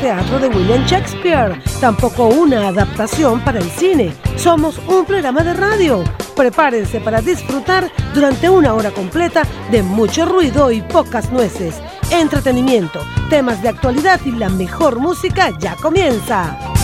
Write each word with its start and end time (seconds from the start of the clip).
teatro 0.00 0.38
de 0.38 0.48
William 0.48 0.84
Shakespeare, 0.84 1.60
tampoco 1.80 2.26
una 2.28 2.68
adaptación 2.68 3.40
para 3.40 3.58
el 3.58 3.70
cine. 3.70 4.12
Somos 4.36 4.78
un 4.88 5.04
programa 5.04 5.42
de 5.42 5.54
radio. 5.54 6.04
Prepárense 6.34 7.00
para 7.00 7.20
disfrutar 7.20 7.90
durante 8.14 8.48
una 8.48 8.74
hora 8.74 8.90
completa 8.90 9.42
de 9.70 9.82
mucho 9.82 10.26
ruido 10.26 10.70
y 10.70 10.82
pocas 10.82 11.30
nueces. 11.32 11.80
Entretenimiento, 12.10 13.00
temas 13.30 13.62
de 13.62 13.70
actualidad 13.70 14.20
y 14.24 14.32
la 14.32 14.48
mejor 14.48 14.98
música 14.98 15.50
ya 15.58 15.74
comienza. 15.76 16.75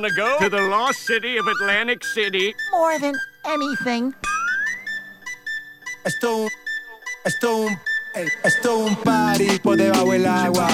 Want 0.00 0.14
to 0.14 0.20
go 0.20 0.38
to 0.38 0.48
the 0.48 0.62
lost 0.62 1.00
city 1.06 1.36
of 1.36 1.46
Atlantic 1.46 2.02
City? 2.04 2.54
More 2.72 2.98
than 2.98 3.14
anything. 3.44 4.14
Esto, 6.06 6.48
esto, 7.26 7.68
esto 8.42 8.78
un 8.78 8.96
party 8.96 9.58
por 9.58 9.76
debajo 9.76 10.12
del 10.12 10.26
agua. 10.26 10.68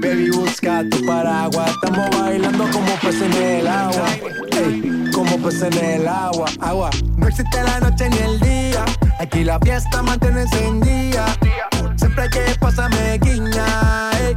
Baby, 0.00 0.30
busca 0.30 0.82
tu 0.90 1.06
paraguas. 1.06 1.70
Estamos 1.70 2.10
bailando 2.10 2.68
como 2.72 2.92
peces 2.96 3.22
en 3.22 3.42
el 3.42 3.68
agua. 3.68 4.08
Ey, 4.50 5.10
como 5.12 5.38
peces 5.38 5.76
en 5.76 6.00
el 6.00 6.08
agua. 6.08 6.48
Agua. 6.60 6.90
No 7.16 7.28
existe 7.28 7.62
la 7.62 7.78
noche 7.78 8.08
ni 8.10 8.18
el 8.18 8.40
día. 8.40 8.84
Aquí 9.20 9.44
la 9.44 9.60
fiesta 9.60 10.02
mantiene 10.02 10.42
encendida. 10.42 11.26
Siempre 11.96 12.28
que 12.30 12.56
pasa 12.58 12.88
me 12.88 13.18
guiña. 13.18 14.10
Ey, 14.18 14.36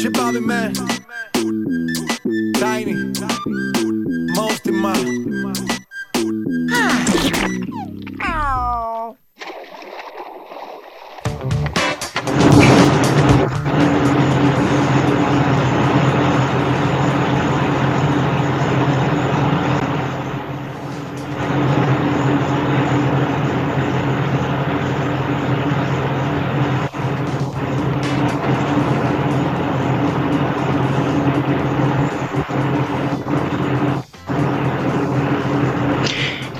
Chip 0.00 0.16
out 0.16 0.34
man. 0.40 0.72
Tiny. 2.54 2.94
Most 4.34 4.66
in 4.66 4.76
my. 4.76 5.20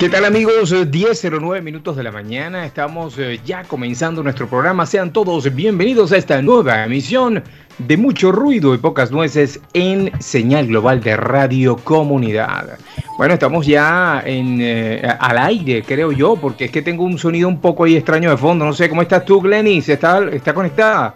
¿Qué 0.00 0.08
tal 0.08 0.24
amigos? 0.24 0.72
Eh, 0.72 0.90
10.09 0.90 1.60
minutos 1.60 1.94
de 1.94 2.02
la 2.02 2.10
mañana, 2.10 2.64
estamos 2.64 3.18
eh, 3.18 3.38
ya 3.44 3.64
comenzando 3.64 4.22
nuestro 4.22 4.48
programa. 4.48 4.86
Sean 4.86 5.12
todos 5.12 5.54
bienvenidos 5.54 6.12
a 6.12 6.16
esta 6.16 6.40
nueva 6.40 6.86
emisión 6.86 7.44
de 7.76 7.98
mucho 7.98 8.32
ruido 8.32 8.74
y 8.74 8.78
pocas 8.78 9.10
nueces 9.10 9.60
en 9.74 10.10
señal 10.18 10.68
global 10.68 11.02
de 11.02 11.18
Radio 11.18 11.76
Comunidad. 11.76 12.78
Bueno, 13.18 13.34
estamos 13.34 13.66
ya 13.66 14.22
en, 14.24 14.60
eh, 14.62 15.02
al 15.20 15.36
aire, 15.36 15.82
creo 15.82 16.12
yo, 16.12 16.34
porque 16.36 16.64
es 16.64 16.70
que 16.70 16.80
tengo 16.80 17.04
un 17.04 17.18
sonido 17.18 17.46
un 17.46 17.60
poco 17.60 17.84
ahí 17.84 17.94
extraño 17.94 18.30
de 18.30 18.38
fondo. 18.38 18.64
No 18.64 18.72
sé, 18.72 18.88
¿cómo 18.88 19.02
estás 19.02 19.26
tú, 19.26 19.42
Glenis? 19.42 19.86
¿Está, 19.90 20.26
está 20.30 20.54
conectada? 20.54 21.14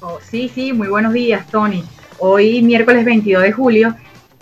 Oh, 0.00 0.20
sí, 0.22 0.48
sí, 0.54 0.72
muy 0.72 0.86
buenos 0.86 1.12
días, 1.14 1.44
Tony. 1.48 1.82
Hoy, 2.20 2.62
miércoles 2.62 3.04
22 3.04 3.42
de 3.42 3.50
julio, 3.50 3.96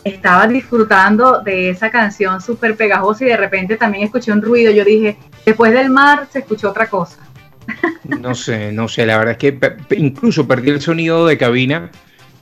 estaba 0.05 0.47
disfrutando 0.47 1.41
de 1.41 1.71
esa 1.71 1.91
canción 1.91 2.41
súper 2.41 2.77
pegajosa 2.77 3.25
y 3.25 3.29
de 3.29 3.37
repente 3.37 3.77
también 3.77 4.05
escuché 4.05 4.33
un 4.33 4.43
ruido. 4.43 4.73
Yo 4.73 4.85
dije, 4.85 5.17
después 5.45 5.73
del 5.73 5.91
mar 5.91 6.27
se 6.31 6.41
escuchó 6.41 6.71
otra 6.71 6.89
cosa. 6.89 7.19
No 8.05 8.35
sé, 8.35 8.73
no 8.73 8.89
sé, 8.89 9.07
la 9.07 9.19
verdad 9.19 9.33
es 9.33 9.39
que 9.39 9.77
incluso 9.97 10.47
perdí 10.49 10.71
el 10.71 10.81
sonido 10.81 11.27
de 11.27 11.39
cabina, 11.39 11.91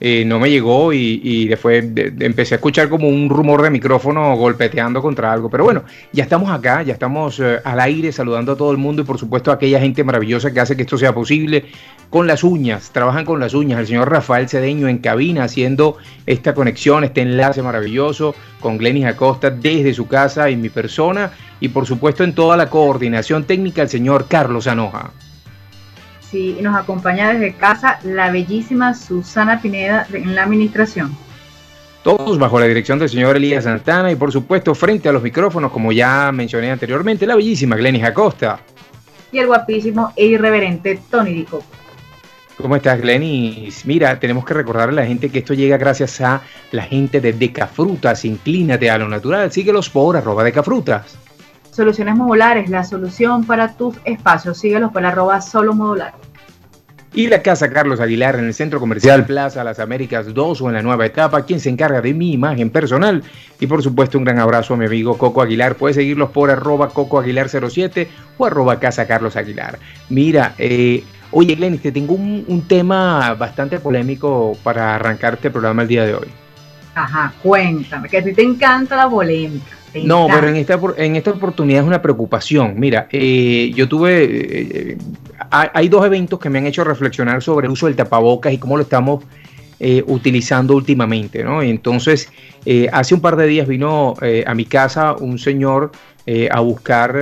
eh, 0.03 0.23
no 0.25 0.39
me 0.39 0.49
llegó 0.49 0.91
y, 0.93 1.47
después 1.47 1.93
de- 1.93 2.09
de- 2.09 2.25
empecé 2.25 2.55
a 2.55 2.57
escuchar 2.57 2.89
como 2.89 3.07
un 3.07 3.29
rumor 3.29 3.61
de 3.61 3.69
micrófono 3.69 4.35
golpeteando 4.35 4.99
contra 4.99 5.31
algo. 5.31 5.47
Pero 5.49 5.63
bueno, 5.63 5.83
ya 6.11 6.23
estamos 6.23 6.49
acá, 6.49 6.81
ya 6.81 6.93
estamos 6.93 7.39
eh, 7.39 7.59
al 7.63 7.79
aire 7.79 8.11
saludando 8.11 8.53
a 8.53 8.55
todo 8.57 8.71
el 8.71 8.77
mundo 8.77 9.03
y 9.03 9.05
por 9.05 9.19
supuesto 9.19 9.51
a 9.51 9.53
aquella 9.53 9.79
gente 9.79 10.03
maravillosa 10.03 10.51
que 10.51 10.59
hace 10.59 10.75
que 10.75 10.81
esto 10.81 10.97
sea 10.97 11.13
posible 11.13 11.65
con 12.09 12.25
las 12.25 12.43
uñas, 12.43 12.89
trabajan 12.91 13.25
con 13.25 13.39
las 13.39 13.53
uñas. 13.53 13.79
El 13.79 13.87
señor 13.87 14.09
Rafael 14.09 14.49
Cedeño 14.49 14.87
en 14.87 14.97
cabina 14.97 15.43
haciendo 15.43 15.97
esta 16.25 16.53
conexión, 16.55 17.03
este 17.03 17.21
enlace 17.21 17.61
maravilloso 17.61 18.33
con 18.59 18.77
Glenis 18.79 19.05
Acosta 19.05 19.51
desde 19.51 19.93
su 19.93 20.07
casa 20.07 20.49
y 20.49 20.55
mi 20.57 20.69
persona 20.69 21.31
y 21.59 21.69
por 21.69 21.85
supuesto 21.85 22.23
en 22.23 22.33
toda 22.33 22.57
la 22.57 22.71
coordinación 22.71 23.43
técnica 23.43 23.83
el 23.83 23.89
señor 23.89 24.25
Carlos 24.27 24.65
Anoja. 24.65 25.11
Sí, 26.31 26.55
y 26.57 26.61
nos 26.61 26.77
acompaña 26.77 27.33
desde 27.33 27.53
casa 27.53 27.99
la 28.03 28.31
bellísima 28.31 28.93
Susana 28.93 29.61
Pineda 29.61 30.07
en 30.13 30.33
la 30.33 30.43
administración. 30.43 31.13
Todos 32.03 32.39
bajo 32.39 32.57
la 32.57 32.67
dirección 32.67 32.97
del 32.99 33.09
señor 33.09 33.35
Elías 33.35 33.65
Santana 33.65 34.09
y 34.11 34.15
por 34.15 34.31
supuesto 34.31 34.73
frente 34.73 35.09
a 35.09 35.11
los 35.11 35.21
micrófonos, 35.21 35.71
como 35.71 35.91
ya 35.91 36.31
mencioné 36.31 36.71
anteriormente, 36.71 37.27
la 37.27 37.35
bellísima 37.35 37.75
Glenis 37.75 38.05
Acosta. 38.05 38.61
Y 39.31 39.39
el 39.39 39.47
guapísimo 39.47 40.13
e 40.15 40.25
irreverente 40.25 40.99
Tony 41.11 41.33
Dico. 41.33 41.61
¿Cómo 42.57 42.75
estás, 42.75 43.01
Glenis? 43.01 43.85
Mira, 43.85 44.19
tenemos 44.19 44.45
que 44.45 44.53
recordarle 44.53 45.01
a 45.01 45.03
la 45.03 45.07
gente 45.07 45.29
que 45.29 45.39
esto 45.39 45.53
llega 45.53 45.77
gracias 45.77 46.21
a 46.21 46.41
la 46.71 46.83
gente 46.83 47.19
de 47.19 47.33
Decafrutas. 47.33 48.23
Inclínate 48.23 48.89
a 48.89 48.97
lo 48.97 49.09
natural. 49.09 49.51
Síguelos 49.51 49.89
por 49.89 50.15
arroba 50.15 50.43
Decafrutas. 50.43 51.17
Soluciones 51.71 52.15
modulares, 52.15 52.69
la 52.69 52.83
solución 52.83 53.45
para 53.45 53.73
tus 53.75 53.95
espacios. 54.03 54.57
Síguelos 54.59 54.91
por 54.91 55.05
arroba 55.05 55.41
solo 55.41 55.73
modular. 55.73 56.13
y 57.13 57.27
la 57.27 57.41
Casa 57.41 57.69
Carlos 57.69 57.99
Aguilar 57.99 58.35
en 58.35 58.45
el 58.45 58.53
Centro 58.53 58.79
Comercial 58.79 59.25
Plaza 59.25 59.63
Las 59.65 59.79
Américas 59.79 60.33
2 60.33 60.61
o 60.61 60.67
en 60.69 60.75
la 60.75 60.81
nueva 60.81 61.05
etapa, 61.05 61.45
quien 61.45 61.59
se 61.59 61.69
encarga 61.69 62.01
de 62.01 62.13
mi 62.13 62.31
imagen 62.31 62.69
personal. 62.69 63.23
Y 63.59 63.67
por 63.67 63.83
supuesto 63.83 64.17
un 64.17 64.23
gran 64.23 64.39
abrazo 64.39 64.73
a 64.73 64.77
mi 64.77 64.85
amigo 64.85 65.17
Coco 65.17 65.41
Aguilar. 65.41 65.75
Puedes 65.75 65.95
seguirlos 65.95 66.29
por 66.31 66.49
arroba 66.49 66.89
Coco 66.89 67.19
Aguilar 67.19 67.49
07 67.49 68.07
o 68.37 68.45
arroba 68.45 68.79
Casa 68.79 69.07
Carlos 69.07 69.35
Aguilar. 69.35 69.77
Mira, 70.09 70.55
eh, 70.57 71.03
oye 71.31 71.55
Glenis, 71.55 71.81
te 71.81 71.91
tengo 71.91 72.13
un, 72.13 72.45
un 72.47 72.61
tema 72.67 73.33
bastante 73.33 73.79
polémico 73.79 74.57
para 74.63 74.95
arrancar 74.95 75.33
este 75.33 75.51
programa 75.51 75.81
el 75.81 75.87
día 75.89 76.05
de 76.05 76.15
hoy. 76.15 76.27
Ajá, 76.95 77.33
cuéntame, 77.41 78.09
que 78.09 78.17
a 78.17 78.23
ti 78.23 78.33
te 78.33 78.41
encanta 78.43 78.95
la 78.95 79.09
polémica. 79.09 79.80
No, 80.03 80.27
pero 80.29 80.47
en 80.47 80.55
esta, 80.55 80.79
en 80.97 81.15
esta 81.15 81.31
oportunidad 81.31 81.81
es 81.81 81.87
una 81.87 82.01
preocupación. 82.01 82.75
Mira, 82.77 83.07
eh, 83.11 83.71
yo 83.75 83.87
tuve, 83.87 84.23
eh, 84.23 84.67
eh, 84.73 84.97
hay 85.49 85.89
dos 85.89 86.05
eventos 86.05 86.39
que 86.39 86.49
me 86.49 86.59
han 86.59 86.67
hecho 86.67 86.83
reflexionar 86.83 87.41
sobre 87.41 87.67
el 87.67 87.73
uso 87.73 87.87
del 87.87 87.95
tapabocas 87.95 88.53
y 88.53 88.57
cómo 88.57 88.77
lo 88.77 88.83
estamos 88.83 89.23
eh, 89.79 90.03
utilizando 90.07 90.75
últimamente, 90.75 91.43
¿no? 91.43 91.61
Entonces, 91.61 92.29
hace 92.91 93.15
un 93.15 93.21
par 93.21 93.35
de 93.35 93.47
días 93.47 93.67
vino 93.67 94.13
a 94.45 94.53
mi 94.53 94.65
casa 94.65 95.13
un 95.13 95.39
señor 95.39 95.91
a 96.51 96.59
buscar, 96.59 97.17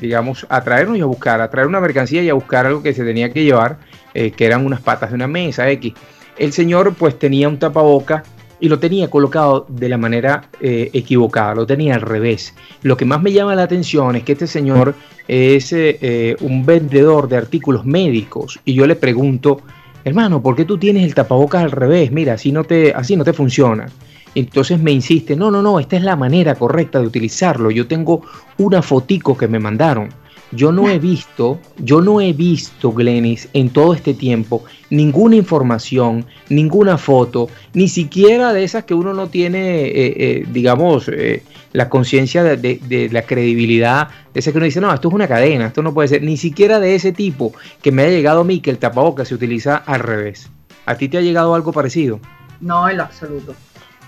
digamos, 0.00 0.44
a 0.50 0.62
traernos 0.62 0.98
y 0.98 1.00
a 1.00 1.04
buscar, 1.04 1.40
a 1.40 1.48
traer 1.48 1.68
una 1.68 1.80
mercancía 1.80 2.22
y 2.22 2.28
a 2.28 2.34
buscar 2.34 2.66
algo 2.66 2.82
que 2.82 2.92
se 2.92 3.04
tenía 3.04 3.32
que 3.32 3.44
llevar, 3.44 3.78
que 4.12 4.44
eran 4.44 4.66
unas 4.66 4.80
patas 4.80 5.10
de 5.10 5.14
una 5.14 5.28
mesa 5.28 5.70
X. 5.70 5.94
El 6.36 6.52
señor 6.52 6.94
pues 6.94 7.16
tenía 7.18 7.48
un 7.48 7.58
tapaboca 7.58 8.24
y 8.60 8.68
lo 8.68 8.78
tenía 8.78 9.08
colocado 9.08 9.66
de 9.68 9.88
la 9.88 9.96
manera 9.96 10.44
eh, 10.60 10.90
equivocada, 10.92 11.54
lo 11.54 11.66
tenía 11.66 11.94
al 11.94 12.02
revés. 12.02 12.54
Lo 12.82 12.96
que 12.96 13.04
más 13.04 13.22
me 13.22 13.32
llama 13.32 13.54
la 13.54 13.62
atención 13.62 14.16
es 14.16 14.22
que 14.22 14.32
este 14.32 14.46
señor 14.46 14.94
es 15.26 15.72
eh, 15.72 15.98
eh, 16.00 16.36
un 16.40 16.64
vendedor 16.66 17.28
de 17.28 17.36
artículos 17.36 17.84
médicos 17.84 18.60
y 18.64 18.74
yo 18.74 18.86
le 18.86 18.96
pregunto, 18.96 19.62
hermano, 20.04 20.42
¿por 20.42 20.56
qué 20.56 20.64
tú 20.64 20.78
tienes 20.78 21.04
el 21.04 21.14
tapabocas 21.14 21.64
al 21.64 21.70
revés? 21.70 22.12
Mira, 22.12 22.34
así 22.34 22.52
no 22.52 22.64
te, 22.64 22.92
así 22.92 23.16
no 23.16 23.24
te 23.24 23.32
funciona. 23.32 23.86
Entonces 24.34 24.78
me 24.78 24.92
insiste, 24.92 25.34
no, 25.34 25.50
no, 25.50 25.60
no, 25.60 25.80
esta 25.80 25.96
es 25.96 26.02
la 26.02 26.14
manera 26.14 26.54
correcta 26.54 27.00
de 27.00 27.06
utilizarlo. 27.06 27.70
Yo 27.70 27.88
tengo 27.88 28.22
una 28.58 28.80
fotico 28.82 29.36
que 29.36 29.48
me 29.48 29.58
mandaron. 29.58 30.08
Yo 30.52 30.72
no 30.72 30.88
he 30.88 30.98
visto, 30.98 31.60
yo 31.78 32.00
no 32.00 32.20
he 32.20 32.32
visto, 32.32 32.90
Glenis, 32.92 33.48
en 33.52 33.70
todo 33.70 33.94
este 33.94 34.14
tiempo, 34.14 34.64
ninguna 34.90 35.36
información, 35.36 36.26
ninguna 36.48 36.98
foto, 36.98 37.48
ni 37.72 37.86
siquiera 37.86 38.52
de 38.52 38.64
esas 38.64 38.82
que 38.84 38.94
uno 38.94 39.14
no 39.14 39.28
tiene, 39.28 39.82
eh, 39.86 39.92
eh, 40.16 40.46
digamos, 40.52 41.08
eh, 41.08 41.44
la 41.72 41.88
conciencia 41.88 42.42
de, 42.42 42.56
de- 42.56 42.80
de 42.88 43.08
la 43.10 43.22
credibilidad, 43.22 44.08
de 44.34 44.40
ese 44.40 44.50
que 44.50 44.58
uno 44.58 44.64
dice, 44.64 44.80
no, 44.80 44.92
esto 44.92 45.06
es 45.06 45.14
una 45.14 45.28
cadena, 45.28 45.66
esto 45.66 45.82
no 45.82 45.94
puede 45.94 46.08
ser, 46.08 46.22
ni 46.24 46.36
siquiera 46.36 46.80
de 46.80 46.96
ese 46.96 47.12
tipo 47.12 47.52
que 47.80 47.92
me 47.92 48.02
ha 48.02 48.08
llegado 48.08 48.40
a 48.40 48.44
mí 48.44 48.58
que 48.60 48.70
el 48.70 48.78
tapabocas 48.78 49.28
se 49.28 49.36
utiliza 49.36 49.76
al 49.76 50.00
revés. 50.00 50.50
¿A 50.84 50.96
ti 50.96 51.08
te 51.08 51.18
ha 51.18 51.20
llegado 51.20 51.54
algo 51.54 51.70
parecido? 51.72 52.18
No, 52.60 52.88
en 52.88 52.96
lo 52.96 53.04
absoluto. 53.04 53.54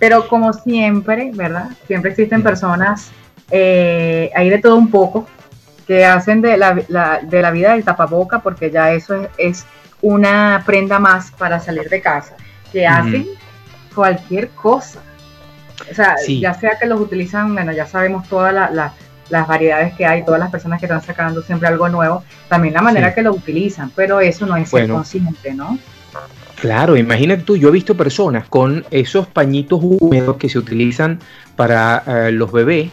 Pero 0.00 0.26
como 0.26 0.52
siempre, 0.52 1.30
¿verdad? 1.32 1.70
Siempre 1.86 2.10
existen 2.10 2.42
personas, 2.42 3.12
eh, 3.52 4.30
hay 4.34 4.50
de 4.50 4.58
todo 4.58 4.74
un 4.74 4.90
poco, 4.90 5.28
que 5.87 6.05
hacen 6.05 6.40
de 6.40 6.56
la, 6.56 6.81
la- 6.88 7.20
de 7.23 7.43
la 7.43 7.50
vida 7.50 7.73
del 7.73 7.84
tapaboca, 7.84 8.40
porque 8.40 8.70
ya 8.70 8.93
eso 8.93 9.14
es, 9.14 9.29
es 9.38 9.67
una 10.00 10.62
prenda 10.67 10.99
más 10.99 11.31
para 11.32 11.61
salir 11.61 11.88
de 11.88 12.00
casa, 12.00 12.34
que 12.73 12.87
hacen 12.87 13.26
cualquier 13.94 14.49
cosa. 14.50 15.00
O 15.90 15.94
sea, 15.94 16.17
Sí. 16.19 16.40
ya 16.40 16.55
sea 16.55 16.79
que 16.79 16.87
los 16.87 17.00
utilizan, 17.00 17.52
bueno, 17.55 17.73
ya 17.73 17.87
sabemos 17.87 18.29
todas 18.29 18.52
la- 18.55 18.70
la- 18.70 18.93
las 19.31 19.46
variedades 19.49 19.94
que 19.94 20.05
hay, 20.05 20.25
todas 20.25 20.40
las 20.40 20.50
personas 20.50 20.79
que 20.79 20.87
están 20.87 21.02
sacando 21.02 21.43
siempre 21.43 21.69
algo 21.69 21.88
nuevo, 21.88 22.23
también 22.49 22.75
la 22.75 22.82
manera 22.82 23.08
Sí. 23.11 23.14
que 23.17 23.23
lo 23.23 23.32
utilizan, 23.32 23.90
pero 23.94 24.20
eso 24.20 24.44
no 24.46 24.56
es 24.56 24.70
Bueno. 24.70 24.94
consciente, 24.94 25.55
¿no? 25.55 25.78
Claro, 26.61 26.96
imagínate 26.96 27.43
tú, 27.43 27.56
yo 27.56 27.69
he 27.69 27.73
visto 27.73 27.96
personas 27.96 28.46
con 28.49 28.85
esos 28.90 29.26
pañitos 29.26 29.81
húmedos 29.82 30.37
que 30.37 30.49
se 30.49 30.58
utilizan 30.58 31.19
para 31.56 32.02
eh, 32.06 32.32
los 32.32 32.52
bebés 32.52 32.90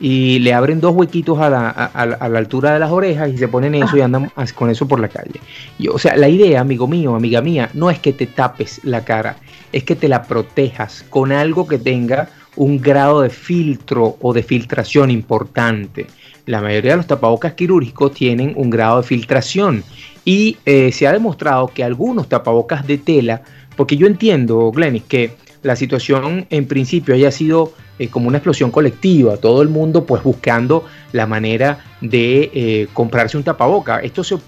y 0.00 0.38
le 0.38 0.54
abren 0.54 0.80
dos 0.80 0.94
huequitos 0.94 1.38
a 1.38 1.50
la, 1.50 1.68
a- 1.68 1.84
a 1.86 2.06
la- 2.06 2.38
altura 2.38 2.72
de 2.72 2.78
las 2.80 2.90
orejas 2.90 3.30
y 3.30 3.36
se 3.38 3.48
ponen 3.48 3.74
eso 3.74 3.96
y 3.96 4.00
andan 4.00 4.32
as- 4.34 4.52
con 4.52 4.70
eso 4.70 4.88
por 4.88 4.98
la 4.98 5.08
calle. 5.08 5.40
Y, 5.78 5.88
o 5.88 5.98
sea, 5.98 6.16
la 6.16 6.28
idea, 6.28 6.60
amigo 6.60 6.86
mío, 6.86 7.14
amiga 7.14 7.40
mía, 7.42 7.70
no 7.74 7.90
es 7.90 7.98
que 7.98 8.12
te 8.12 8.26
tapes 8.26 8.80
la 8.84 9.04
cara, 9.04 9.36
es 9.72 9.84
que 9.84 9.94
te 9.96 10.08
la 10.08 10.22
protejas 10.22 11.04
con 11.10 11.32
algo 11.32 11.68
que 11.68 11.78
tenga 11.78 12.30
un 12.56 12.80
grado 12.80 13.20
de 13.20 13.30
filtro 13.30 14.16
o 14.20 14.32
de 14.32 14.42
filtración 14.42 15.10
importante. 15.10 16.06
La 16.46 16.60
mayoría 16.60 16.92
de 16.92 16.96
los 16.96 17.06
tapabocas 17.06 17.52
quirúrgicos 17.52 18.12
tienen 18.12 18.54
un 18.56 18.70
grado 18.70 19.02
de 19.02 19.06
filtración 19.06 19.84
y 20.24 20.56
eh, 20.66 20.90
se 20.92 21.06
ha 21.06 21.12
demostrado 21.12 21.68
que 21.68 21.84
algunos 21.84 22.28
tapabocas 22.28 22.86
de 22.86 22.98
tela, 22.98 23.42
porque 23.76 23.96
yo 23.96 24.06
entiendo, 24.06 24.70
Glenis, 24.72 25.04
que 25.04 25.36
la 25.62 25.76
situación 25.76 26.46
en 26.50 26.66
principio 26.66 27.14
haya 27.14 27.30
sido 27.30 27.72
eh, 27.98 28.08
como 28.08 28.28
una 28.28 28.38
explosión 28.38 28.70
colectiva, 28.70 29.36
todo 29.36 29.60
el 29.60 29.68
mundo 29.68 30.06
pues 30.06 30.22
buscando 30.22 30.84
la 31.12 31.26
manera 31.26 31.84
de 32.00 32.50
eh, 32.54 32.88
comprarse 32.94 33.36
un 33.36 33.44
tapaboca. 33.44 33.98
Esto 33.98 34.24
se, 34.24 34.38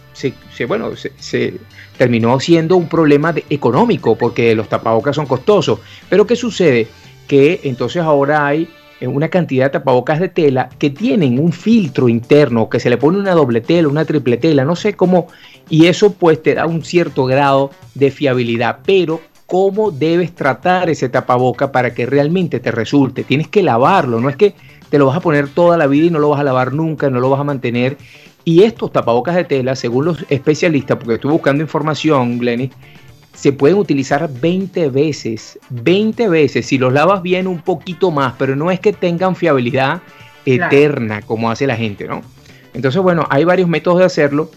bueno, 0.67 0.93
se, 0.97 1.55
terminó 1.99 2.41
siendo 2.41 2.77
un 2.77 2.89
problema 2.89 3.35
económico 3.51 4.17
porque 4.17 4.55
los 4.55 4.69
tapabocas 4.69 5.17
son 5.17 5.27
costosos. 5.27 5.81
Pero 6.09 6.27
¿qué 6.27 6.35
sucede? 6.35 6.89
Que 7.29 7.61
entonces 7.65 8.03
ahora 8.03 8.47
hay 8.47 8.69
eh, 9.01 9.07
una 9.07 9.29
cantidad 9.29 9.67
de 9.67 9.71
tapabocas 9.71 10.19
de 10.19 10.31
tela 10.31 10.71
que 10.79 10.89
tienen 10.89 11.39
un 11.39 11.53
filtro 11.53 12.09
interno, 12.09 12.71
que 12.71 12.81
se 12.81 12.89
le 12.89 12.97
pone 12.97 13.19
una 13.19 13.33
doble 13.33 13.61
tela, 13.61 13.89
una 13.89 14.07
triple 14.07 14.39
tela, 14.39 14.65
no 14.65 14.77
sé 14.77 14.95
cómo, 14.95 15.27
y 15.69 15.87
eso 15.87 16.15
pues 16.15 16.43
te 16.43 16.55
da 16.55 16.65
un 16.65 16.83
cierto 16.85 17.27
grado 17.27 17.71
de 17.95 18.11
fiabilidad, 18.11 18.79
pero 18.87 19.21
cómo 19.53 19.91
debes 19.91 20.35
tratar 20.35 20.89
ese 20.89 21.11
tapaboca 21.11 21.73
para 21.73 21.93
que 21.93 22.07
realmente 22.07 22.59
te 22.59 22.71
resulte. 22.71 23.23
Tienes 23.23 23.49
que 23.49 23.63
lavarlo, 23.63 24.19
no 24.19 24.31
es 24.31 24.37
que 24.37 24.55
te 24.89 24.97
lo 24.97 25.05
vas 25.05 25.19
a 25.19 25.21
poner 25.21 25.47
toda 25.47 25.77
la 25.77 25.87
vida 25.87 26.07
y 26.07 26.11
no 26.11 26.21
lo 26.21 26.31
vas 26.31 26.41
a 26.41 26.43
lavar 26.43 26.73
nunca, 26.73 27.11
no 27.11 27.21
lo 27.21 27.29
vas 27.29 27.41
a 27.41 27.45
mantener. 27.45 27.99
Y 28.47 28.63
estos 28.63 28.91
tapabocas 28.93 29.35
de 29.37 29.45
tela, 29.45 29.77
según 29.77 30.07
los 30.07 30.25
especialistas, 30.31 30.97
porque 30.97 31.17
estuve 31.17 31.33
buscando 31.33 31.63
información, 31.63 32.39
Glenny, 32.39 32.71
se 33.35 33.53
pueden 33.53 33.77
utilizar 33.77 34.27
20 34.41 34.89
veces, 34.89 35.59
20 35.69 36.31
veces, 36.31 36.65
si 36.65 36.79
los 36.79 36.91
lavas 36.91 37.21
bien 37.21 37.47
un 37.47 37.61
poquito 37.61 38.11
más, 38.11 38.33
pero 38.39 38.57
no 38.57 38.71
es 38.71 38.81
que 38.81 38.95
tengan 38.95 39.37
fiabilidad 39.37 40.01
Claro. 40.47 40.75
eterna 40.75 41.21
como 41.21 41.51
hace 41.51 41.67
la 41.67 41.77
gente, 41.77 42.09
¿no? 42.09 42.23
Entonces, 42.73 43.03
bueno, 43.03 43.27
hay 43.29 43.45
varios 43.45 43.69
métodos 43.69 43.99
de 43.99 44.07
hacerlo. 44.07 44.51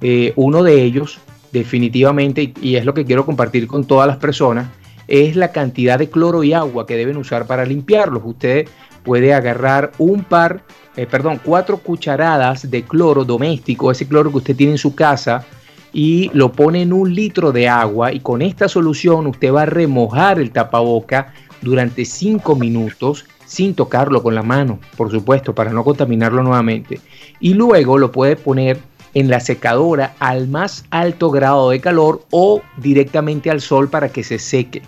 Eh, 0.00 0.32
uno 0.34 0.64
de 0.64 0.82
ellos, 0.82 1.20
definitivamente, 1.52 2.52
y, 2.60 2.76
es 2.76 2.84
lo 2.84 2.94
que 2.94 3.04
quiero 3.04 3.26
compartir 3.26 3.66
con 3.66 3.84
todas 3.84 4.06
las 4.06 4.16
personas, 4.16 4.68
es 5.08 5.36
la 5.36 5.52
cantidad 5.52 5.98
de 5.98 6.08
cloro 6.08 6.44
y 6.44 6.52
agua 6.52 6.86
que 6.86 6.96
deben 6.96 7.16
usar 7.16 7.46
para 7.46 7.64
limpiarlos. 7.64 8.22
Usted 8.24 8.68
puede 9.02 9.34
agarrar 9.34 9.92
un 9.98 10.22
par, 10.22 10.62
eh, 10.96 11.06
perdón, 11.06 11.40
cuatro 11.44 11.78
cucharadas 11.78 12.70
de 12.70 12.82
cloro 12.82 13.24
doméstico, 13.24 13.90
ese 13.90 14.06
cloro 14.06 14.30
que 14.30 14.38
usted 14.38 14.56
tiene 14.56 14.72
en 14.72 14.78
su 14.78 14.94
casa, 14.94 15.44
y 15.92 16.30
lo 16.34 16.52
pone 16.52 16.82
en 16.82 16.92
un 16.92 17.14
litro 17.14 17.52
de 17.52 17.68
agua 17.68 18.12
y 18.12 18.20
con 18.20 18.42
esta 18.42 18.68
solución 18.68 19.26
usted 19.26 19.52
va 19.52 19.62
a 19.62 19.66
remojar 19.66 20.38
el 20.38 20.52
tapaboca 20.52 21.34
durante 21.62 22.04
5 22.04 22.54
minutos 22.56 23.26
sin 23.44 23.74
tocarlo 23.74 24.22
con 24.22 24.34
la 24.34 24.44
mano, 24.44 24.78
por 24.96 25.10
supuesto, 25.10 25.54
para 25.54 25.72
no 25.72 25.82
contaminarlo 25.82 26.42
nuevamente. 26.42 27.00
Y 27.40 27.54
luego 27.54 27.98
lo 27.98 28.12
puede 28.12 28.36
poner 28.36 28.78
en 29.14 29.28
la 29.28 29.40
secadora 29.40 30.14
al 30.18 30.48
más 30.48 30.84
alto 30.90 31.30
grado 31.30 31.70
de 31.70 31.80
calor 31.80 32.24
o 32.30 32.62
directamente 32.76 33.50
al 33.50 33.60
sol 33.60 33.88
para 33.88 34.10
que 34.10 34.24
se 34.24 34.38
seque. 34.38 34.82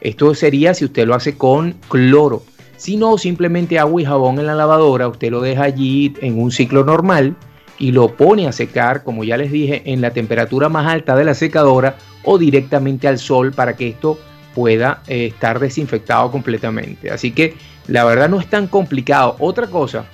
Esto 0.00 0.34
sería 0.34 0.74
si 0.74 0.84
usted 0.84 1.06
lo 1.06 1.14
hace 1.14 1.36
con 1.36 1.72
cloro. 1.88 2.42
Si 2.76 2.96
no, 2.96 3.16
simplemente 3.16 3.78
agua 3.78 4.02
y 4.02 4.04
jabón 4.04 4.38
en 4.38 4.46
la 4.46 4.54
lavadora, 4.54 5.08
usted 5.08 5.30
lo 5.30 5.40
deja 5.40 5.62
allí 5.62 6.14
en 6.20 6.38
un 6.38 6.50
ciclo 6.50 6.84
normal 6.84 7.36
y 7.78 7.92
lo 7.92 8.14
pone 8.14 8.46
a 8.46 8.52
secar, 8.52 9.02
como 9.02 9.24
ya 9.24 9.36
les 9.36 9.50
dije, 9.50 9.82
en 9.86 10.00
la 10.00 10.10
temperatura 10.10 10.68
más 10.68 10.86
alta 10.86 11.16
de 11.16 11.24
la 11.24 11.34
secadora 11.34 11.96
o 12.24 12.38
directamente 12.38 13.08
al 13.08 13.18
sol 13.18 13.52
para 13.52 13.76
que 13.76 13.88
esto 13.88 14.18
pueda 14.54 15.02
eh, 15.06 15.26
estar 15.26 15.58
desinfectado 15.58 16.30
completamente. 16.30 17.10
Así 17.10 17.32
que 17.32 17.54
la 17.88 18.04
verdad 18.04 18.28
no 18.28 18.40
es 18.40 18.48
tan 18.48 18.66
complicado. 18.66 19.36
Otra 19.38 19.66
cosa, 19.66 20.06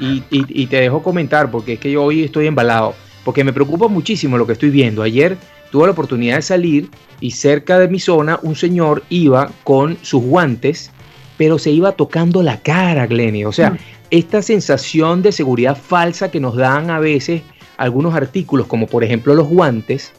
y, 0.00 0.22
y- 0.30 0.62
y 0.62 0.66
te 0.66 0.76
dejo 0.80 1.02
comentar 1.02 1.50
porque 1.50 1.74
es 1.74 1.78
que 1.80 1.90
yo 1.90 2.02
hoy 2.04 2.24
estoy 2.24 2.46
embalado, 2.46 2.94
porque 3.24 3.44
me 3.44 3.52
preocupa 3.52 3.88
muchísimo 3.88 4.36
lo 4.38 4.46
que 4.46 4.52
estoy 4.54 4.70
viendo. 4.70 5.02
Ayer 5.02 5.36
tuve 5.70 5.86
la 5.86 5.92
oportunidad 5.92 6.36
de 6.36 6.42
salir 6.42 6.88
y 7.20 7.30
cerca 7.32 7.78
de 7.78 7.88
mi 7.88 7.98
zona 7.98 8.38
un 8.42 8.54
señor 8.56 9.02
iba 9.08 9.50
con 9.64 9.96
sus 10.02 10.22
guantes, 10.22 10.90
pero 11.36 11.58
se 11.58 11.70
iba 11.70 11.92
tocando 11.92 12.42
la 12.42 12.60
cara, 12.60 13.06
Glenny. 13.06 13.44
O 13.44 13.52
sea, 13.52 13.70
Mm. 13.70 13.76
esta 14.10 14.42
sensación 14.42 15.22
de 15.22 15.32
seguridad 15.32 15.76
falsa 15.76 16.30
que 16.30 16.40
nos 16.40 16.56
dan 16.56 16.90
a 16.90 16.98
veces 17.00 17.42
algunos 17.76 18.14
artículos, 18.14 18.66
como 18.66 18.86
por 18.86 19.02
ejemplo 19.04 19.34
los 19.34 19.48
guantes, 19.48 20.12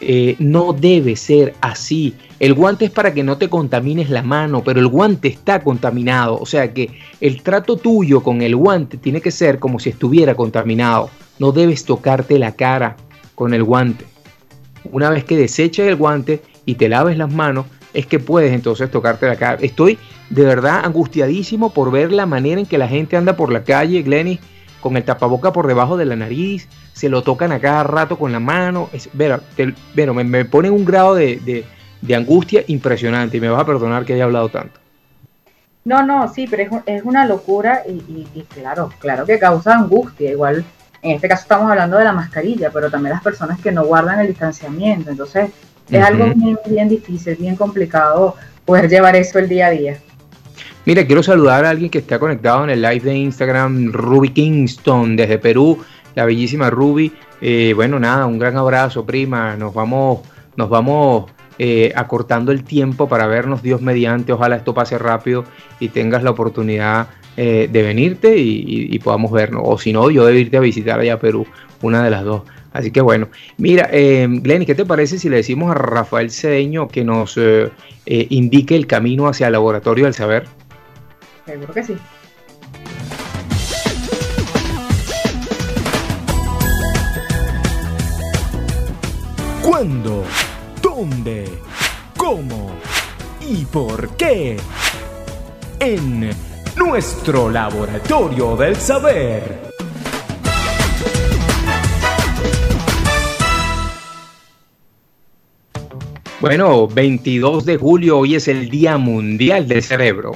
eh, 0.00 0.34
no 0.38 0.72
debe 0.72 1.14
ser 1.16 1.54
así. 1.60 2.14
El 2.42 2.54
guante 2.54 2.86
es 2.86 2.90
para 2.90 3.14
que 3.14 3.22
no 3.22 3.38
te 3.38 3.48
contamines 3.48 4.10
la 4.10 4.24
mano, 4.24 4.64
pero 4.64 4.80
el 4.80 4.88
guante 4.88 5.28
está 5.28 5.62
contaminado. 5.62 6.36
O 6.40 6.44
sea 6.44 6.74
que 6.74 6.90
el 7.20 7.40
trato 7.40 7.76
tuyo 7.76 8.20
con 8.20 8.42
el 8.42 8.56
guante 8.56 8.96
tiene 8.96 9.20
que 9.20 9.30
ser 9.30 9.60
como 9.60 9.78
si 9.78 9.90
estuviera 9.90 10.34
contaminado. 10.34 11.08
No 11.38 11.52
debes 11.52 11.84
tocarte 11.84 12.40
la 12.40 12.56
cara 12.56 12.96
con 13.36 13.54
el 13.54 13.62
guante. 13.62 14.06
una 14.90 15.08
vez 15.08 15.22
que 15.22 15.36
deseches 15.36 15.86
el 15.86 15.94
guante 15.94 16.42
y 16.66 16.74
te 16.74 16.88
laves 16.88 17.16
las 17.16 17.32
manos, 17.32 17.66
es 17.94 18.06
que 18.06 18.18
puedes 18.18 18.52
entonces 18.52 18.90
tocarte 18.90 19.28
la 19.28 19.36
cara. 19.36 19.58
Estoy 19.62 19.96
de 20.28 20.42
verdad 20.42 20.84
angustiadísimo 20.84 21.72
por 21.72 21.92
ver 21.92 22.10
la 22.10 22.26
manera 22.26 22.60
en 22.60 22.66
que 22.66 22.76
la 22.76 22.88
gente 22.88 23.16
anda 23.16 23.36
por 23.36 23.52
la 23.52 23.62
calle, 23.62 24.02
Glenny, 24.02 24.40
con 24.80 24.96
el 24.96 25.04
tapaboca 25.04 25.52
por 25.52 25.68
debajo 25.68 25.96
de 25.96 26.06
la 26.06 26.16
nariz, 26.16 26.66
se 26.92 27.08
lo 27.08 27.22
tocan 27.22 27.52
a 27.52 27.60
cada 27.60 27.84
rato 27.84 28.18
con 28.18 28.32
la 28.32 28.40
mano. 28.40 28.88
Es, 28.92 29.08
pero, 29.16 30.12
me, 30.12 30.24
me 30.24 30.44
pone 30.44 30.70
un 30.70 30.84
grado 30.84 31.14
de, 31.14 31.64
angustia 32.10 32.64
impresionante 32.66 33.36
y 33.36 33.40
me 33.40 33.48
vas 33.48 33.62
a 33.62 33.66
perdonar 33.66 34.04
que 34.04 34.14
haya 34.14 34.24
hablado 34.24 34.48
tanto. 34.48 34.80
No, 35.84 36.04
no, 36.04 36.32
sí, 36.32 36.46
pero 36.48 36.62
es, 36.62 36.70
es 36.86 37.02
una 37.02 37.26
locura 37.26 37.82
y, 37.88 38.26
y, 38.34 38.42
claro, 38.42 38.92
claro 38.98 39.26
que 39.26 39.38
causa 39.38 39.74
angustia. 39.74 40.30
Igual, 40.30 40.64
en 41.02 41.10
este 41.12 41.28
caso 41.28 41.42
estamos 41.42 41.70
hablando 41.70 41.98
de 41.98 42.04
la 42.04 42.12
mascarilla, 42.12 42.70
pero 42.70 42.90
también 42.90 43.14
las 43.14 43.22
personas 43.22 43.60
que 43.60 43.72
no 43.72 43.84
guardan 43.84 44.20
el 44.20 44.28
distanciamiento. 44.28 45.10
Entonces, 45.10 45.50
es 45.90 46.02
algo 46.04 46.26
bien, 46.34 46.58
bien 46.66 46.88
difícil, 46.88 47.36
bien 47.36 47.56
complicado 47.56 48.36
poder 48.64 48.88
llevar 48.88 49.16
eso 49.16 49.38
el 49.38 49.48
día 49.48 49.66
a 49.66 49.70
día. 49.70 49.98
Mira, 50.84 51.06
quiero 51.06 51.22
saludar 51.22 51.64
a 51.64 51.70
alguien 51.70 51.90
que 51.90 51.98
está 51.98 52.18
conectado 52.18 52.64
en 52.64 52.70
el 52.70 52.82
live 52.82 53.00
de 53.00 53.14
Instagram, 53.14 53.92
Ruby 53.92 54.30
Kingston, 54.30 55.16
desde 55.16 55.38
Perú, 55.38 55.78
la 56.14 56.24
bellísima 56.24 56.70
Ruby. 56.70 57.12
Eh, 57.40 57.72
bueno, 57.74 57.98
nada, 57.98 58.26
un 58.26 58.38
gran 58.38 58.56
abrazo, 58.56 59.04
prima. 59.04 59.56
Nos 59.56 59.74
vamos, 59.74 60.20
nos 60.56 60.68
vamos 60.68 61.30
eh, 61.58 61.92
acortando 61.94 62.50
el 62.52 62.64
tiempo 62.64 63.08
para 63.08 63.26
vernos, 63.26 63.62
Dios 63.62 63.82
mediante. 63.82 64.32
Ojalá 64.32 64.56
esto 64.56 64.74
pase 64.74 64.98
rápido 64.98 65.44
y 65.80 65.88
tengas 65.88 66.22
la 66.22 66.30
oportunidad 66.30 67.08
eh, 67.36 67.68
de 67.70 67.82
venirte 67.82 68.36
y, 68.38 68.98
podamos 69.00 69.32
vernos. 69.32 69.62
O 69.64 69.78
si 69.78 69.92
no, 69.92 70.10
yo 70.10 70.24
de 70.26 70.38
irte 70.38 70.56
a 70.56 70.60
visitar 70.60 71.00
allá 71.00 71.14
a 71.14 71.18
Perú, 71.18 71.46
una 71.82 72.02
de 72.02 72.10
las 72.10 72.24
dos. 72.24 72.42
Así 72.72 72.90
que 72.90 73.02
bueno, 73.02 73.28
mira, 73.58 73.88
eh, 73.92 74.26
Glenny, 74.28 74.64
¿qué 74.64 74.74
te 74.74 74.86
parece 74.86 75.18
si 75.18 75.28
le 75.28 75.36
decimos 75.36 75.70
a 75.70 75.74
Rafael 75.74 76.30
Cedeño 76.30 76.88
que 76.88 77.04
nos 77.04 77.38
indique 78.06 78.74
el 78.74 78.86
camino 78.86 79.28
hacia 79.28 79.48
el 79.48 79.52
laboratorio 79.52 80.06
del 80.06 80.14
saber? 80.14 80.44
Seguro 81.44 81.74
que 81.74 81.82
sí. 81.82 81.96
¿Cuándo? 89.62 90.24
¿Dónde? 90.94 91.46
¿Cómo? 92.18 92.70
¿Y 93.40 93.64
por 93.64 94.14
qué? 94.16 94.58
En 95.80 96.28
nuestro 96.76 97.48
laboratorio 97.48 98.56
del 98.56 98.76
saber. 98.76 99.72
Bueno, 106.40 106.86
22 106.88 107.64
de 107.64 107.78
julio, 107.78 108.18
hoy 108.18 108.34
es 108.34 108.46
el 108.48 108.68
Día 108.68 108.98
Mundial 108.98 109.66
del 109.66 109.82
Cerebro. 109.82 110.32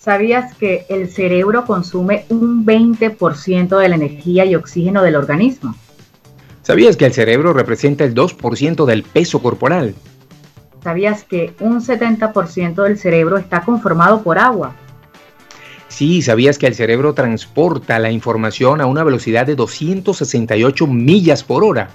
¿Sabías 0.00 0.56
que 0.56 0.86
el 0.88 1.08
cerebro 1.08 1.66
consume 1.66 2.24
un 2.30 2.66
20% 2.66 3.78
de 3.78 3.88
la 3.88 3.94
energía 3.94 4.44
y 4.44 4.56
oxígeno 4.56 5.04
del 5.04 5.14
organismo? 5.14 5.76
¿Sabías 6.66 6.96
que 6.96 7.06
el 7.06 7.12
cerebro 7.12 7.52
representa 7.52 8.02
el 8.02 8.12
2% 8.12 8.86
del 8.86 9.04
peso 9.04 9.40
corporal? 9.40 9.94
¿Sabías 10.82 11.22
que 11.22 11.54
un 11.60 11.80
70% 11.80 12.82
del 12.82 12.98
cerebro 12.98 13.36
está 13.36 13.60
conformado 13.60 14.20
por 14.24 14.36
agua? 14.36 14.74
Sí, 15.86 16.22
¿sabías 16.22 16.58
que 16.58 16.66
el 16.66 16.74
cerebro 16.74 17.14
transporta 17.14 18.00
la 18.00 18.10
información 18.10 18.80
a 18.80 18.86
una 18.86 19.04
velocidad 19.04 19.46
de 19.46 19.54
268 19.54 20.88
millas 20.88 21.44
por 21.44 21.62
hora? 21.62 21.90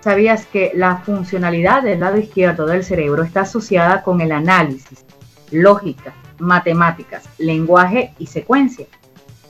¿Sabías 0.00 0.44
que 0.46 0.72
la 0.74 0.96
funcionalidad 0.96 1.84
del 1.84 2.00
lado 2.00 2.18
izquierdo 2.18 2.66
del 2.66 2.82
cerebro 2.82 3.22
está 3.22 3.42
asociada 3.42 4.02
con 4.02 4.20
el 4.20 4.32
análisis, 4.32 5.04
lógica, 5.52 6.14
matemáticas, 6.40 7.28
lenguaje 7.38 8.12
y 8.18 8.26
secuencia. 8.26 8.86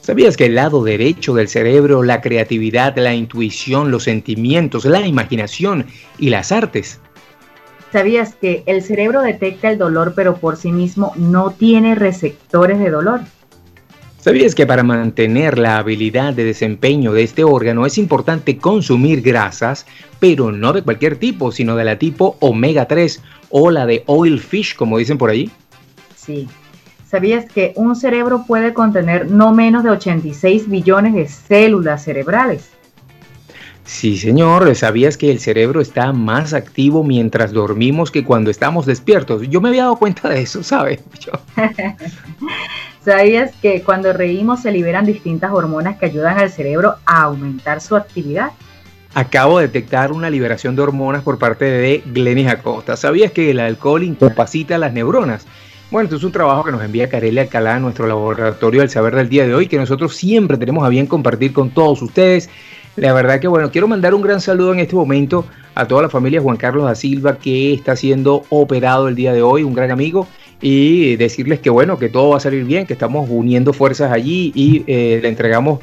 ¿Sabías 0.09 0.39
que 0.39 0.47
el 0.47 0.55
lado 0.55 0.83
derecho 0.83 1.35
del 1.35 1.49
cerebro, 1.49 2.03
la 2.03 2.23
creatividad, 2.23 2.97
la 2.97 3.15
intuición, 3.15 3.91
los 3.91 4.05
sentimientos, 4.05 4.87
la 4.87 5.07
imaginación 5.07 5.85
y 6.19 6.31
las 6.31 6.51
artes? 6.51 6.99
¿Sabías 7.93 8.35
que 8.35 8.63
el 8.65 8.81
cerebro 8.81 9.21
detecta 9.21 9.71
el 9.71 9.77
dolor 9.77 10.15
pero 10.17 10.39
por 10.39 10.57
sí 10.57 10.73
mismo 10.73 11.13
no 11.17 11.51
tiene 11.51 11.95
receptores 11.95 12.79
de 12.79 12.89
dolor? 12.89 13.21
¿Sabías 14.19 14.55
que 14.55 14.67
para 14.67 14.83
mantener 14.83 15.59
la 15.59 15.77
habilidad 15.77 16.33
de 16.33 16.45
desempeño 16.45 17.13
de 17.13 17.25
este 17.25 17.45
órgano 17.45 17.85
es 17.85 17.99
importante 17.99 18.57
consumir 18.57 19.21
grasas, 19.21 19.85
pero 20.19 20.53
no 20.53 20.73
de 20.73 20.81
cualquier 20.81 21.17
tipo, 21.17 21.53
sino 21.53 21.77
de 21.77 21.85
la 21.85 21.99
tipo 21.99 22.39
omega 22.41 22.89
3 22.89 23.23
o 23.51 23.71
la 23.71 23.85
de 23.85 24.05
oil 24.07 24.41
fish, 24.41 24.75
como 24.75 24.97
dicen 24.97 25.19
por 25.19 25.29
allí? 25.29 25.51
Sí, 26.17 26.49
¿Sabías 27.11 27.47
que 27.47 27.73
un 27.75 27.97
cerebro 27.97 28.45
puede 28.47 28.75
contener 28.75 29.31
no 29.31 29.55
menos 29.55 29.83
de 29.83 29.89
86 29.89 30.69
billones 30.69 31.15
de 31.15 31.27
células 31.27 32.05
cerebrales? 32.05 32.69
Sí, 33.85 34.19
señor, 34.19 34.75
¿sabías 34.75 35.17
que 35.17 35.31
el 35.31 35.41
cerebro 35.41 35.81
está 35.81 36.13
más 36.13 36.53
activo 36.53 37.03
mientras 37.03 37.53
dormimos 37.53 38.11
que 38.11 38.25
cuando 38.25 38.51
estamos 38.51 38.85
despiertos? 38.85 39.49
Yo 39.49 39.63
me 39.63 39.71
había 39.71 39.85
dado 39.85 39.97
cuenta 39.97 40.29
de 40.29 40.43
eso, 40.43 40.63
¿sabes? 40.63 41.01
¿Sabías 43.03 43.53
que 43.63 43.83
cuando 43.83 44.13
reímos 44.13 44.61
se 44.61 44.71
liberan 44.71 45.07
distintas 45.07 45.51
hormonas 45.51 45.97
que 45.97 46.05
ayudan 46.05 46.39
al 46.39 46.51
cerebro 46.51 46.97
a 47.07 47.23
aumentar 47.23 47.81
su 47.81 47.97
actividad? 47.97 48.51
Acabo 49.15 49.59
de 49.59 49.69
detectar 49.69 50.13
una 50.13 50.29
liberación 50.29 50.77
de 50.77 50.83
hormonas 50.83 51.23
por 51.23 51.39
parte 51.39 51.65
de 51.65 52.03
Glenis 52.05 52.49
Acosta. 52.49 52.99
¿Sabías 52.99 53.33
que 53.33 53.51
el 53.51 53.61
alcohol 53.61 54.03
incapacita 54.03 54.77
las 54.77 54.93
neuronas? 54.93 55.47
Bueno, 55.91 56.05
esto 56.05 56.17
es 56.17 56.25
un 56.25 56.33
trabajo 56.33 56.65
que 56.65 56.71
nos 56.71 56.83
envía 56.83 57.09
Carelia 57.09 57.41
Alcalá 57.41 57.77
a 57.77 57.81
nuestro 57.81 58.07
laboratorio 58.07 58.83
del 58.83 58.91
saber 58.91 59.15
del 59.15 59.31
día 59.31 59.47
de 59.47 59.55
hoy, 59.55 59.69
que 59.69 59.79
nosotros 59.79 60.15
siempre 60.15 60.59
tenemos 60.59 60.85
a 60.85 60.91
bien 60.91 61.07
compartir 61.07 61.55
con 61.55 61.71
todos 61.71 62.03
ustedes. 62.03 62.51
La 62.97 63.15
verdad 63.15 63.41
que 63.41 63.49
bueno, 63.49 63.71
quiero 63.71 63.89
mandar 63.89 64.13
un 64.13 64.21
gran 64.21 64.43
saludo 64.43 64.75
en 64.75 64.81
este 64.81 64.95
momento 64.95 65.47
a 65.75 65.89
toda 65.89 66.03
la 66.03 66.11
familia 66.11 66.43
Juan 66.43 66.59
Carlos 66.59 66.85
da 66.85 66.95
Silva 66.95 67.39
que 67.39 67.73
está 67.73 67.97
siendo 67.97 68.45
operado 68.51 69.09
el 69.09 69.15
día 69.15 69.33
de 69.33 69.41
hoy, 69.41 69.63
un 69.63 69.73
gran 69.73 69.91
amigo, 69.91 70.29
y 70.61 71.17
decirles 71.17 71.61
que 71.61 71.71
bueno, 71.71 71.99
que 71.99 72.11
todo 72.11 72.31
va 72.31 72.37
a 72.37 72.41
salir 72.41 72.65
bien, 72.65 72.87
que 72.87 72.93
estamos 72.93 73.27
uniendo 73.31 73.73
fuerzas 73.73 74.13
allí 74.13 74.53
y 74.55 74.85
eh, 74.87 75.21
le 75.23 75.29
entregamos 75.29 75.81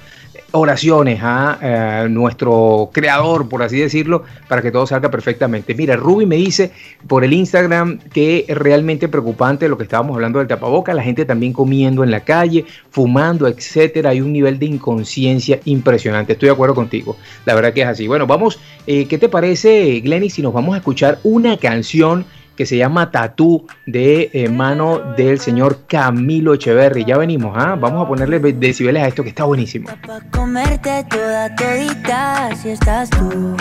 oraciones 0.57 1.19
a, 1.21 1.59
eh, 1.61 2.09
nuestro 2.09 2.89
creador, 2.91 3.49
por 3.49 3.63
así 3.63 3.79
decirlo, 3.79 4.23
para 4.47 4.61
que 4.61 4.71
todo 4.71 4.87
salga 4.87 5.09
perfectamente. 5.11 5.73
Mira, 5.75 5.95
Ruby 5.95 6.25
me 6.25 6.35
dice 6.35 6.71
por 7.07 7.23
el 7.23 7.33
Instagram 7.33 7.99
que 8.13 8.45
es 8.47 8.57
realmente 8.57 9.07
preocupante 9.07 9.67
lo 9.69 9.77
que 9.77 9.83
estábamos 9.83 10.15
hablando 10.15 10.39
del 10.39 10.47
tapaboca, 10.47 10.93
la 10.93 11.03
gente 11.03 11.25
también 11.25 11.53
comiendo 11.53 12.03
en 12.03 12.11
la 12.11 12.21
calle, 12.21 12.65
fumando, 12.89 13.47
etcétera. 13.47 14.11
Hay 14.11 14.21
un 14.21 14.33
nivel 14.33 14.59
de 14.59 14.65
inconsciencia 14.65 15.59
impresionante. 15.65 16.33
Estoy 16.33 16.47
de 16.47 16.53
acuerdo 16.53 16.75
contigo. 16.75 17.17
La 17.45 17.55
verdad 17.55 17.73
que 17.73 17.81
es 17.81 17.87
así. 17.87 18.07
Bueno, 18.07 18.27
vamos, 18.27 18.59
eh, 18.87 19.07
¿qué 19.07 19.17
te 19.17 19.29
parece, 19.29 19.99
Glenny, 20.01 20.29
si 20.29 20.41
nos 20.41 20.53
vamos 20.53 20.75
a 20.75 20.77
escuchar 20.77 21.19
una 21.23 21.57
canción? 21.57 22.25
Que 22.55 22.65
se 22.65 22.77
llama 22.77 23.11
Tatú 23.11 23.67
de 23.85 24.29
eh, 24.33 24.49
mano 24.49 24.99
del 25.15 25.39
señor 25.39 25.85
Camilo 25.87 26.53
Echeverry. 26.53 27.05
Ya 27.05 27.17
venimos, 27.17 27.55
¿ah? 27.57 27.75
Vamos 27.79 28.05
a 28.05 28.07
ponerle 28.07 28.39
decibeles 28.39 29.03
a 29.03 29.07
esto 29.07 29.23
que 29.23 29.29
está 29.29 29.43
buenísimo. 29.43 29.89
Para 30.05 30.21
comerte 30.31 31.05
toda 31.09 31.55
todita 31.55 32.55
si 32.55 32.69
estás 32.69 33.09
tú. 33.09 33.55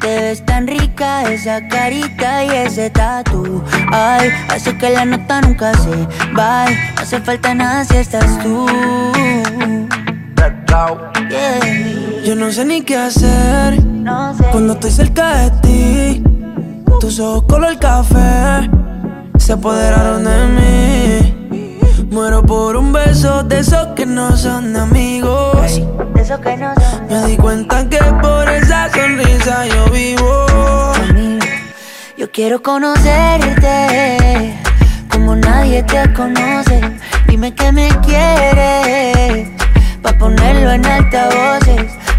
Te 0.00 0.20
ves 0.20 0.44
tan 0.44 0.66
rica 0.66 1.22
esa 1.32 1.66
carita 1.68 2.44
y 2.44 2.50
ese 2.66 2.90
tatu. 2.90 3.62
Ay, 3.90 4.30
hace 4.48 4.76
que 4.76 4.90
la 4.90 5.04
nota 5.04 5.40
nunca 5.40 5.72
se 5.74 5.90
bye. 6.34 6.76
No 6.94 7.02
hace 7.02 7.20
falta 7.20 7.54
nada 7.54 7.84
si 7.84 7.96
estás 7.96 8.42
tú. 8.42 8.66
Yo 12.24 12.34
no 12.34 12.50
sé 12.50 12.64
ni 12.64 12.82
qué 12.82 12.96
hacer 12.96 13.78
cuando 14.50 14.72
estoy 14.74 14.90
cerca 14.90 15.36
de 15.36 15.50
ti 15.62 16.33
tus 17.14 17.20
ojos 17.20 17.44
color 17.44 17.78
café 17.78 18.68
se 19.38 19.52
apoderaron 19.52 20.24
de 20.24 20.46
mí. 20.56 22.06
Muero 22.10 22.42
por 22.42 22.76
un 22.76 22.92
beso 22.92 23.44
de 23.44 23.60
esos 23.60 23.86
que 23.94 24.04
no 24.04 24.36
son 24.36 24.76
amigos. 24.76 25.80
De 26.14 26.22
esos 26.22 26.40
que 26.40 26.56
no 26.56 26.74
son 26.74 27.06
Me 27.08 27.26
di 27.28 27.36
cuenta 27.36 27.88
que 27.88 27.98
por 28.20 28.48
esa 28.48 28.90
sonrisa 28.90 29.64
yo 29.66 29.84
vivo. 29.92 30.46
Yo 32.18 32.28
quiero 32.32 32.60
conocerte 32.60 34.58
como 35.08 35.36
nadie 35.36 35.84
te 35.84 36.12
conoce. 36.14 36.80
Dime 37.28 37.54
que 37.54 37.70
me 37.70 37.88
quieres 38.00 39.50
pa 40.02 40.12
ponerlo 40.18 40.72
en 40.72 40.84
altavoces 40.84 41.92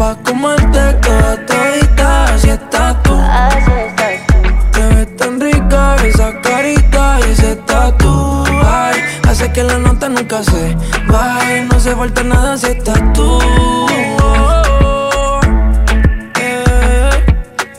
Pa' 0.00 0.16
comerte 0.24 0.82
toda 1.04 1.36
todita, 1.44 2.24
así 2.34 2.48
estás 2.48 3.02
tú. 3.02 3.14
Así 3.14 3.70
estás 3.88 4.16
tú. 4.28 4.38
Te 4.72 4.82
ves 4.94 5.16
tan 5.16 5.38
rica 5.38 5.96
esa 5.96 6.40
carita 6.40 7.18
y 7.20 7.32
ese 7.32 7.56
tatu. 7.68 8.44
Ay, 8.64 8.98
hace 9.28 9.52
que 9.52 9.62
la 9.62 9.76
nota 9.76 10.08
nunca 10.08 10.42
se 10.42 10.74
vaya. 11.06 11.64
No 11.68 11.76
hace 11.76 11.94
falta 11.94 12.22
nada 12.22 12.56
si 12.56 12.68
estás 12.68 13.02
tú. 13.12 13.38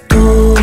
Tú, 0.10 0.54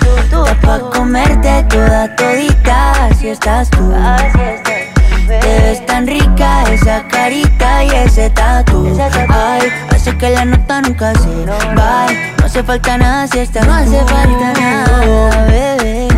tú, 0.00 0.10
tú, 0.30 0.40
pa' 0.62 0.80
comerte 0.94 1.66
toda 1.68 2.16
todita, 2.16 3.08
así 3.08 3.28
estás 3.28 3.68
tú. 3.68 3.92
Así 3.94 4.40
estás 4.56 5.42
Te 5.42 5.60
ves 5.64 5.84
tan 5.84 6.06
rica 6.06 6.64
esa 6.72 7.06
carita 7.08 7.84
y 7.84 7.90
ese 7.90 8.30
tatu. 8.30 8.88
Ay, 9.28 9.70
que 10.18 10.30
la 10.30 10.44
nota 10.44 10.80
nunca 10.82 11.12
se 11.14 11.28
vaya. 11.46 12.34
No 12.38 12.44
hace 12.46 12.62
falta 12.62 12.98
nada 12.98 13.26
si 13.28 13.38
estás 13.38 13.66
No 13.66 13.74
hace 13.74 13.98
falta 14.04 14.52
nada, 14.60 15.46
bebé. 15.46 16.08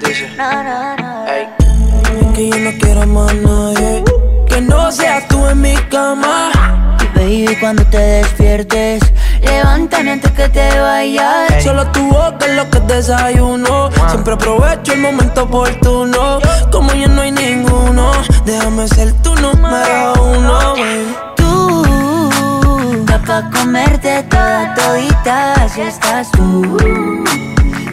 Dice, 0.00 0.28
No, 0.38 0.62
no, 0.62 0.96
no. 0.96 1.26
ey, 1.28 1.46
es 2.20 2.26
que 2.34 2.48
yo 2.50 2.58
no 2.58 2.70
quiero 2.80 3.06
más 3.06 3.34
nadie. 3.34 4.04
Que 4.46 4.60
no 4.62 4.90
seas 4.90 5.28
tú 5.28 5.46
en 5.48 5.60
mi 5.60 5.74
cama. 5.90 6.50
Baby, 7.14 7.56
cuando 7.60 7.84
te 7.86 7.98
despiertes, 7.98 9.02
levántame 9.42 10.12
antes 10.12 10.32
que 10.32 10.48
te 10.48 10.80
vayas. 10.80 11.62
Solo 11.62 11.86
tu 11.88 12.02
boca 12.08 12.46
es 12.46 12.54
lo 12.56 12.70
que 12.70 12.80
desayuno. 12.80 13.90
Siempre 14.08 14.34
aprovecho 14.34 14.92
el 14.94 15.00
momento 15.00 15.42
oportuno. 15.42 16.40
Como 16.72 16.92
ya 16.94 17.08
no 17.08 17.20
hay 17.22 17.32
ninguno, 17.32 18.12
déjame 18.46 18.88
ser 18.88 19.12
tu 19.22 19.34
número 19.34 20.14
uno. 20.22 20.72
baby. 20.74 21.16
Tú, 21.36 21.84
está 21.84 21.99
pa' 23.30 23.48
comerte 23.50 24.24
toda 24.24 24.74
todita, 24.74 25.54
así 25.62 25.82
estás 25.82 26.30
tú. 26.32 26.76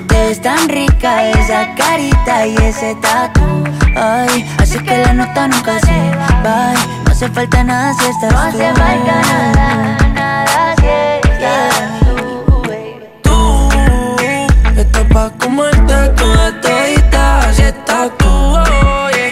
Te 0.07 0.17
ves 0.23 0.41
tan 0.41 0.67
rica 0.67 1.29
esa 1.29 1.59
carita 1.75 2.47
y 2.47 2.55
ese 2.69 2.95
tatu. 2.95 3.45
Ay, 3.95 4.49
hace 4.59 4.79
que 4.83 4.97
la 4.97 5.13
nota 5.13 5.47
nunca 5.47 5.73
se 5.85 5.97
vaya. 6.43 6.85
No 7.05 7.11
hace 7.11 7.29
falta 7.29 7.63
nada 7.63 7.93
si 7.93 8.05
estás 8.13 8.31
no 8.33 8.51
tú. 8.51 8.57
No 8.57 8.63
hace 8.65 8.67
falta 8.81 9.15
nada, 9.29 9.97
nada 10.19 10.75
si 10.81 10.87
estás 11.29 11.75
tú. 11.99 12.15
Tú 13.21 13.37
estás 14.81 15.05
pa' 15.13 15.29
comerte 15.43 15.95
toda 16.19 16.61
todita, 16.61 17.23
así 17.49 17.61
estás 17.61 18.09
tú. 18.17 18.31
oye. 19.05 19.27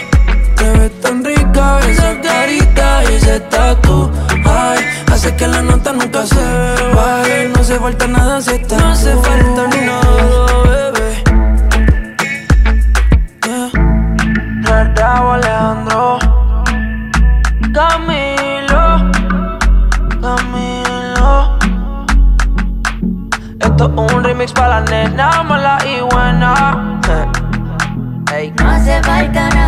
Te 0.56 0.66
ves 0.78 1.00
tan 1.00 1.24
rica 1.24 1.80
esa 1.90 2.10
carita 2.20 2.86
y 3.10 3.14
ese 3.16 3.40
tatu. 3.54 4.12
Ay, 4.44 4.78
hace 5.12 5.34
que 5.34 5.46
la 5.48 5.62
nota 5.62 5.75
se. 6.24 6.66
No 7.52 7.60
hace 7.60 7.78
falta 7.78 8.06
nada 8.06 8.40
si 8.40 8.58
No 8.70 8.86
hace 8.88 9.14
falta 9.16 9.62
nada, 9.68 10.92
bebé. 10.92 11.08
Raúl 14.94 15.34
Alejandro. 15.34 16.18
Camilo. 17.74 18.84
Camilo. 20.22 21.58
Esto 23.60 23.84
es 23.84 24.14
un 24.14 24.24
remix 24.24 24.52
para 24.52 24.80
la 24.80 24.90
nena 24.90 25.42
mala 25.42 25.78
y 25.84 26.00
buena. 26.00 26.52
No 28.58 28.70
hace 28.70 29.02
falta 29.02 29.48
nada, 29.50 29.65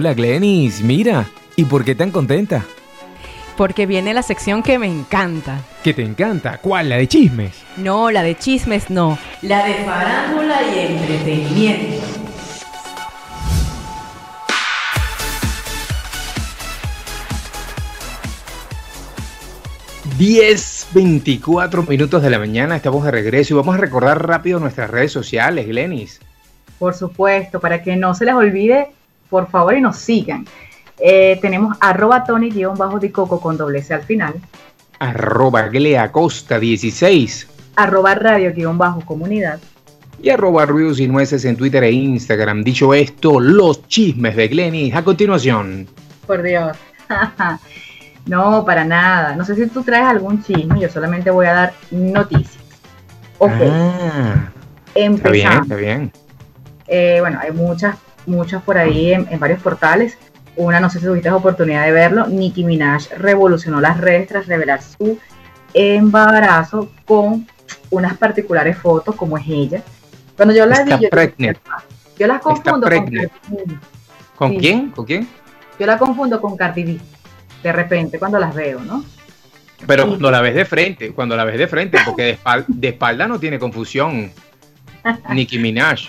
Hola 0.00 0.14
Glenis, 0.14 0.80
mira, 0.80 1.26
¿y 1.56 1.66
por 1.66 1.84
qué 1.84 1.94
tan 1.94 2.10
contenta? 2.10 2.64
Porque 3.58 3.84
viene 3.84 4.14
la 4.14 4.22
sección 4.22 4.62
que 4.62 4.78
me 4.78 4.86
encanta. 4.86 5.60
¿Qué 5.84 5.92
te 5.92 6.02
encanta? 6.02 6.56
¿Cuál? 6.56 6.88
¿La 6.88 6.96
de 6.96 7.06
chismes? 7.06 7.52
No, 7.76 8.10
la 8.10 8.22
de 8.22 8.34
chismes 8.34 8.88
no. 8.88 9.18
La 9.42 9.62
de 9.66 9.74
farándula 9.84 10.62
y 10.74 10.78
entretenimiento. 10.78 12.02
Diez 20.16 20.86
24 20.94 21.82
minutos 21.82 22.22
de 22.22 22.30
la 22.30 22.38
mañana, 22.38 22.74
estamos 22.74 23.04
de 23.04 23.10
regreso 23.10 23.52
y 23.52 23.56
vamos 23.58 23.74
a 23.74 23.78
recordar 23.78 24.26
rápido 24.26 24.60
nuestras 24.60 24.88
redes 24.88 25.12
sociales, 25.12 25.66
Glenis. 25.66 26.20
Por 26.78 26.94
supuesto, 26.94 27.60
para 27.60 27.82
que 27.82 27.96
no 27.96 28.14
se 28.14 28.24
les 28.24 28.32
olvide, 28.32 28.88
por 29.30 29.48
favor 29.50 29.74
y 29.76 29.80
nos 29.80 29.96
sigan. 29.96 30.44
Eh, 30.98 31.38
tenemos 31.40 31.76
arroba 31.80 32.24
Tony-Dicoco 32.24 33.40
con 33.40 33.56
doble 33.56 33.82
C 33.82 33.94
al 33.94 34.02
final, 34.02 34.34
Arroba 34.98 35.62
Gleacosta 35.68 36.58
16 36.58 37.48
arroba 37.76 38.14
radio-comunidad, 38.14 39.58
y 40.22 40.28
arroba 40.28 40.66
ruidos 40.66 41.00
y 41.00 41.08
nueces 41.08 41.46
en 41.46 41.56
Twitter 41.56 41.82
e 41.84 41.92
Instagram. 41.92 42.62
Dicho 42.62 42.92
esto, 42.92 43.40
los 43.40 43.86
chismes 43.88 44.36
de 44.36 44.48
Glenis 44.48 44.94
a 44.94 45.02
continuación. 45.02 45.86
por 46.26 46.42
Dios. 46.42 46.76
no, 48.26 48.64
para 48.66 48.84
nada. 48.84 49.34
No 49.34 49.44
sé 49.46 49.54
si 49.54 49.66
tú 49.68 49.82
traes 49.82 50.04
algún 50.06 50.42
chisme, 50.42 50.78
yo 50.78 50.90
solamente 50.90 51.30
voy 51.30 51.46
a 51.46 51.54
dar 51.54 51.72
noticias. 51.90 52.58
Ok, 53.38 53.50
Ah, 53.70 54.50
está 54.94 55.00
bien, 55.00 55.12
empezamos. 55.14 55.62
está 55.62 55.76
bien. 55.76 56.12
Eh, 56.86 57.16
bueno, 57.20 57.38
hay 57.40 57.52
muchas, 57.52 57.96
muchas 58.26 58.62
por 58.62 58.78
ahí 58.78 59.12
en, 59.12 59.26
en 59.30 59.38
varios 59.40 59.60
portales. 59.62 60.16
Una, 60.56 60.80
no 60.80 60.90
sé 60.90 60.98
si 60.98 61.06
tuviste 61.06 61.30
la 61.30 61.36
oportunidad 61.36 61.84
de 61.86 61.92
verlo, 61.92 62.26
Nicki 62.26 62.64
Minaj 62.64 63.08
revolucionó 63.16 63.80
las 63.80 63.98
redes 63.98 64.28
tras 64.28 64.46
revelar 64.46 64.82
su 64.82 65.18
embarazo 65.74 66.90
con 67.04 67.46
unas 67.90 68.16
particulares 68.16 68.76
fotos, 68.76 69.14
como 69.14 69.38
es 69.38 69.44
ella. 69.48 69.82
Cuando 70.36 70.54
yo 70.54 70.66
la 70.66 70.82
vi, 70.82 70.90
Está 70.92 71.00
yo, 71.00 71.08
pregnant. 71.10 71.58
yo 72.18 72.26
las 72.26 72.40
confundo 72.40 72.72
con 72.72 72.80
pregnant. 72.88 73.32
Cardi 73.32 73.56
B. 73.66 73.76
¿Con 74.36 74.50
Sí. 74.52 74.58
quién? 74.58 74.90
¿Con 74.90 75.04
quién? 75.06 75.28
Yo 75.78 75.86
la 75.86 75.98
confundo 75.98 76.40
con 76.40 76.56
Cardi 76.56 76.82
B. 76.84 76.98
De 77.62 77.72
repente, 77.72 78.18
cuando 78.18 78.38
las 78.38 78.54
veo, 78.54 78.80
¿no? 78.80 79.04
Pero 79.86 80.02
Sí. 80.04 80.08
cuando 80.10 80.30
la 80.30 80.40
ves 80.40 80.54
de 80.54 80.64
frente, 80.64 81.12
cuando 81.12 81.36
la 81.36 81.44
ves 81.44 81.58
de 81.58 81.68
frente, 81.68 81.98
porque 82.04 82.22
de 82.22 82.30
espalda, 82.30 82.66
de 82.68 82.88
espalda 82.88 83.26
no 83.28 83.38
tiene 83.38 83.58
confusión. 83.58 84.30
Nicki 85.32 85.58
Minaj. 85.58 86.00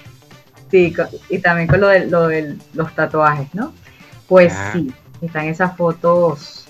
Sí, 0.72 0.96
y 1.30 1.40
también 1.40 1.68
con 1.68 1.82
lo 1.82 1.88
de, 1.90 2.06
lo 2.08 2.28
de 2.28 2.56
los 2.74 2.96
tatuajes, 2.96 3.54
¿no? 3.54 3.74
Pues 4.28 4.54
Ah. 4.56 4.72
sí, 4.74 4.92
están 5.22 5.46
esas 5.46 5.76
fotos, 5.76 6.66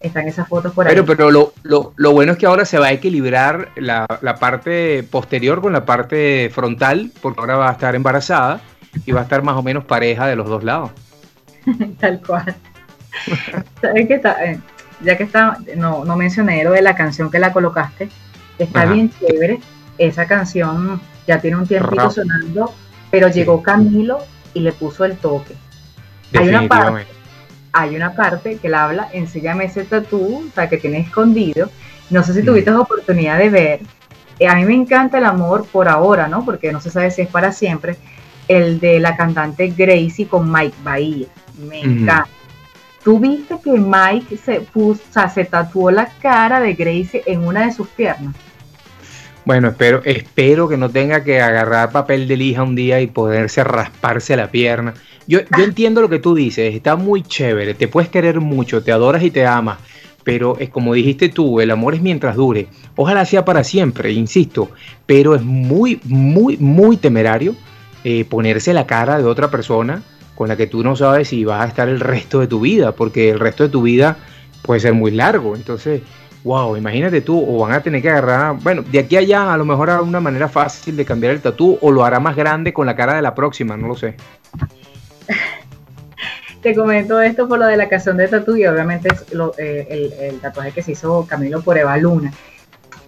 están 0.00 0.28
esas 0.28 0.46
fotos 0.48 0.72
por 0.74 0.86
ahí. 0.86 0.92
Pero, 0.94 1.06
pero 1.06 1.30
lo, 1.30 1.54
lo, 1.62 1.94
lo 1.96 2.12
bueno 2.12 2.32
es 2.32 2.38
que 2.38 2.44
ahora 2.46 2.64
se 2.66 2.78
va 2.78 2.86
a 2.88 2.92
equilibrar 2.92 3.70
la, 3.76 4.06
la 4.20 4.36
parte 4.36 5.02
posterior 5.04 5.60
con 5.62 5.72
la 5.72 5.84
parte 5.86 6.50
frontal, 6.54 7.10
porque 7.22 7.40
ahora 7.40 7.56
va 7.56 7.68
a 7.70 7.72
estar 7.72 7.94
embarazada 7.94 8.60
y 9.06 9.12
va 9.12 9.20
a 9.20 9.22
estar 9.24 9.42
más 9.42 9.56
o 9.56 9.62
menos 9.62 9.84
pareja 9.84 10.26
de 10.26 10.36
los 10.36 10.46
dos 10.48 10.62
lados. 10.62 10.90
Tal 11.98 12.20
cual. 12.20 12.54
¿Sabes 13.80 14.06
qué 14.08 14.14
está? 14.14 14.44
eh, 14.44 14.58
ya 15.02 15.16
que 15.16 15.24
está, 15.24 15.58
no, 15.76 16.04
no 16.04 16.16
mencioné 16.16 16.62
lo 16.64 16.72
de 16.72 16.82
la 16.82 16.94
canción 16.94 17.30
que 17.30 17.38
la 17.38 17.52
colocaste, 17.52 18.08
está 18.58 18.82
Ajá. 18.82 18.92
bien 18.92 19.10
chévere. 19.18 19.58
Esa 19.98 20.26
canción 20.26 21.00
ya 21.26 21.40
tiene 21.40 21.56
un 21.56 21.66
tiempito 21.66 22.02
Rap. 22.02 22.10
sonando, 22.12 22.72
pero 23.12 23.28
llegó 23.28 23.62
Camilo 23.62 24.20
y 24.54 24.60
le 24.60 24.72
puso 24.72 25.04
el 25.04 25.16
toque. 25.18 25.54
Hay 26.34 26.48
una 26.48 26.66
parte, 26.66 27.06
hay 27.72 27.94
una 27.94 28.14
parte 28.14 28.56
que 28.56 28.68
él 28.68 28.74
habla, 28.74 29.08
enséñame 29.12 29.66
ese 29.66 29.84
tatú, 29.84 30.46
o 30.48 30.54
sea, 30.54 30.68
que 30.68 30.78
tiene 30.78 31.00
escondido. 31.00 31.68
No 32.08 32.24
sé 32.24 32.32
si 32.32 32.42
tuviste 32.42 32.70
la 32.70 32.80
oportunidad 32.80 33.38
de 33.38 33.50
ver. 33.50 33.80
Eh, 34.38 34.48
a 34.48 34.54
mí 34.54 34.64
me 34.64 34.74
encanta 34.74 35.18
el 35.18 35.26
amor 35.26 35.66
por 35.66 35.88
ahora, 35.88 36.26
¿no? 36.26 36.42
Porque 36.42 36.72
no 36.72 36.80
se 36.80 36.90
sabe 36.90 37.10
si 37.10 37.20
es 37.20 37.28
para 37.28 37.52
siempre. 37.52 37.96
El 38.48 38.80
de 38.80 38.98
la 38.98 39.14
cantante 39.14 39.68
Gracie 39.68 40.26
con 40.26 40.50
Mike 40.50 40.76
Bahía. 40.82 41.26
Me 41.68 41.82
encanta. 41.82 42.26
Tú 43.04 43.18
viste 43.18 43.56
que 43.62 43.72
Mike 43.72 44.38
se 44.38 44.60
puso, 44.62 45.02
o 45.10 45.12
sea, 45.12 45.28
se 45.28 45.44
tatuó 45.44 45.90
la 45.90 46.06
cara 46.22 46.60
de 46.60 46.72
Gracie 46.72 47.22
en 47.26 47.46
una 47.46 47.66
de 47.66 47.72
sus 47.72 47.88
piernas. 47.88 48.34
Bueno, 49.44 49.68
espero, 49.68 50.02
espero 50.04 50.68
que 50.68 50.76
no 50.76 50.88
tenga 50.88 51.24
que 51.24 51.40
agarrar 51.40 51.90
papel 51.90 52.28
de 52.28 52.36
lija 52.36 52.62
un 52.62 52.76
día 52.76 53.00
y 53.00 53.08
poderse 53.08 53.64
rasparse 53.64 54.36
la 54.36 54.52
pierna. 54.52 54.94
Yo, 55.26 55.40
yo 55.56 55.64
entiendo 55.64 56.00
lo 56.00 56.08
que 56.08 56.20
tú 56.20 56.34
dices, 56.34 56.72
está 56.74 56.94
muy 56.94 57.22
chévere, 57.22 57.74
te 57.74 57.88
puedes 57.88 58.08
querer 58.08 58.40
mucho, 58.40 58.84
te 58.84 58.92
adoras 58.92 59.22
y 59.24 59.32
te 59.32 59.44
amas, 59.44 59.78
pero 60.22 60.56
es 60.58 60.70
como 60.70 60.94
dijiste 60.94 61.28
tú, 61.28 61.60
el 61.60 61.72
amor 61.72 61.94
es 61.94 62.02
mientras 62.02 62.36
dure. 62.36 62.68
Ojalá 62.94 63.24
sea 63.24 63.44
para 63.44 63.64
siempre, 63.64 64.12
insisto, 64.12 64.70
pero 65.06 65.34
es 65.34 65.42
muy, 65.42 66.00
muy, 66.04 66.56
muy 66.58 66.96
temerario 66.96 67.56
eh, 68.04 68.24
ponerse 68.24 68.72
la 68.72 68.86
cara 68.86 69.18
de 69.18 69.24
otra 69.24 69.50
persona 69.50 70.02
con 70.36 70.48
la 70.48 70.56
que 70.56 70.68
tú 70.68 70.84
no 70.84 70.94
sabes 70.94 71.28
si 71.28 71.44
vas 71.44 71.64
a 71.64 71.68
estar 71.68 71.88
el 71.88 71.98
resto 71.98 72.38
de 72.38 72.46
tu 72.46 72.60
vida, 72.60 72.92
porque 72.92 73.30
el 73.30 73.40
resto 73.40 73.64
de 73.64 73.70
tu 73.70 73.82
vida 73.82 74.18
puede 74.62 74.80
ser 74.80 74.92
muy 74.92 75.10
largo. 75.10 75.56
Entonces, 75.56 76.02
wow, 76.44 76.76
imagínate 76.76 77.20
tú, 77.20 77.38
o 77.48 77.60
van 77.60 77.72
a 77.72 77.80
tener 77.82 78.02
que 78.02 78.10
agarrar, 78.10 78.56
bueno, 78.60 78.82
de 78.82 78.98
aquí 78.98 79.16
a 79.16 79.20
allá 79.20 79.52
a 79.52 79.56
lo 79.56 79.64
mejor 79.64 79.90
habrá 79.90 80.02
una 80.02 80.20
manera 80.20 80.48
fácil 80.48 80.96
de 80.96 81.04
cambiar 81.04 81.32
el 81.32 81.40
tatú, 81.40 81.78
o 81.80 81.90
lo 81.90 82.04
hará 82.04 82.18
más 82.20 82.34
grande 82.36 82.72
con 82.72 82.86
la 82.86 82.96
cara 82.96 83.14
de 83.14 83.22
la 83.22 83.34
próxima, 83.34 83.76
no 83.76 83.88
lo 83.88 83.94
sé. 83.96 84.16
Te 86.62 86.74
comento 86.76 87.20
esto 87.20 87.48
por 87.48 87.58
lo 87.58 87.66
de 87.66 87.76
la 87.76 87.88
canción 87.88 88.16
de 88.16 88.28
tatu 88.28 88.56
y 88.56 88.64
obviamente 88.66 89.08
es 89.12 89.32
lo- 89.34 89.52
eh, 89.58 89.86
el, 89.90 90.12
el 90.34 90.40
tatuaje 90.40 90.70
que 90.70 90.82
se 90.82 90.92
hizo 90.92 91.26
Camilo 91.28 91.60
por 91.60 91.76
Eva 91.76 91.96
Luna. 91.96 92.32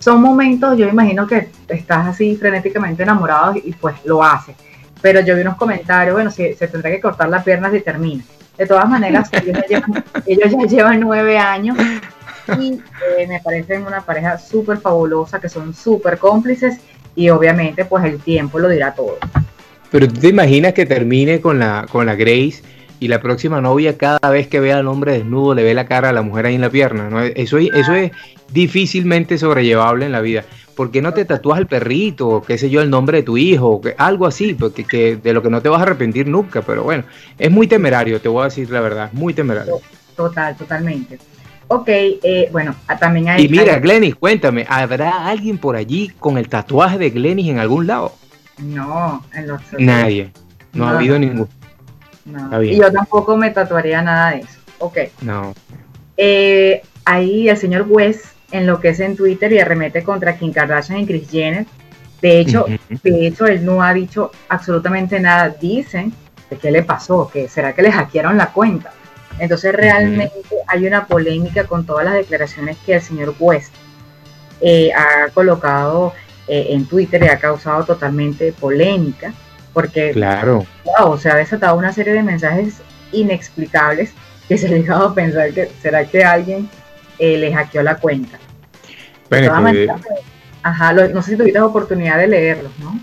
Son 0.01 0.21
momentos, 0.21 0.77
yo 0.77 0.89
imagino 0.89 1.27
que 1.27 1.49
estás 1.69 2.07
así 2.09 2.37
frenéticamente 2.37 3.05
enamorado 3.05 3.55
y 3.57 3.73
pues 3.73 3.95
lo 4.05 4.23
haces. 4.25 4.57
Pero 5.01 5.21
yo 5.21 5.35
vi 5.37 5.43
unos 5.43 5.57
comentarios, 5.57 6.15
bueno, 6.15 6.31
si 6.31 6.53
se 6.55 6.67
tendrá 6.67 6.91
que 6.91 7.01
cortar 7.01 7.29
la 7.29 7.45
pierna 7.45 7.71
si 7.71 7.81
termina. 7.81 8.25
De 8.59 8.67
todas 8.67 8.89
maneras, 8.89 9.31
ellos 9.33 9.57
ya 9.57 9.67
llevan, 9.67 10.05
ellos 10.27 10.51
ya 10.51 10.67
llevan 10.67 11.01
nueve 11.01 11.39
años 11.39 11.77
y 12.59 12.81
eh, 13.19 13.27
me 13.27 13.41
parecen 13.41 13.87
una 13.87 14.01
pareja 14.03 14.39
súper 14.39 14.79
fabulosa, 14.79 15.41
que 15.41 15.49
son 15.49 15.75
súper 15.75 16.19
cómplices 16.19 16.79
y 17.17 17.29
obviamente 17.31 17.85
pues 17.85 18.05
el 18.05 18.19
tiempo 18.21 18.59
lo 18.59 18.69
dirá 18.69 18.95
todo. 18.95 19.19
Pero 19.91 20.09
tú 20.09 20.15
te 20.21 20.29
imaginas 20.29 20.73
que 20.73 20.87
termine 20.87 21.41
con 21.41 21.59
la, 21.59 21.87
con 21.91 22.07
la 22.07 22.15
Grace 22.17 22.63
y 23.01 23.09
la 23.09 23.21
próxima 23.21 23.61
novia 23.61 23.97
cada 23.97 24.31
vez 24.31 24.49
que 24.49 24.59
vea 24.61 24.79
al 24.79 24.89
hombre 24.89 25.13
desnudo 25.13 25.55
le 25.55 25.63
ve 25.63 25.75
la 25.75 25.87
cara 25.87 26.09
a 26.09 26.13
la 26.13 26.23
mujer 26.23 26.47
ahí 26.47 26.55
en 26.57 26.61
la 26.63 26.71
pierna. 26.71 27.09
¿no? 27.11 27.21
Eso, 27.23 27.59
es- 27.59 27.71
eso 27.75 27.95
es 27.95 28.11
difícilmente 28.53 29.37
sobrellevable 29.39 30.07
en 30.07 30.13
la 30.13 30.21
vida. 30.21 30.45
¿Por 30.75 30.91
qué 30.91 31.01
no 31.01 31.15
te 31.15 31.25
tatúas 31.25 31.61
el 31.61 31.67
perrito 31.69 32.29
o 32.29 32.43
qué 32.43 32.59
sé 32.59 32.69
yo, 32.71 32.81
el 32.81 32.91
nombre 32.91 33.19
de 33.19 33.23
tu 33.23 33.37
hijo? 33.37 33.69
o 33.69 33.81
que- 33.81 33.95
algo 33.97 34.27
así, 34.27 34.55
porque 34.55 34.83
que, 34.85 35.17
de 35.17 35.33
lo 35.33 35.43
que 35.43 35.51
no 35.51 35.61
te 35.63 35.69
vas 35.69 35.79
a 35.81 35.83
arrepentir 35.83 36.27
nunca. 36.27 36.63
Pero 36.63 36.83
bueno, 36.83 37.05
es 37.39 37.51
muy 37.51 37.69
temerario, 37.69 38.21
te 38.21 38.29
voy 38.29 38.41
a 38.43 38.45
decir 38.47 38.69
la 38.71 38.81
verdad, 38.81 39.11
muy 39.13 39.33
temerario. 39.35 39.81
Total, 40.17 40.57
totalmente. 40.57 41.19
Ok, 41.69 41.89
eh, 41.89 42.49
bueno, 42.53 42.75
también 43.01 43.29
hay... 43.31 43.45
Y 43.45 43.49
mira, 43.49 43.75
hay- 43.75 43.81
Glenis, 43.81 44.15
cuéntame, 44.15 44.67
¿habrá 44.69 45.27
alguien 45.27 45.59
por 45.59 45.77
allí 45.77 46.09
con 46.19 46.39
el 46.39 46.49
tatuaje 46.49 46.99
de 46.99 47.11
Glenis 47.11 47.49
en 47.49 47.59
algún 47.59 47.87
lado? 47.87 48.13
No, 48.59 49.25
en 49.35 49.49
los 49.49 49.61
Nadie. 49.79 50.31
No 50.73 50.87
ha 50.87 50.97
habido 50.97 51.19
ninguno. 51.19 51.49
No. 52.25 52.63
Y 52.63 52.77
yo 52.77 52.91
tampoco 52.93 53.37
me 53.37 53.51
tatuaría 53.51 54.03
nada 54.03 54.31
de 54.33 54.41
eso. 54.41 54.59
Ok. 54.79 54.99
No. 55.23 55.55
Eh, 56.17 56.83
ahí 57.05 57.49
el 57.49 57.57
señor 57.57 57.87
West 57.89 58.27
enloquece 58.51 59.05
en 59.05 59.17
Twitter 59.17 59.53
y 59.53 59.59
arremete 59.59 60.03
contra 60.03 60.37
Kim 60.37 60.53
Kardashian 60.53 61.01
y 61.01 61.07
Kris 61.07 61.31
Jenner. 61.31 61.67
De 62.23 62.41
hecho, 62.41 62.65
de 63.03 63.27
hecho, 63.27 63.47
él 63.47 63.65
no 63.65 63.83
ha 63.83 63.93
dicho 63.93 64.31
absolutamente 64.49 65.21
nada. 65.21 65.51
Dicen 65.51 66.13
de 66.49 66.57
qué 66.57 66.71
le 66.71 66.83
pasó, 66.83 67.29
que 67.31 67.49
será 67.49 67.75
que 67.75 67.83
le 67.83 67.93
hackearon 67.93 68.37
la 68.39 68.47
cuenta. 68.47 68.93
Entonces 69.39 69.75
realmente 69.75 70.33
hay 70.67 70.87
una 70.87 71.07
polémica 71.07 71.65
con 71.65 71.85
todas 71.85 72.05
las 72.05 72.15
declaraciones 72.15 72.77
que 72.87 72.95
el 72.95 73.03
señor 73.03 73.35
West 73.39 73.73
eh, 74.61 74.91
ha 74.95 75.29
colocado 75.31 76.13
eh, 76.47 76.67
en 76.71 76.87
Twitter 76.87 77.23
y 77.25 77.29
ha 77.29 77.39
causado 77.39 77.85
totalmente 77.85 78.53
polémica, 78.53 79.33
porque 79.73 80.13
Claro. 80.13 80.65
wow, 80.85 81.19
se 81.19 81.31
ha 81.31 81.35
desatado 81.35 81.77
una 81.77 81.93
serie 81.93 82.13
de 82.13 82.23
mensajes 82.23 82.75
inexplicables 83.13 84.13
que 84.49 84.57
se 84.59 84.67
ha 84.69 84.71
llegado 84.71 85.09
a 85.09 85.15
pensar 85.15 85.53
que 85.53 85.69
será 85.83 86.05
que 86.05 86.23
alguien 86.25 86.69
eh, 87.19 87.37
le 87.39 87.53
hackeó 87.53 87.83
la 87.83 87.97
cuenta. 87.97 88.39
Bueno, 89.31 89.53
pues, 89.63 89.89
pues, 89.89 90.21
ajá, 90.63 90.93
lo- 90.93 91.09
no 91.09 91.23
sé 91.23 91.33
si 91.33 91.37
tuviste 91.37 91.61
oportunidad 91.61 92.19
de 92.19 92.29
leerlos, 92.29 92.73
¿no? 92.79 92.99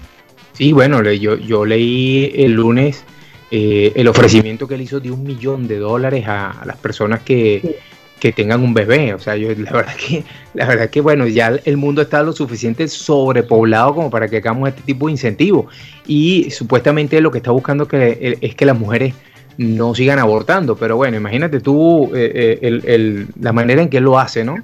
Sí, 0.53 0.71
bueno, 0.73 1.01
yo, 1.11 1.35
yo 1.37 1.65
leí 1.65 2.31
el 2.35 2.51
lunes 2.53 3.03
eh, 3.51 3.91
el 3.95 4.07
ofrecimiento 4.07 4.67
que 4.67 4.75
él 4.75 4.81
hizo 4.81 4.99
de 4.99 5.11
un 5.11 5.23
millón 5.23 5.67
de 5.67 5.77
dólares 5.77 6.25
a, 6.27 6.51
a 6.51 6.65
las 6.65 6.77
personas 6.77 7.19
que, 7.21 7.79
que 8.19 8.31
tengan 8.31 8.61
un 8.61 8.73
bebé. 8.73 9.13
O 9.13 9.19
sea, 9.19 9.35
yo 9.35 9.49
la 9.57 9.71
verdad 9.73 9.95
que, 9.95 10.23
la 10.53 10.65
verdad 10.67 10.89
que 10.89 11.01
bueno, 11.01 11.27
ya 11.27 11.59
el 11.65 11.77
mundo 11.77 12.01
está 12.01 12.23
lo 12.23 12.31
suficiente 12.33 12.87
sobrepoblado 12.87 13.93
como 13.95 14.09
para 14.09 14.27
que 14.27 14.37
hagamos 14.37 14.69
este 14.69 14.81
tipo 14.83 15.07
de 15.07 15.11
incentivos. 15.13 15.65
Y 16.07 16.49
supuestamente 16.51 17.19
lo 17.21 17.29
que 17.31 17.37
está 17.39 17.51
buscando 17.51 17.87
que, 17.87 18.37
es 18.41 18.55
que 18.55 18.65
las 18.65 18.79
mujeres 18.79 19.13
no 19.57 19.93
sigan 19.93 20.17
abortando. 20.19 20.75
Pero 20.75 20.95
bueno, 20.95 21.17
imagínate 21.17 21.59
tú 21.59 22.05
eh, 22.15 22.31
eh, 22.33 22.59
el- 22.61 22.83
el- 22.85 23.27
la 23.39 23.51
manera 23.53 23.81
en 23.81 23.89
que 23.89 23.97
él 23.97 24.05
lo 24.05 24.17
hace, 24.17 24.43
¿no? 24.43 24.55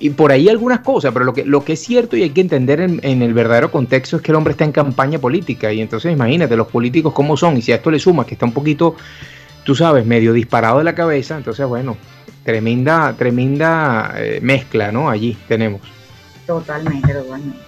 Y 0.00 0.10
por 0.10 0.30
ahí 0.30 0.48
algunas 0.48 0.80
cosas, 0.80 1.12
pero 1.12 1.24
lo 1.24 1.34
que, 1.34 1.44
lo 1.44 1.64
que 1.64 1.72
es 1.72 1.80
cierto 1.80 2.16
y 2.16 2.22
hay 2.22 2.30
que 2.30 2.40
entender 2.40 2.80
en, 2.80 3.00
en 3.02 3.20
el 3.20 3.34
verdadero 3.34 3.70
contexto 3.70 4.16
es 4.16 4.22
que 4.22 4.30
el 4.30 4.36
hombre 4.36 4.52
está 4.52 4.64
en 4.64 4.72
campaña 4.72 5.18
política. 5.18 5.72
Y 5.72 5.80
entonces 5.80 6.12
imagínate 6.12 6.56
los 6.56 6.68
políticos 6.68 7.12
cómo 7.12 7.36
son. 7.36 7.56
Y 7.56 7.62
si 7.62 7.72
a 7.72 7.76
esto 7.76 7.90
le 7.90 7.98
sumas 7.98 8.26
que 8.26 8.34
está 8.34 8.46
un 8.46 8.52
poquito, 8.52 8.94
tú 9.64 9.74
sabes, 9.74 10.06
medio 10.06 10.32
disparado 10.32 10.78
de 10.78 10.84
la 10.84 10.94
cabeza, 10.94 11.36
entonces 11.36 11.66
bueno, 11.66 11.96
tremenda, 12.44 13.12
tremenda 13.18 14.14
eh, 14.16 14.38
mezcla, 14.40 14.90
¿no? 14.90 15.10
Allí 15.10 15.36
tenemos. 15.48 15.82
Totalmente, 16.46 17.12
totalmente. 17.12 17.58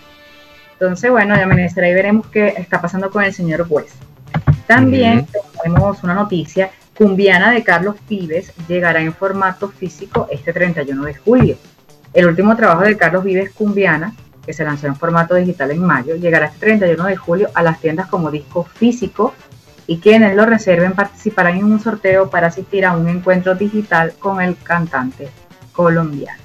Entonces, 0.73 1.11
bueno, 1.11 1.37
ya 1.37 1.45
amanecerá 1.45 1.91
y 1.91 1.93
veremos 1.93 2.27
qué 2.29 2.55
está 2.57 2.81
pasando 2.81 3.11
con 3.11 3.23
el 3.23 3.35
señor 3.35 3.67
West. 3.69 3.97
También 4.67 5.27
tenemos 5.63 6.03
una 6.03 6.15
noticia, 6.15 6.71
Cumbiana 6.97 7.51
de 7.51 7.63
Carlos 7.63 7.97
Vives 8.09 8.53
llegará 8.69 9.03
en 9.03 9.13
formato 9.13 9.69
físico 9.69 10.29
este 10.31 10.55
31 10.55 11.05
de 11.05 11.15
julio. 11.15 11.57
El 12.13 12.27
último 12.27 12.57
trabajo 12.57 12.83
de 12.83 12.97
Carlos 12.97 13.25
Vives 13.25 13.51
Cumbiana, 13.53 14.15
que 14.45 14.53
se 14.53 14.65
lanzó 14.65 14.87
en 14.87 14.97
formato 14.97 15.35
digital 15.35 15.71
en 15.71 15.85
mayo, 15.85 16.17
llegará 16.17 16.47
este 16.47 16.67
31 16.67 17.05
de 17.07 17.17
julio 17.17 17.49
a 17.55 17.63
las 17.63 17.81
tiendas 17.81 18.09
como 18.09 18.31
disco 18.31 18.65
físico 18.65 19.35
y 19.87 19.99
quienes 19.99 20.35
lo 20.35 20.47
reserven 20.47 20.93
participarán 20.93 21.59
en 21.59 21.65
un 21.65 21.81
sorteo 21.81 22.31
para 22.31 22.49
asistir 22.49 22.85
a 22.85 22.97
un 22.97 23.09
encuentro 23.09 23.55
digital 23.55 24.13
con 24.19 24.41
el 24.41 24.57
cantante 24.57 25.29
colombiano. 25.73 26.39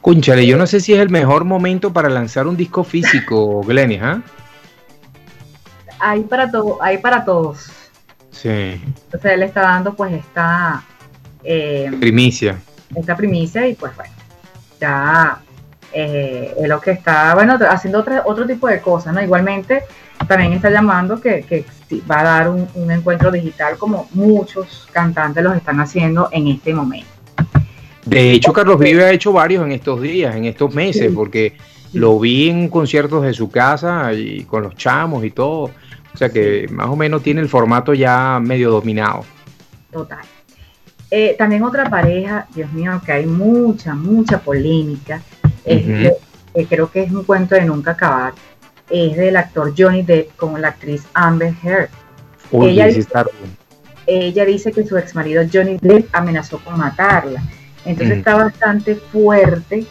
Cúnchale, 0.00 0.46
yo 0.46 0.56
no 0.56 0.66
sé 0.66 0.80
si 0.80 0.92
es 0.94 1.00
el 1.00 1.10
mejor 1.10 1.44
momento 1.44 1.92
para 1.92 2.08
lanzar 2.08 2.46
un 2.46 2.56
disco 2.56 2.84
físico, 2.84 3.62
Glenis, 3.66 4.00
¿ah? 4.02 4.22
Hay 5.98 6.22
para, 6.22 6.50
todo, 6.50 6.82
hay 6.82 6.98
para 6.98 7.24
todos. 7.24 7.70
Sí, 8.30 8.48
Entonces 8.50 9.32
él 9.32 9.42
está 9.42 9.62
dando 9.62 9.94
pues 9.94 10.12
esta, 10.12 10.84
eh, 11.42 11.90
primicia. 11.98 12.58
esta 12.94 13.16
primicia 13.16 13.66
y 13.66 13.74
pues 13.74 13.96
bueno, 13.96 14.12
ya 14.80 15.40
eh, 15.92 16.54
es 16.58 16.68
lo 16.68 16.80
que 16.80 16.92
está, 16.92 17.34
bueno, 17.34 17.58
haciendo 17.68 18.00
otro, 18.00 18.22
otro 18.24 18.46
tipo 18.46 18.68
de 18.68 18.80
cosas, 18.80 19.14
¿no? 19.14 19.22
Igualmente 19.22 19.84
también 20.28 20.52
está 20.52 20.70
llamando 20.70 21.20
que, 21.20 21.64
va 22.10 22.20
a 22.20 22.24
dar 22.24 22.48
un, 22.48 22.68
un 22.74 22.90
encuentro 22.90 23.30
digital 23.30 23.76
como 23.78 24.08
muchos 24.12 24.88
cantantes 24.92 25.42
los 25.44 25.56
están 25.56 25.80
haciendo 25.80 26.28
en 26.32 26.48
este 26.48 26.74
momento. 26.74 27.06
De 28.04 28.32
hecho, 28.32 28.52
Carlos 28.52 28.78
Vive 28.78 29.04
ha 29.04 29.10
hecho 29.10 29.32
varios 29.32 29.64
en 29.64 29.72
estos 29.72 30.00
días, 30.00 30.34
en 30.36 30.44
estos 30.44 30.72
meses, 30.74 31.12
porque 31.14 31.56
lo 31.92 32.18
vi 32.18 32.50
en 32.50 32.68
conciertos 32.68 33.22
de 33.24 33.34
su 33.34 33.50
casa 33.50 34.12
y 34.12 34.44
con 34.44 34.62
los 34.62 34.76
chamos 34.76 35.24
y 35.24 35.30
todo. 35.30 35.70
O 36.14 36.16
sea 36.16 36.30
que 36.30 36.66
más 36.70 36.86
o 36.86 36.96
menos 36.96 37.22
tiene 37.22 37.40
el 37.40 37.48
formato 37.48 37.94
ya 37.94 38.38
medio 38.40 38.70
dominado. 38.70 39.24
Total. 39.90 40.20
Eh, 41.18 41.34
también 41.38 41.62
otra 41.62 41.88
pareja, 41.88 42.46
Dios 42.54 42.70
mío, 42.74 43.00
que 43.02 43.10
hay 43.10 43.24
mucha, 43.24 43.94
mucha 43.94 44.38
polémica, 44.38 45.22
es 45.64 45.82
Ujú. 45.82 45.92
de- 45.92 46.16
eh, 46.52 46.66
creo 46.68 46.90
que 46.90 47.04
es 47.04 47.10
un 47.10 47.24
cuento 47.24 47.54
de 47.54 47.62
nunca 47.64 47.92
acabar, 47.92 48.34
es 48.90 49.16
del 49.16 49.34
actor 49.38 49.72
Johnny 49.74 50.02
Depp 50.02 50.36
con 50.36 50.60
la 50.60 50.68
actriz 50.68 51.06
Amber 51.14 51.54
Heard. 51.64 51.88
Uy, 52.50 52.68
Ella 52.68 52.88
dice- 52.88 53.08
Ella 54.06 54.44
dice 54.44 54.72
que 54.72 54.84
su 54.86 54.98
ex 54.98 55.14
marido 55.14 55.42
Johnny 55.50 55.78
Depp 55.80 56.14
amenazó 56.14 56.58
con 56.58 56.76
matarla. 56.76 57.42
Entonces 57.86 58.18
está 58.18 58.34
bastante 58.34 58.94
fuerte 58.96 59.86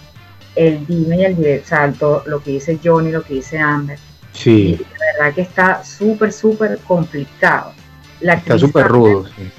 el 0.55 0.85
dime 0.85 1.17
y 1.17 1.25
el 1.25 1.35
direct, 1.37 1.65
o 1.65 1.67
sea, 1.69 1.91
todo 1.91 2.21
lo 2.27 2.39
que 2.43 2.51
dice 2.51 2.79
Johnny, 2.83 3.11
lo 3.11 3.23
que 3.23 3.33
dice 3.33 3.57
Amber. 3.57 3.97
Sí, 4.31 4.79
La 4.99 5.05
verdad 5.25 5.33
que 5.35 5.41
está 5.41 5.83
súper, 5.83 6.31
súper 6.31 6.77
complicado. 6.87 7.73
La 8.21 8.35
está 8.35 8.59
súper 8.59 8.87
rudo. 8.89 9.25
sí. 9.35 9.49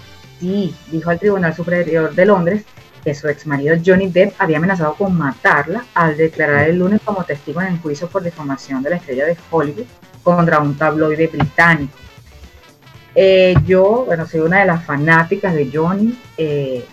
Sí, 0.46 0.74
dijo 0.92 1.10
al 1.10 1.18
Tribunal 1.18 1.54
Superior 1.54 2.14
de 2.14 2.24
Londres 2.24 2.64
que 3.02 3.14
su 3.14 3.28
ex 3.28 3.46
marido 3.46 3.76
Johnny 3.84 4.08
Depp 4.08 4.34
había 4.38 4.58
amenazado 4.58 4.94
con 4.94 5.16
matarla 5.16 5.84
al 5.94 6.16
declarar 6.16 6.68
el 6.68 6.78
lunes 6.78 7.00
como 7.04 7.24
testigo 7.24 7.60
en 7.60 7.68
el 7.68 7.78
juicio 7.78 8.08
por 8.08 8.22
difamación 8.22 8.82
de 8.82 8.90
la 8.90 8.96
estrella 8.96 9.26
de 9.26 9.36
Hollywood 9.50 9.86
contra 10.22 10.60
un 10.60 10.76
tabloide 10.76 11.26
británico. 11.26 11.96
Eh, 13.14 13.54
yo, 13.64 14.04
bueno, 14.06 14.26
soy 14.26 14.40
una 14.40 14.60
de 14.60 14.66
las 14.66 14.84
fanáticas 14.84 15.54
de 15.54 15.70
Johnny. 15.72 16.18
eh, 16.36 16.84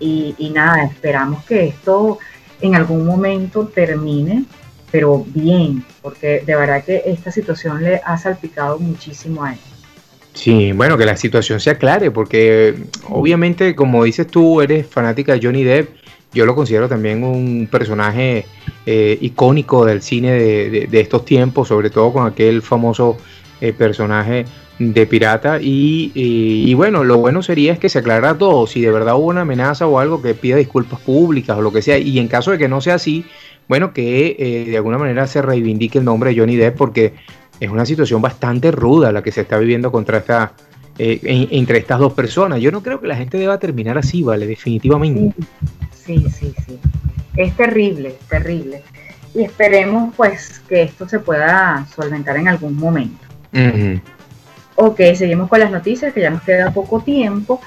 y 0.00 0.50
nada, 0.50 0.84
esperamos 0.84 1.44
que 1.44 1.68
esto 1.68 2.18
en 2.60 2.74
algún 2.74 3.06
momento 3.06 3.66
termine, 3.68 4.44
pero 4.90 5.24
bien, 5.26 5.82
porque 6.02 6.42
de 6.44 6.54
verdad 6.54 6.84
que 6.84 7.02
esta 7.06 7.30
situación 7.30 7.82
le 7.82 8.02
ha 8.04 8.18
salpicado 8.18 8.78
muchísimo 8.78 9.44
a 9.44 9.54
él. 9.54 9.58
Sí, 10.34 10.72
bueno, 10.72 10.98
que 10.98 11.06
la 11.06 11.16
situación 11.16 11.60
se 11.60 11.70
aclare, 11.70 12.10
porque 12.10 12.74
obviamente, 13.08 13.74
como 13.76 14.02
dices 14.04 14.26
tú, 14.26 14.60
eres 14.60 14.86
fanática 14.86 15.32
de 15.32 15.40
Johnny 15.46 15.62
Depp. 15.62 15.90
Yo 16.32 16.44
lo 16.44 16.56
considero 16.56 16.88
también 16.88 17.22
un 17.22 17.68
personaje 17.70 18.44
eh, 18.84 19.16
icónico 19.20 19.84
del 19.84 20.02
cine 20.02 20.32
de, 20.32 20.88
de- 20.90 21.00
estos 21.00 21.24
tiempos, 21.24 21.68
sobre 21.68 21.90
todo 21.90 22.12
con 22.12 22.26
aquel 22.26 22.60
famoso 22.62 23.16
eh, 23.60 23.72
personaje 23.72 24.44
de 24.80 25.06
pirata. 25.06 25.58
Y 25.62 26.74
bueno, 26.74 27.04
lo 27.04 27.18
bueno 27.18 27.40
sería 27.40 27.72
es 27.72 27.78
que 27.78 27.88
se 27.88 28.00
aclarara 28.00 28.36
todo. 28.36 28.66
Si 28.66 28.80
de 28.80 28.90
verdad 28.90 29.14
hubo 29.16 29.26
una 29.28 29.42
amenaza 29.42 29.86
o 29.86 30.00
algo, 30.00 30.20
que 30.20 30.34
pida 30.34 30.56
disculpas 30.56 30.98
públicas 31.00 31.56
o 31.56 31.62
lo 31.62 31.72
que 31.72 31.82
sea. 31.82 31.98
Y 31.98 32.18
en 32.18 32.26
caso 32.26 32.50
de 32.50 32.58
que 32.58 32.66
no 32.68 32.80
sea 32.80 32.94
así, 32.96 33.24
bueno, 33.68 33.92
que 33.92 34.34
eh, 34.38 34.64
de 34.68 34.76
alguna 34.76 34.98
manera 34.98 35.28
se 35.28 35.40
reivindique 35.40 35.98
el 35.98 36.04
nombre 36.04 36.30
de 36.34 36.40
Johnny 36.40 36.56
Depp, 36.56 36.76
porque 36.76 37.14
es 37.60 37.70
una 37.70 37.86
situación 37.86 38.20
bastante 38.20 38.70
ruda 38.70 39.12
la 39.12 39.22
que 39.22 39.32
se 39.32 39.42
está 39.42 39.58
viviendo 39.58 39.90
contra 39.92 40.18
esta, 40.18 40.52
eh, 40.98 41.20
en- 41.22 41.48
entre 41.50 41.78
estas 41.78 41.98
dos 41.98 42.12
personas. 42.12 42.60
Yo 42.60 42.70
no 42.70 42.82
creo 42.82 43.00
que 43.00 43.06
la 43.06 43.16
gente 43.16 43.38
deba 43.38 43.58
terminar 43.58 43.96
así, 43.98 44.22
¿vale? 44.22 44.46
Definitivamente. 44.46 45.34
Sí, 45.92 46.26
sí, 46.30 46.54
sí. 46.66 46.78
Es 47.36 47.56
terrible, 47.56 48.16
terrible. 48.28 48.82
Y 49.34 49.42
esperemos 49.42 50.14
pues 50.16 50.60
que 50.68 50.82
esto 50.82 51.08
se 51.08 51.18
pueda 51.18 51.86
solventar 51.94 52.36
en 52.36 52.48
algún 52.48 52.76
momento. 52.76 53.24
Ujú. 53.52 54.00
Ok, 54.76 55.00
seguimos 55.14 55.48
con 55.48 55.60
las 55.60 55.70
noticias, 55.70 56.12
que 56.12 56.20
ya 56.20 56.30
nos 56.30 56.42
queda 56.42 56.72
poco 56.72 57.00
tiempo. 57.00 57.60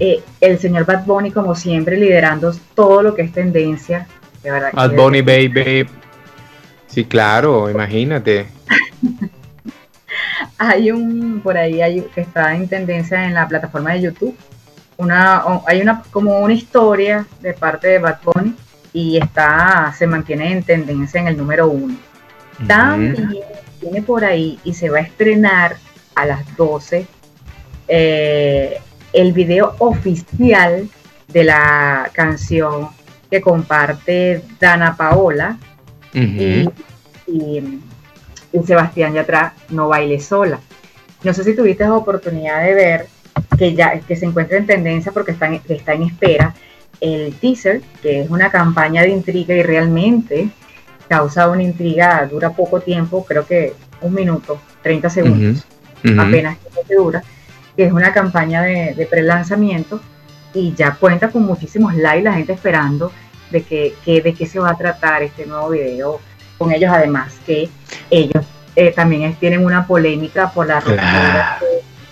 Eh, 0.00 0.20
el 0.40 0.58
señor 0.58 0.84
Bad 0.86 1.04
Bunny, 1.06 1.30
como 1.30 1.54
siempre, 1.54 1.96
liderando 1.96 2.52
todo 2.74 3.02
lo 3.02 3.14
que 3.14 3.22
es 3.22 3.32
tendencia. 3.32 4.06
De 4.42 4.50
verdad 4.50 4.70
Bad 4.72 4.94
Bunny, 4.94 5.22
baby. 5.22 5.86
Sí, 6.86 7.04
claro, 7.04 7.70
imagínate. 7.70 8.46
Hay 10.58 10.90
un, 10.90 11.40
por 11.42 11.56
ahí 11.56 11.82
hay, 11.82 12.02
que 12.14 12.20
está 12.20 12.54
en 12.54 12.68
tendencia 12.68 13.24
en 13.24 13.34
la 13.34 13.48
plataforma 13.48 13.92
de 13.92 14.02
YouTube. 14.02 14.36
Una, 14.96 15.42
hay 15.66 15.80
una, 15.82 16.02
como 16.10 16.38
una 16.38 16.54
historia 16.54 17.26
de 17.40 17.52
parte 17.52 17.88
de 17.88 17.98
Bad 17.98 18.18
Bunny 18.24 18.54
y 18.92 19.16
está, 19.18 19.92
se 19.96 20.06
mantiene 20.06 20.52
en 20.52 20.62
tendencia 20.62 21.20
en 21.20 21.28
el 21.28 21.36
número 21.36 21.68
uno. 21.68 21.96
También 22.68 23.30
tiene 23.80 24.02
por 24.02 24.24
ahí 24.24 24.58
y 24.62 24.72
se 24.74 24.88
va 24.88 24.98
a 24.98 25.02
estrenar 25.02 25.76
a 26.14 26.26
las 26.26 26.56
12 26.56 27.06
eh, 27.88 28.78
el 29.12 29.32
video 29.32 29.74
oficial 29.80 30.88
de 31.28 31.44
la 31.44 32.08
canción 32.12 32.88
que 33.30 33.40
comparte 33.40 34.42
Dana 34.60 34.96
Paola 34.96 35.58
y, 36.12 36.68
y- 37.26 37.80
y 38.54 38.62
Sebastián 38.66 39.12
Yatra 39.14 39.52
No 39.70 39.88
Baile 39.88 40.18
Sola. 40.20 40.60
No 41.22 41.34
sé 41.34 41.44
si 41.44 41.54
tuviste 41.54 41.84
la 41.84 41.94
oportunidad 41.94 42.62
de 42.62 42.74
ver 42.74 43.06
que 43.58 43.74
ya 43.74 43.98
que 44.00 44.16
se 44.16 44.24
encuentra 44.26 44.56
en 44.58 44.66
tendencia 44.66 45.12
porque 45.12 45.32
está 45.32 45.46
en, 45.48 45.60
está 45.68 45.92
en 45.94 46.04
espera 46.04 46.54
el 47.00 47.34
teaser, 47.34 47.82
que 48.02 48.20
es 48.22 48.30
una 48.30 48.50
campaña 48.50 49.02
de 49.02 49.08
intriga 49.10 49.54
y 49.54 49.62
realmente 49.62 50.48
causa 51.08 51.48
una 51.50 51.62
intriga, 51.62 52.26
dura 52.30 52.50
poco 52.50 52.80
tiempo, 52.80 53.24
creo 53.26 53.46
que 53.46 53.74
un 54.00 54.14
minuto, 54.14 54.60
30 54.82 55.10
segundos, 55.10 55.66
apenas 56.20 56.56
que 56.88 56.94
dura, 56.94 57.22
que 57.76 57.84
es 57.86 57.92
una 57.92 58.12
campaña 58.12 58.62
de, 58.62 58.94
de 58.94 59.06
pre-lanzamiento 59.06 60.00
y 60.54 60.72
ya 60.74 60.92
cuenta 60.94 61.30
con 61.30 61.42
muchísimos 61.44 61.94
likes, 61.96 62.22
la 62.22 62.34
gente 62.34 62.52
esperando 62.52 63.10
de 63.50 63.62
que, 63.62 63.94
que- 64.04 64.20
de 64.20 64.32
qué 64.34 64.46
se 64.46 64.58
va 64.60 64.70
a 64.70 64.76
tratar 64.78 65.22
este 65.22 65.46
nuevo 65.46 65.70
video 65.70 66.20
con 66.58 66.72
ellos, 66.72 66.90
además 66.92 67.32
que 67.46 67.68
ellos 68.10 68.44
eh, 68.76 68.92
también 68.92 69.34
tienen 69.36 69.64
una 69.64 69.86
polémica 69.86 70.50
por 70.50 70.66
la 70.66 70.80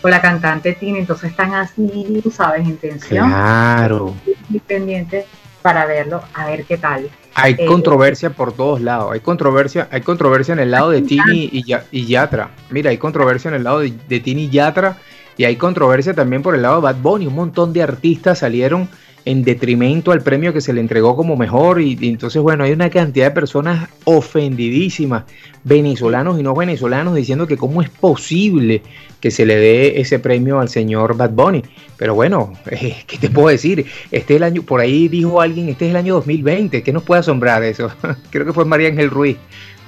la 0.03 0.21
cantante 0.21 0.73
Tina, 0.73 0.99
entonces 0.99 1.31
están 1.31 1.55
así, 1.55 2.21
tú 2.23 2.31
sabes, 2.31 2.67
en 2.67 2.77
tensión, 2.77 3.29
Claro. 3.29 4.15
muy 4.49 4.59
pendientes 4.59 5.27
para 5.63 5.87
verlo, 5.87 6.23
a 6.35 6.47
ver 6.47 6.65
qué 6.65 6.77
tal. 6.77 7.09
Hay 7.35 7.55
Eh, 7.57 7.67
controversia 7.67 8.31
por 8.31 8.53
todos 8.53 8.81
lados. 8.81 9.13
Hay 9.13 9.21
controversia, 9.21 9.87
hay 9.93 10.01
controversia 10.01 10.55
en 10.55 10.59
el 10.59 10.73
lado 10.73 10.91
de 10.91 11.03
Tini 11.03 11.49
y, 11.53 11.65
y 11.93 12.07
Yatra. 12.07 12.51
Mira, 12.71 12.91
hay 12.91 12.99
controversia 12.99 13.49
en 13.49 13.55
el 13.55 13.63
lado 13.65 13.79
de, 13.79 13.93
de 14.09 14.21
Tini 14.21 14.45
y 14.45 14.51
Yatra. 14.51 14.97
Y 15.37 15.45
hay 15.45 15.55
controversia 15.57 16.13
también 16.15 16.43
por 16.43 16.55
el 16.57 16.63
lado 16.63 16.77
de 16.77 16.83
Bad 16.83 16.97
Bunny. 16.97 17.27
Un 17.29 17.37
montón 17.37 17.73
de 17.73 17.83
artistas 17.83 18.41
salieron 18.41 18.89
en 19.25 19.45
detrimento 19.45 20.13
al 20.13 20.23
premio 20.23 20.53
que 20.53 20.61
se 20.61 20.73
le 20.73 20.81
entregó 20.81 21.17
como 21.17 21.37
mejor. 21.37 21.81
Y, 21.81 21.99
entonces, 22.03 22.41
bueno, 22.43 22.65
hay 22.65 22.73
una 22.73 22.91
cantidad 22.91 23.27
de 23.27 23.31
personas 23.33 23.89
ofendidísimas, 24.05 25.25
venezolanos 25.65 26.39
y 26.39 26.43
no 26.43 26.55
venezolanos, 26.55 27.15
diciendo 27.15 27.47
que 27.47 27.57
cómo 27.57 27.83
es 27.83 27.89
posible 27.89 28.83
que 29.21 29.31
se 29.31 29.47
le 29.47 29.57
dé 29.57 30.01
ese 30.01 30.19
premio 30.19 30.61
al 30.61 30.69
señor 30.69 31.17
Bad 31.17 31.31
Bunny. 31.31 31.63
Pero 31.97 32.15
bueno, 32.15 32.53
eh, 32.71 32.97
¿qué 33.07 33.19
te 33.19 33.31
puedo 33.31 33.49
decir? 33.49 33.87
Este 34.11 34.35
es 34.35 34.37
el 34.39 34.43
año, 34.43 34.63
por 34.63 34.81
ahí 34.81 35.09
dijo 35.09 35.41
alguien, 35.41 35.69
este 35.69 35.87
es 35.87 35.91
el 35.93 35.97
año 35.97 36.15
2020, 36.15 36.83
¿qué 36.83 36.93
nos 36.93 37.05
puede 37.05 37.21
asombrar 37.21 37.63
eso? 37.63 37.91
Creo 38.31 38.45
que 38.45 38.53
fue 38.53 38.65
María 38.65 38.89
Ángel 38.89 39.11
Ruiz, 39.11 39.37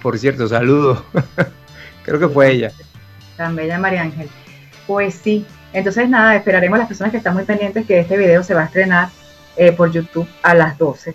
por 0.00 0.18
cierto, 0.18 0.46
saludos. 0.48 1.02
Creo 2.04 2.20
que 2.20 2.28
fue 2.28 2.52
ella. 2.52 2.72
Tan 3.36 3.56
bella 3.56 3.78
María 3.78 4.02
Ángel. 4.02 4.28
Pues 4.86 5.14
sí. 5.14 5.44
Entonces, 5.72 6.08
nada, 6.08 6.36
esperaremos 6.36 6.76
a 6.76 6.80
las 6.80 6.88
personas 6.88 7.10
que 7.10 7.16
están 7.16 7.34
muy 7.34 7.44
pendientes 7.44 7.84
que 7.86 7.98
este 7.98 8.16
video 8.16 8.44
se 8.44 8.54
va 8.54 8.62
a 8.62 8.64
estrenar 8.66 9.08
eh, 9.56 9.72
por 9.72 9.90
YouTube 9.90 10.28
a 10.42 10.54
las 10.54 10.78
12. 10.78 11.14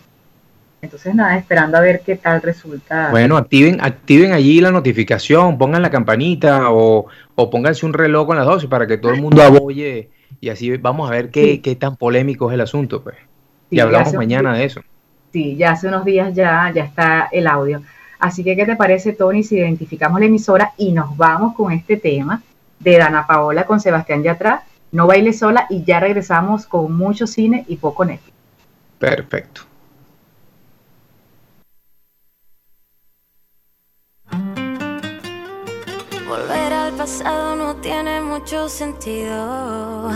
Entonces, 0.82 1.14
nada, 1.14 1.38
esperando 1.38 1.78
a 1.78 1.82
ver 1.82 2.02
qué 2.06 2.16
tal 2.16 2.42
resulta. 2.42 3.10
Bueno, 3.12 3.36
activen, 3.36 3.80
activen 3.82 4.32
allí 4.32 4.62
la 4.62 4.72
notificación, 4.72 5.58
pongan 5.58 5.82
la 5.82 5.90
campanita 5.90 6.72
o, 6.72 7.08
o 7.36 7.50
pónganse 7.50 7.86
un 7.86 7.94
reloj 7.94 8.28
con 8.28 8.38
las 8.38 8.46
12 8.46 8.68
para 8.70 8.88
que 8.88 8.98
todo 8.98 9.12
el 9.12 9.22
mundo 9.22 9.44
aboye 9.44 10.10
y 10.42 10.50
así 10.50 10.76
vamos 10.78 11.10
a 11.10 11.14
ver 11.14 11.30
qué, 11.30 11.62
qué 11.62 11.76
tan 11.76 11.96
polémico 11.96 12.50
es 12.50 12.56
el 12.56 12.62
asunto. 12.62 13.04
Pues. 13.04 13.16
Y 13.70 13.80
hablamos 13.80 14.14
mañana 14.14 14.54
de 14.54 14.66
eso. 14.66 14.82
Sí, 15.32 15.56
ya 15.56 15.72
hace 15.72 15.88
unos 15.88 16.06
días 16.06 16.34
ya, 16.34 16.72
ya 16.74 16.84
está 16.84 17.30
el 17.32 17.48
audio. 17.48 17.82
Así 18.20 18.44
que, 18.44 18.56
¿qué 18.56 18.66
te 18.66 18.76
parece, 18.76 19.14
Tony, 19.14 19.44
si 19.44 19.58
identificamos 19.58 20.20
la 20.20 20.26
emisora 20.26 20.72
y 20.78 20.92
nos 20.92 21.16
vamos 21.16 21.56
con 21.56 21.72
este 21.72 21.98
tema 21.98 22.42
de 22.80 22.98
Dana 22.98 23.28
Paola 23.28 23.66
con 23.66 23.80
Sebastián 23.80 24.24
Yatra? 24.24 24.64
No 24.92 25.08
baile 25.08 25.34
sola 25.34 25.68
y 25.70 25.84
ya 25.84 26.00
regresamos 26.00 26.66
con 26.66 26.96
mucho 26.96 27.28
cine 27.28 27.66
y 27.68 27.78
poco 27.78 28.06
Netflix. 28.06 28.36
Perfecto. 28.98 29.62
Volver 36.28 36.74
al 36.74 36.94
pasado 36.94 37.56
no 37.56 37.76
tiene 37.78 38.22
mucho 38.22 38.68
sentido. 38.70 40.12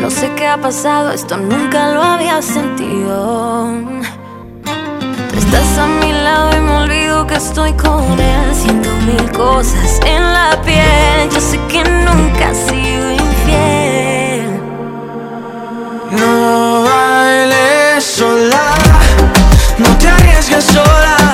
No 0.00 0.10
sé 0.10 0.34
qué 0.34 0.46
ha 0.46 0.58
pasado, 0.58 1.12
esto 1.12 1.36
nunca 1.36 1.92
lo 1.92 2.02
había 2.02 2.40
sentido. 2.40 3.70
Estás 5.52 5.78
a 5.78 5.86
mi 5.88 6.12
lado 6.12 6.56
y 6.56 6.60
me 6.60 6.70
olvido 6.76 7.26
que 7.26 7.34
estoy 7.34 7.72
con 7.72 8.04
él. 8.20 8.54
Siento 8.54 8.88
mil 9.04 9.32
cosas 9.32 9.98
en 10.06 10.22
la 10.32 10.56
piel. 10.62 11.28
Yo 11.28 11.40
sé 11.40 11.58
que 11.66 11.82
nunca 11.82 12.50
has 12.50 12.56
sido 12.56 13.10
infiel. 13.10 14.60
No 16.12 16.84
bailes 16.84 18.04
sola, 18.04 18.74
no 19.78 19.88
te 19.98 20.08
arriesgues 20.08 20.66
sola. 20.66 21.29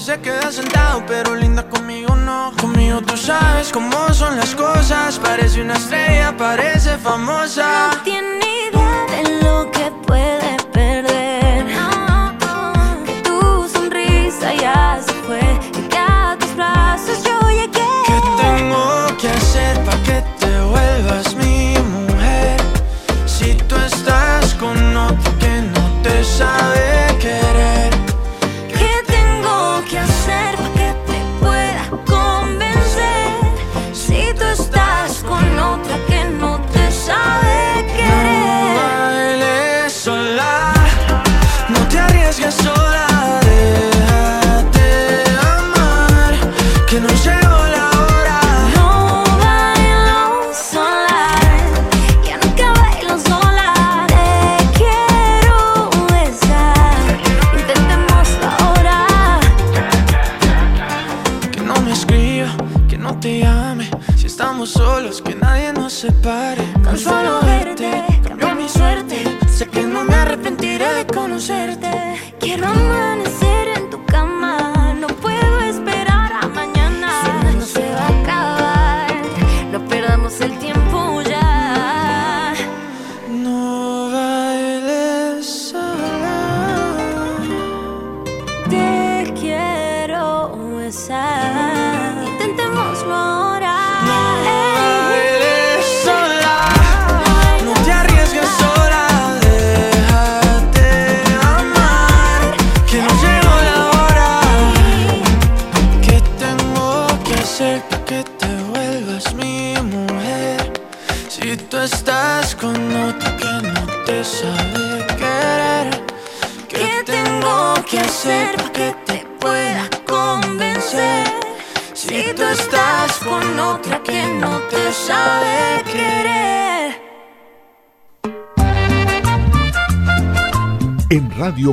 Se 0.00 0.18
queda 0.20 0.50
sentado, 0.50 1.04
pero 1.06 1.34
linda 1.34 1.68
conmigo 1.68 2.16
no. 2.16 2.52
Conmigo 2.58 3.02
tú 3.02 3.16
sabes 3.16 3.70
cómo 3.70 4.12
son 4.14 4.36
las 4.38 4.54
cosas, 4.54 5.18
parece 5.18 5.60
una 5.60 5.74
estrella, 5.74 6.34
parece 6.36 6.96
famosa. 6.96 7.90
No 7.92 8.02
tiene 8.02 8.46
idea 8.68 9.06
de 9.10 9.44
lo 9.44 9.70
que 9.70 9.92
puede 10.06 10.39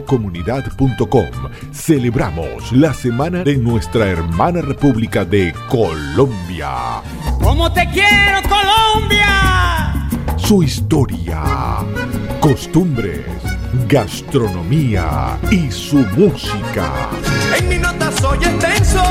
radiocomunidad.com 0.08 1.52
celebramos 1.74 2.72
la 2.72 2.94
semana 2.94 3.44
de 3.44 3.58
nuestra 3.58 4.08
hermana 4.08 4.62
República 4.62 5.26
de 5.26 5.54
Colombia. 5.70 7.02
¿Cómo 7.42 7.72
te 7.72 7.88
quiero, 7.90 8.42
Colombia? 8.44 10.08
Su 10.38 10.64
historia, 10.64 11.44
costumbres, 12.40 13.26
gastronomía 13.88 15.38
y 15.52 15.70
su 15.72 15.98
música. 15.98 17.10
En 17.58 17.68
mi 17.68 17.78
nota 17.78 18.12
soy 18.14 18.38
extenso, 18.38 19.04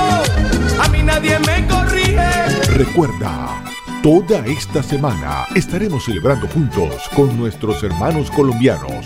a 0.80 0.88
mí 0.88 1.02
nadie 1.02 1.38
me 1.40 1.66
corrige. 1.66 2.74
Recuerda, 2.74 3.62
toda 4.02 4.46
esta 4.46 4.82
semana 4.82 5.46
estaremos 5.54 6.04
celebrando 6.04 6.46
juntos 6.48 6.94
con 7.14 7.37
nuestros 7.37 7.82
hermanos 7.82 8.30
colombianos 8.30 9.04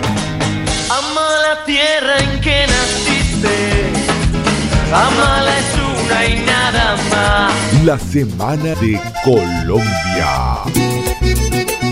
tierra 1.70 2.18
en 2.18 2.40
que 2.40 2.66
naciste, 2.66 3.92
amala 4.92 5.56
es 5.56 5.72
una 6.00 6.26
y 6.26 6.44
nada 6.44 6.96
más. 7.12 7.84
la 7.84 7.96
Semana 7.96 8.74
de 8.74 9.00
Colombia. 9.22 10.64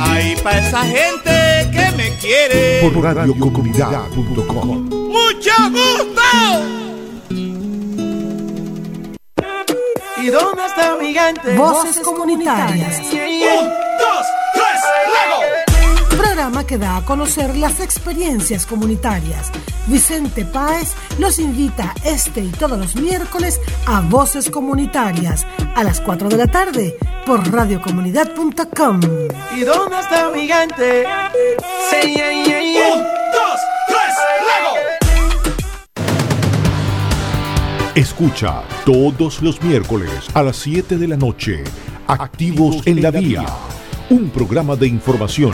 Ay, 0.01 0.37
pa' 0.43 0.59
esa 0.59 0.83
gente 0.85 1.71
que 1.71 1.97
me 1.97 2.09
quiere. 2.17 2.81
Por 2.83 3.05
radiocomunidad.com. 3.05 4.89
¡Mucho 4.89 5.55
gusto! 5.71 6.29
¿Y 10.21 10.27
dónde 10.27 10.67
está 10.67 10.97
mi 11.01 11.07
gigante? 11.07 11.55
Voces 11.57 12.01
comunitarias. 12.01 13.01
Programa 16.19 16.67
que 16.67 16.79
da 16.79 16.97
a 16.97 17.05
conocer 17.05 17.57
las 17.57 17.79
experiencias 17.79 18.67
comunitarias. 18.67 19.53
Vicente 19.87 20.45
Páez 20.45 20.95
los 21.19 21.39
invita 21.39 21.95
este 22.05 22.41
y 22.41 22.49
todos 22.49 22.77
los 22.77 22.97
miércoles 22.97 23.61
a 23.87 24.01
Voces 24.01 24.51
Comunitarias 24.51 25.47
a 25.77 25.85
las 25.85 26.01
4 26.01 26.29
de 26.29 26.37
la 26.37 26.49
tarde 26.49 26.97
por 27.25 27.49
radiocomunidad.com. 27.53 29.01
¿Y 29.57 29.61
dónde 29.61 30.01
está 30.01 30.31
mi 30.31 30.41
gigante? 30.41 31.05
Sí, 31.89 32.15
yeah, 32.15 32.33
yeah, 32.45 32.63
yeah. 32.63 32.95
Un, 32.95 32.99
dos, 32.99 33.61
tres, 33.87 34.17
luego. 34.43 34.99
Escucha 37.95 38.63
todos 38.85 39.41
los 39.41 39.63
miércoles 39.63 40.29
a 40.35 40.43
las 40.43 40.57
7 40.57 40.99
de 40.99 41.07
la 41.07 41.17
noche. 41.17 41.63
Activos 42.09 42.85
en 42.87 43.03
la 43.03 43.13
Vía. 43.13 43.47
Un 44.11 44.31
programa 44.31 44.75
de 44.75 44.89
información, 44.89 45.53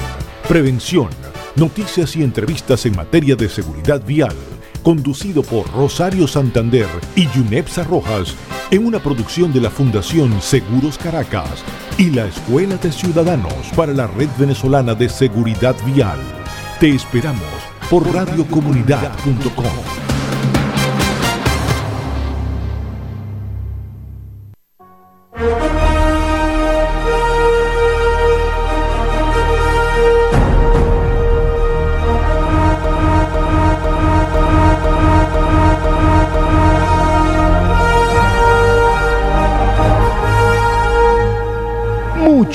prevención, 0.49 1.09
noticias 1.57 2.17
y 2.17 2.23
entrevistas 2.23 2.85
en 2.87 2.97
materia 2.97 3.35
de 3.35 3.49
seguridad 3.49 4.05
vial. 4.05 4.35
Conducido 4.83 5.43
por 5.43 5.71
Rosario 5.73 6.29
Santander 6.29 6.89
y 7.17 7.27
Yunepsa 7.29 7.85
Rojas 7.85 8.35
en 8.71 8.85
una 8.85 8.99
producción 8.99 9.53
de 9.53 9.63
la 9.63 9.71
Fundación 9.71 10.43
Seguros 10.43 10.99
Caracas 10.99 11.65
y 11.97 12.11
la 12.11 12.27
Escuela 12.27 12.77
de 12.77 12.93
Ciudadanos 12.93 13.55
para 13.75 13.95
la 13.95 14.07
Red 14.07 14.29
Venezolana 14.39 14.95
de 14.95 15.09
Seguridad 15.09 15.77
Vial. 15.87 16.21
Te 16.79 16.91
esperamos 16.91 17.41
por 17.89 18.07
radiocomunidad.com. 18.13 20.14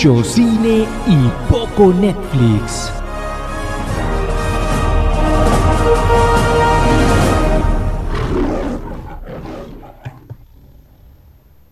Mucho 0.01 0.23
cine 0.23 0.87
y 1.07 1.51
poco 1.51 1.93
Netflix. 1.93 2.89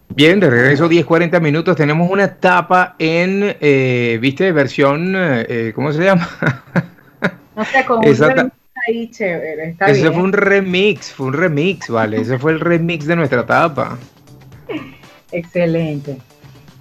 Bien, 0.09 0.41
de 0.41 0.49
regreso 0.49 0.89
10-40 0.89 1.39
minutos. 1.39 1.77
Tenemos 1.77 2.11
una 2.11 2.35
tapa 2.35 2.97
en, 2.99 3.55
eh, 3.61 4.17
¿viste? 4.19 4.51
Versión, 4.51 5.13
eh, 5.15 5.71
¿cómo 5.73 5.93
se 5.93 6.03
llama? 6.03 6.27
No 7.55 7.63
sé, 7.63 7.85
con 7.85 7.99
un 7.99 8.51
ahí 8.89 9.09
chévere. 9.09 9.69
Está 9.69 9.85
Ese 9.85 10.01
bien. 10.01 10.13
fue 10.13 10.23
un 10.23 10.33
remix, 10.33 11.13
fue 11.13 11.27
un 11.27 11.33
remix, 11.33 11.89
¿vale? 11.89 12.19
Ese 12.19 12.37
fue 12.37 12.51
el 12.51 12.59
remix 12.59 13.05
de 13.07 13.15
nuestra 13.15 13.45
tapa. 13.45 13.97
Excelente. 15.31 16.17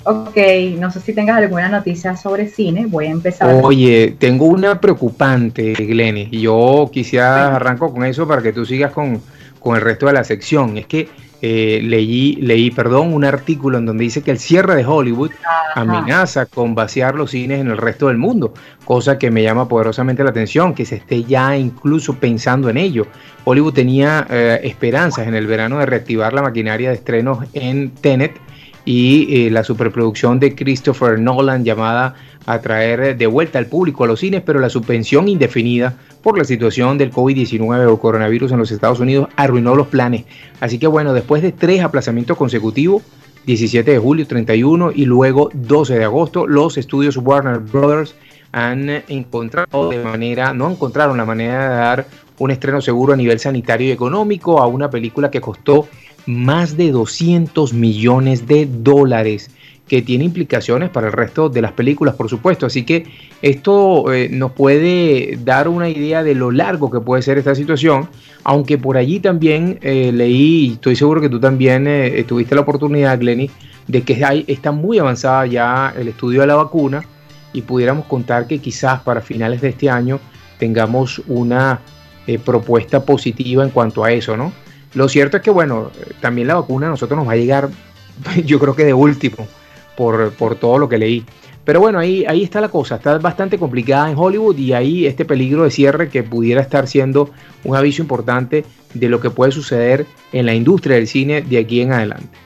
Ok, 0.09 0.37
no 0.79 0.89
sé 0.93 1.01
si 1.01 1.13
tengas 1.13 1.39
alguna 1.39 1.69
noticia 1.69 2.17
sobre 2.17 2.47
cine. 2.47 2.87
Voy 2.87 3.07
a 3.07 3.11
empezar. 3.11 3.61
Oye, 3.61 4.15
tengo 4.19 4.45
una 4.47 4.81
preocupante, 4.81 5.73
Glenny. 5.73 6.29
y 6.31 6.43
Yo 6.43 6.89
quisiera 6.93 7.57
arranco 7.57 7.93
con 7.93 8.05
eso 8.05 8.27
para 8.27 8.41
que 8.41 8.53
tú 8.53 8.65
sigas 8.65 8.93
con, 8.93 9.21
con 9.59 9.75
el 9.75 9.83
resto 9.83 10.07
de 10.07 10.13
la 10.13 10.23
sección. 10.23 10.77
Es 10.79 10.87
que 10.87 11.09
eh, 11.43 11.81
leí, 11.83 12.37
leí, 12.37 12.71
perdón, 12.71 13.13
un 13.13 13.25
artículo 13.25 13.79
en 13.79 13.87
donde 13.87 14.05
dice 14.05 14.23
que 14.23 14.31
el 14.31 14.39
cierre 14.39 14.77
de 14.77 14.87
Hollywood 14.87 15.33
amenaza 15.75 16.47
con 16.47 16.77
vaciar 16.77 17.17
los 17.17 17.33
cines 17.33 17.61
en 17.61 17.67
el 17.67 17.77
resto 17.77 18.07
del 18.07 18.17
mundo, 18.17 18.55
cosa 18.85 19.19
que 19.19 19.33
me 19.33 19.43
llama 19.43 19.67
poderosamente 19.67 20.23
la 20.23 20.31
atención, 20.31 20.73
que 20.73 20.87
se 20.87 20.95
esté 20.95 21.25
ya 21.25 21.57
incluso 21.57 22.15
pensando 22.15 22.71
en 22.71 22.77
ello. 22.77 23.09
Hollywood 23.45 23.75
tenía 23.75 24.25
eh, 24.31 24.61
esperanzas 24.63 25.27
en 25.27 25.35
el 25.35 25.49
verano 25.49 25.79
de 25.79 25.87
reactivar 25.87 26.33
la 26.33 26.43
maquinaria 26.43 26.91
de 26.91 26.95
estrenos 26.95 27.45
en 27.55 27.91
Tenet 27.91 28.41
y 28.87 29.47
eh, 29.47 29.51
la 29.51 29.64
superproducción 29.64 30.39
de 30.39 30.55
Christopher 30.55 31.18
Nolan 31.18 31.64
llamada 31.64 32.14
a 32.47 32.61
traer 32.61 33.18
de 33.18 33.26
vuelta 33.26 33.59
al 33.59 33.66
público 33.66 34.05
a 34.05 34.07
los 34.07 34.20
cines, 34.20 34.43
pero 34.47 34.61
la 34.61 34.70
suspensión 34.70 35.28
indefinida 35.28 35.99
por 36.22 36.39
la 36.39 36.45
situación 36.45 36.97
del 36.97 37.12
COVID-19 37.12 37.91
o 37.91 37.99
coronavirus 37.99 38.53
en 38.53 38.59
los 38.59 38.70
Estados 38.70 39.01
Unidos 39.01 39.28
arruinó 39.37 39.74
los 39.74 39.89
planes. 39.89 40.24
Así 40.61 40.78
que 40.78 40.87
bueno, 40.87 41.12
después 41.12 41.43
de 41.43 41.51
tres 41.51 41.82
aplazamientos 41.82 42.37
consecutivos, 42.37 43.03
17 43.45 43.91
de 43.91 43.99
julio, 43.99 44.26
31 44.26 44.93
y 44.95 45.05
luego 45.05 45.51
12 45.53 45.99
de 45.99 46.05
agosto, 46.05 46.47
los 46.47 46.78
estudios 46.78 47.16
Warner 47.16 47.59
Brothers 47.59 48.14
han 48.53 48.89
encontrado 49.09 49.91
de 49.91 50.03
manera, 50.03 50.55
no 50.55 50.70
encontraron 50.70 51.16
la 51.16 51.24
manera 51.24 51.68
de 51.68 51.76
dar 51.76 52.07
un 52.39 52.51
estreno 52.51 52.80
seguro 52.80 53.14
a 53.14 53.16
nivel 53.16 53.41
sanitario 53.41 53.89
y 53.89 53.91
económico 53.91 54.61
a 54.61 54.66
una 54.66 54.91
película 54.91 55.30
que 55.30 55.41
costó 55.41 55.89
más 56.27 56.77
de 56.77 56.91
200 56.91 57.72
millones 57.72 58.47
de 58.47 58.66
dólares 58.66 59.51
que 59.89 60.03
tiene 60.03 60.24
implicaciones 60.24 60.91
para 60.91 61.07
el 61.07 61.12
resto 61.12 61.49
de 61.49 61.62
las 61.62 61.72
películas, 61.72 62.16
por 62.16 62.29
supuesto. 62.29 62.66
Así 62.66 62.85
que 62.85 63.07
esto 63.41 64.12
eh, 64.12 64.29
nos 64.29 64.53
puede 64.53 65.39
dar 65.45 65.68
una 65.68 65.89
idea 65.89 66.24
de 66.24 66.35
lo 66.35 66.51
largo 66.51 66.91
que 66.91 67.01
puede 67.01 67.22
ser 67.22 67.39
esta 67.39 67.55
situación, 67.55 68.09
aunque 68.43 68.79
por 68.79 68.97
allí 68.97 69.20
también 69.20 69.79
eh, 69.83 70.11
leí, 70.12 70.72
estoy 70.72 70.97
seguro 70.97 71.20
que 71.20 71.29
tú 71.29 71.39
también 71.39 71.87
eh, 71.87 72.24
tuviste 72.27 72.57
la 72.57 72.62
oportunidad, 72.62 73.18
Glenny, 73.18 73.49
de 73.87 74.03
que 74.03 74.24
hay, 74.24 74.45
está 74.49 74.72
muy 74.72 74.99
avanzada 74.99 75.47
ya 75.47 75.95
el 75.97 76.09
estudio 76.09 76.41
de 76.41 76.49
la 76.49 76.57
vacuna 76.57 77.05
y 77.53 77.62
pudiéramos 77.62 78.07
contar 78.07 78.47
que 78.47 78.59
quizás 78.59 79.01
para 79.01 79.20
finales 79.20 79.61
de 79.61 79.68
este 79.68 79.89
año 79.89 80.20
tengamos 80.59 81.22
una 81.27 81.81
eh, 82.27 82.39
propuesta 82.39 83.05
positiva 83.05 83.62
en 83.62 83.70
cuanto 83.70 84.05
a 84.05 84.12
eso, 84.12 84.37
¿no? 84.37 84.53
Lo 84.97 85.11
cierto 85.11 85.36
es 85.36 85.42
que, 85.42 85.51
bueno, 85.51 85.90
también 86.20 86.49
la 86.49 86.55
vacuna 86.55 86.86
a 86.86 86.90
nosotros 86.90 87.18
nos 87.18 87.28
va 87.28 87.32
a 87.32 87.36
llegar, 87.36 87.68
yo 88.47 88.59
creo 88.59 88.74
que 88.74 88.86
de 88.86 88.94
último, 88.94 89.47
por, 89.94 90.32
por 90.32 90.57
todo 90.57 90.78
lo 90.78 90.88
que 90.88 90.97
leí. 90.97 91.26
Pero 91.66 91.80
bueno, 91.80 91.99
ahí, 91.99 92.24
ahí 92.26 92.42
está 92.42 92.62
la 92.62 92.70
cosa, 92.70 92.94
está 92.94 93.18
bastante 93.18 93.59
complicada 93.59 94.11
en 94.11 94.16
Hollywood 94.16 94.57
y 94.57 94.72
ahí 94.72 95.05
este 95.05 95.26
peligro 95.26 95.64
de 95.64 95.70
cierre 95.70 96.09
que 96.09 96.22
pudiera 96.22 96.62
estar 96.62 96.88
siendo 96.88 97.30
un 97.62 97.76
aviso 97.76 98.01
importante 98.01 98.64
de 98.94 99.09
lo 99.11 99.20
que 99.20 99.28
puede 99.28 99.53
suceder 99.53 100.07
en 100.32 100.47
la 100.47 100.55
industria 100.55 100.97
del 100.97 101.09
cine 101.09 101.42
de 101.42 101.59
aquí 101.59 101.82
en 101.82 101.92
adelante. 101.92 102.38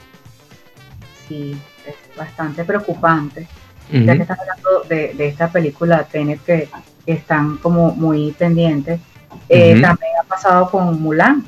Sí, 1.29 1.57
es 1.87 2.17
bastante 2.17 2.65
preocupante. 2.65 3.47
Ya 3.93 4.17
que 4.17 4.23
están 4.23 4.39
hablando 4.41 4.85
de, 4.89 5.29
esta 5.29 5.53
película 5.53 6.03
Tenet 6.05 6.41
que, 6.45 6.69
están 7.07 7.59
como 7.59 7.93
muy 7.93 8.33
pendientes, 8.33 9.01
eh, 9.49 9.81
también 9.81 10.13
ha 10.21 10.25
pasado 10.25 10.71
con 10.71 11.01
Mulan, 11.01 11.45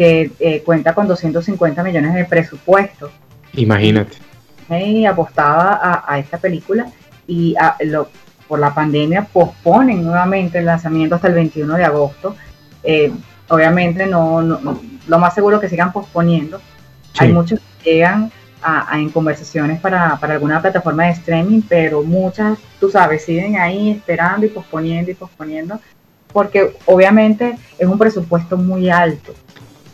que 0.00 0.30
eh, 0.40 0.62
cuenta 0.64 0.94
con 0.94 1.06
250 1.06 1.82
millones 1.82 2.14
de 2.14 2.24
presupuesto. 2.24 3.10
Imagínate 3.52 4.16
y 4.78 5.04
apostaba 5.04 6.04
a, 6.06 6.18
esta 6.18 6.38
película 6.38 6.86
y 7.26 7.54
por 8.48 8.58
la 8.58 8.74
pandemia 8.74 9.24
posponen 9.24 10.02
nuevamente 10.02 10.58
el 10.58 10.66
lanzamiento 10.66 11.16
hasta 11.16 11.28
el 11.28 11.34
21 11.34 11.76
de 11.76 11.84
agosto. 11.84 12.36
Eh, 12.82 13.12
obviamente 13.48 14.06
no, 14.06 14.40
lo 14.40 15.18
más 15.18 15.34
seguro 15.34 15.56
es 15.56 15.62
que 15.62 15.68
sigan 15.68 15.92
posponiendo. 15.92 16.60
Hay 17.18 17.32
muchos 17.32 17.60
que 17.82 17.94
llegan 17.94 18.30
a, 18.62 18.98
en 18.98 19.10
conversaciones 19.10 19.80
para, 19.80 20.14
alguna 20.14 20.62
plataforma 20.62 21.06
de 21.06 21.12
streaming, 21.12 21.62
pero 21.68 22.02
muchas, 22.02 22.58
tú 22.78 22.90
sabes, 22.90 23.24
siguen 23.24 23.56
ahí 23.56 23.90
esperando 23.90 24.46
y 24.46 24.50
posponiendo 24.50 25.10
y 25.10 25.14
posponiendo, 25.14 25.80
porque 26.32 26.76
obviamente 26.86 27.58
es 27.78 27.88
un 27.88 27.98
presupuesto 27.98 28.56
muy 28.56 28.88
alto. 28.88 29.34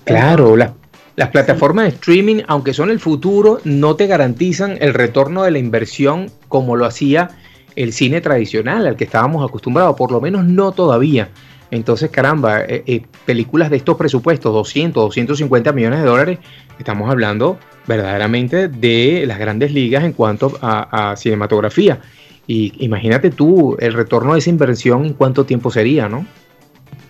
Claro, 0.06 0.56
la, 0.56 0.72
las 1.16 1.30
plataformas 1.30 1.86
de 1.86 1.90
streaming, 1.90 2.42
aunque 2.46 2.72
son 2.72 2.90
el 2.90 3.00
futuro, 3.00 3.58
no 3.64 3.96
te 3.96 4.06
garantizan 4.06 4.76
el 4.80 4.94
retorno 4.94 5.42
de 5.42 5.50
la 5.50 5.58
inversión 5.58 6.30
como 6.48 6.76
lo 6.76 6.84
hacía 6.84 7.30
el 7.74 7.92
cine 7.92 8.20
tradicional 8.20 8.86
al 8.86 8.96
que 8.96 9.04
estábamos 9.04 9.46
acostumbrados, 9.46 9.96
por 9.96 10.12
lo 10.12 10.20
menos 10.20 10.44
no 10.44 10.72
todavía. 10.72 11.30
Entonces, 11.70 12.10
caramba, 12.10 12.60
eh, 12.60 12.84
eh, 12.86 13.02
películas 13.24 13.70
de 13.70 13.78
estos 13.78 13.96
presupuestos, 13.96 14.52
200, 14.52 15.04
250 15.04 15.72
millones 15.72 16.00
de 16.00 16.06
dólares, 16.06 16.38
estamos 16.78 17.10
hablando 17.10 17.58
verdaderamente 17.86 18.68
de 18.68 19.24
las 19.26 19.38
grandes 19.38 19.72
ligas 19.72 20.04
en 20.04 20.12
cuanto 20.12 20.56
a, 20.60 21.10
a 21.10 21.16
cinematografía. 21.16 21.98
Y 22.46 22.72
imagínate 22.84 23.30
tú 23.30 23.76
el 23.80 23.94
retorno 23.94 24.34
de 24.34 24.38
esa 24.38 24.50
inversión 24.50 25.04
en 25.04 25.14
cuánto 25.14 25.44
tiempo 25.44 25.70
sería, 25.70 26.08
¿no? 26.08 26.26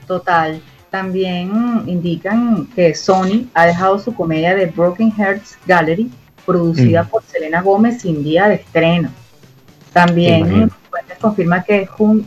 Total. 0.06 0.60
También 0.90 1.82
indican 1.86 2.66
que 2.74 2.94
Sony 2.94 3.48
ha 3.54 3.66
dejado 3.66 3.98
su 3.98 4.14
comedia 4.14 4.54
de 4.54 4.66
Broken 4.66 5.12
Hearts 5.12 5.58
Gallery, 5.66 6.10
producida 6.44 7.04
por 7.04 7.22
Selena 7.24 7.60
Gómez 7.60 8.02
sin 8.02 8.22
día 8.22 8.48
de 8.48 8.56
estreno. 8.56 9.10
También 9.92 10.70
confirma 11.20 11.62
que 11.64 11.88
Hum, 11.98 12.24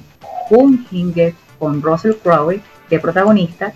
con 1.59 1.81
Russell 1.81 2.13
Crowe 2.23 2.59
de 2.89 2.99
protagonista, 2.99 3.73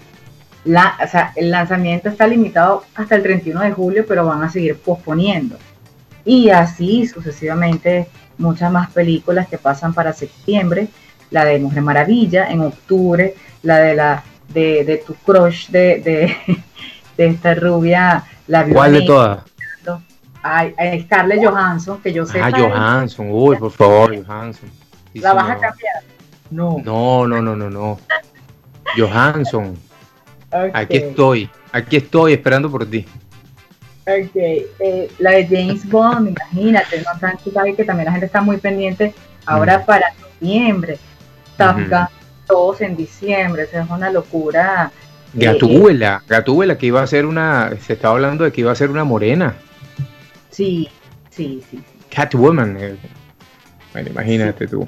la, 0.65 0.97
o 1.03 1.07
sea, 1.07 1.33
el 1.35 1.51
lanzamiento 1.51 2.09
está 2.09 2.25
limitado 2.25 2.83
hasta 2.95 3.15
el 3.15 3.23
31 3.23 3.61
de 3.61 3.71
julio, 3.71 4.05
pero 4.07 4.25
van 4.25 4.43
a 4.43 4.49
seguir 4.49 4.77
posponiendo. 4.77 5.57
Y 6.25 6.49
así 6.49 7.05
sucesivamente 7.05 8.07
muchas 8.37 8.71
más 8.71 8.89
películas 8.91 9.47
que 9.47 9.57
pasan 9.57 9.93
para 9.93 10.13
septiembre, 10.13 10.87
la 11.29 11.45
de 11.45 11.59
Mujer 11.59 11.81
Maravilla 11.83 12.49
en 12.49 12.61
octubre, 12.61 13.35
la 13.61 13.79
de 13.79 13.95
la 13.95 14.23
de, 14.49 15.03
tu 15.05 15.13
crush 15.15 15.69
de, 15.69 15.99
de, 17.17 17.25
esta 17.25 17.55
rubia, 17.55 18.23
la 18.47 18.65
¿Cuál 18.65 18.93
de 18.93 19.01
todas? 19.01 19.43
Ay, 20.45 20.73
Scarlett 21.03 21.45
Johansson, 21.45 22.01
que 22.01 22.11
yo 22.11 22.25
sé. 22.25 22.41
Ah, 22.41 22.51
Johansson, 22.51 23.29
uy, 23.31 23.55
por 23.55 23.71
favor, 23.71 24.13
Johansson. 24.13 24.69
¿La 25.13 25.33
vas 25.33 25.51
a 25.51 25.53
cambiar? 25.53 26.03
No. 26.51 26.81
No, 26.83 27.25
no, 27.25 27.41
no, 27.41 27.55
no, 27.55 27.69
no. 27.69 27.97
Johansson. 28.97 29.77
Aquí 30.73 30.97
estoy, 30.97 31.49
aquí 31.71 31.97
estoy 31.97 32.33
esperando 32.33 32.69
por 32.69 32.85
ti. 32.85 33.05
Ok, 34.05 34.35
eh, 34.35 35.09
la 35.19 35.31
de 35.31 35.47
James 35.47 35.89
Bond, 35.89 36.27
imagínate, 36.27 37.01
¿no? 37.01 37.37
Tú 37.41 37.51
sabes 37.51 37.75
que 37.75 37.85
también 37.85 38.07
la 38.07 38.11
gente 38.11 38.25
está 38.25 38.41
muy 38.41 38.57
pendiente 38.57 39.13
ahora 39.45 39.79
mm. 39.79 39.85
para 39.85 40.13
noviembre. 40.41 40.99
Top 41.57 41.77
todos 42.45 42.81
en 42.81 42.95
diciembre, 42.95 43.67
es 43.71 43.89
una 43.89 44.09
locura. 44.09 44.91
Gatúbela, 45.33 46.21
eh, 46.21 46.25
Gatúbela, 46.27 46.77
que 46.77 46.87
iba 46.87 47.01
a 47.01 47.07
ser 47.07 47.25
una, 47.25 47.71
se 47.81 47.93
estaba 47.93 48.15
hablando 48.15 48.43
de 48.43 48.51
que 48.51 48.61
iba 48.61 48.71
a 48.71 48.75
ser 48.75 48.89
una 48.89 49.03
morena. 49.03 49.55
Sí, 50.51 50.89
sí, 51.29 51.63
sí. 51.69 51.81
Catwoman, 52.13 52.77
eh. 52.79 52.95
bueno, 53.93 54.09
imagínate 54.09 54.67
tú. 54.67 54.87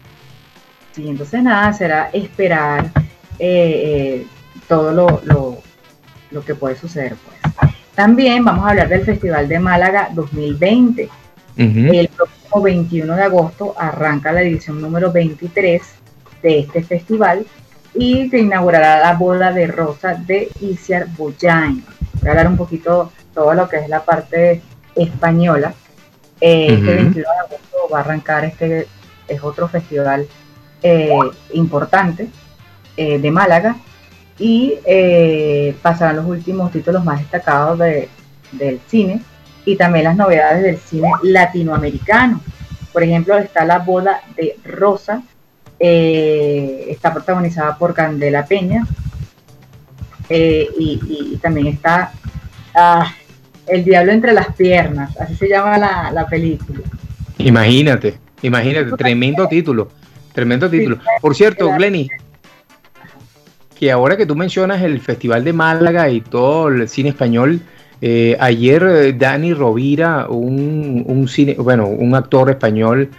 Sí, 0.92 1.08
entonces 1.10 1.44
nada, 1.44 1.74
será 1.74 2.10
esperar 2.14 2.92
eh, 3.40 4.26
todo 4.68 4.92
lo, 4.92 5.22
lo, 5.26 5.58
lo, 6.32 6.46
que 6.46 6.56
puede 6.56 6.76
suceder. 6.76 7.16
Pues. 7.16 7.72
También 7.96 8.46
vamos 8.46 8.66
a 8.66 8.70
hablar 8.70 8.88
del 8.88 9.04
Festival 9.04 9.48
de 9.48 9.60
Málaga 9.60 10.10
2020. 10.14 11.10
El 11.58 12.10
próximo 12.10 12.62
21 12.62 13.16
de 13.16 13.24
agosto 13.24 13.74
arranca 13.78 14.34
la 14.34 14.42
edición 14.42 14.82
número 14.82 15.12
23 15.12 15.82
de 16.46 16.60
este 16.60 16.84
festival 16.84 17.44
y 17.96 18.30
se 18.30 18.38
inaugurará 18.40 19.00
la 19.00 19.14
boda 19.14 19.52
de 19.52 19.66
rosa 19.66 20.14
de 20.14 20.50
Isiar 20.62 21.08
Boyain. 21.18 21.84
Voy 22.20 22.28
a 22.28 22.32
hablar 22.32 22.48
un 22.48 22.58
poquito 22.58 23.12
todo 23.34 23.54
lo 23.56 23.68
que 23.68 23.78
es 23.78 23.90
la 23.90 24.06
parte 24.06 24.62
española. 24.96 25.74
Eh, 26.40 26.68
este 26.70 26.96
22 26.96 27.16
de 27.16 27.40
agosto 27.40 27.78
va 27.92 27.98
a 27.98 28.02
arrancar 28.02 28.46
este, 28.46 28.88
es 29.28 29.44
otro 29.44 29.68
festival 29.68 30.28
eh, 30.84 31.10
importante 31.54 32.28
eh, 32.96 33.18
de 33.18 33.32
Málaga 33.32 33.78
y 34.38 34.76
pasarán 35.82 36.18
los 36.18 36.26
últimos 36.28 36.72
títulos 36.72 37.04
más 37.04 37.20
destacados 37.20 37.80
de, 37.80 38.10
del 38.52 38.80
cine 38.88 39.22
y 39.66 39.78
también 39.78 40.04
las 40.06 40.16
novedades 40.16 40.62
del 40.62 40.78
cine 40.78 41.10
latinoamericano. 41.24 42.40
Por 42.94 43.02
ejemplo, 43.02 43.36
está 43.38 43.66
la 43.66 43.80
boda 43.80 44.22
de 44.38 44.58
Rosa 44.64 45.24
eh, 45.88 46.88
está 46.90 47.14
protagonizada 47.14 47.78
por 47.78 47.94
Candela 47.94 48.44
Peña 48.44 48.88
eh, 50.30 50.68
y, 50.80 51.38
también 51.40 51.68
está 51.68 52.12
ah, 52.74 53.14
El 53.68 53.84
Diablo 53.84 54.12
entre 54.12 54.34
las 54.34 54.56
piernas, 54.56 55.16
así 55.18 55.36
se 55.36 55.48
llama 55.48 55.78
la, 55.78 56.26
película. 56.28 56.80
Imagínate, 57.38 58.18
imagínate, 58.42 58.98
tremendo 58.98 59.48
título, 59.48 59.92
tremendo 60.34 60.68
título. 60.68 60.98
Por 61.22 61.36
cierto, 61.36 61.72
Glenny, 61.74 62.10
que 63.80 63.92
ahora 63.92 64.18
que 64.18 64.26
tú 64.26 64.36
mencionas 64.36 64.82
el 64.82 65.00
Festival 65.02 65.44
de 65.44 65.54
Málaga 65.54 66.10
y 66.10 66.22
todo 66.22 66.70
el 66.70 66.90
cine 66.90 67.10
español, 67.10 67.62
eh, 68.02 68.36
ayer 68.40 69.16
Dani 69.20 69.54
Rovira, 69.54 70.30
un, 70.30 71.04
un, 71.06 71.28
cine, 71.28 71.54
bueno, 71.60 71.86
un 71.86 72.16
actor 72.16 72.50
español, 72.50 73.12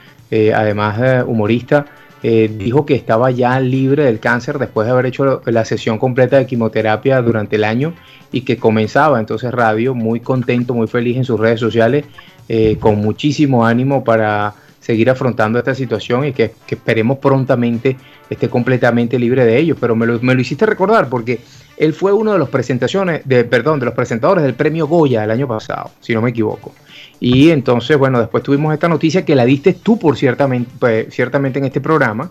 además 0.52 1.24
humorista, 1.28 1.86
eh, 2.22 2.50
dijo 2.56 2.86
que 2.86 2.94
estaba 2.94 3.30
ya 3.30 3.60
libre 3.60 4.04
del 4.04 4.20
cáncer 4.20 4.58
después 4.58 4.86
de 4.86 4.92
haber 4.92 5.06
hecho 5.06 5.42
la 5.44 5.64
sesión 5.64 5.98
completa 5.98 6.38
de 6.38 6.46
quimioterapia 6.46 7.20
durante 7.20 7.56
el 7.56 7.64
año 7.64 7.94
y 8.32 8.40
que 8.40 8.56
comenzaba 8.56 9.20
entonces 9.20 9.52
radio 9.52 9.94
muy 9.94 10.20
contento, 10.20 10.74
muy 10.74 10.86
feliz 10.86 11.16
en 11.16 11.24
sus 11.24 11.38
redes 11.38 11.60
sociales, 11.60 12.04
eh, 12.48 12.78
con 12.80 12.96
muchísimo 12.96 13.66
ánimo 13.66 14.02
para 14.02 14.54
seguir 14.80 15.10
afrontando 15.10 15.58
esta 15.58 15.74
situación 15.74 16.24
y 16.26 16.32
que, 16.32 16.52
esperemos 16.68 17.18
prontamente 17.18 17.96
esté 18.30 18.48
completamente 18.48 19.18
libre 19.18 19.44
de 19.44 19.58
ello. 19.58 19.76
Pero 19.78 19.96
me 19.96 20.06
lo, 20.06 20.20
me 20.20 20.34
lo, 20.34 20.40
hiciste 20.40 20.64
recordar 20.64 21.08
porque 21.08 21.40
él 21.76 21.92
fue 21.92 22.12
uno 22.12 22.32
de 22.32 22.38
los 22.38 22.48
presentaciones, 22.48 23.22
de, 23.24 23.44
perdón, 23.44 23.78
de 23.80 23.86
los 23.86 23.94
presentadores 23.94 24.44
del 24.44 24.54
premio 24.54 24.86
Goya 24.86 25.24
el 25.24 25.30
año 25.30 25.46
pasado, 25.46 25.90
si 26.00 26.14
no 26.14 26.22
me 26.22 26.30
equivoco. 26.30 26.74
Y 27.20 27.50
entonces, 27.50 27.96
bueno, 27.96 28.20
después 28.20 28.42
tuvimos 28.42 28.72
esta 28.74 28.88
noticia 28.88 29.24
que 29.24 29.34
la 29.34 29.44
diste 29.44 29.74
tú 29.74 29.98
por 29.98 30.16
ciertamente, 30.16 30.70
pues, 30.78 31.14
ciertamente 31.14 31.58
en 31.58 31.66
este 31.66 31.80
programa, 31.80 32.30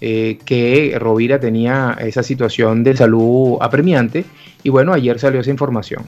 eh, 0.00 0.38
que 0.44 0.96
Rovira 0.98 1.38
tenía 1.38 1.96
esa 2.00 2.22
situación 2.22 2.82
de 2.82 2.96
salud 2.96 3.58
apremiante. 3.60 4.24
Y 4.62 4.68
bueno, 4.68 4.92
ayer 4.92 5.18
salió 5.18 5.40
esa 5.40 5.50
información. 5.50 6.04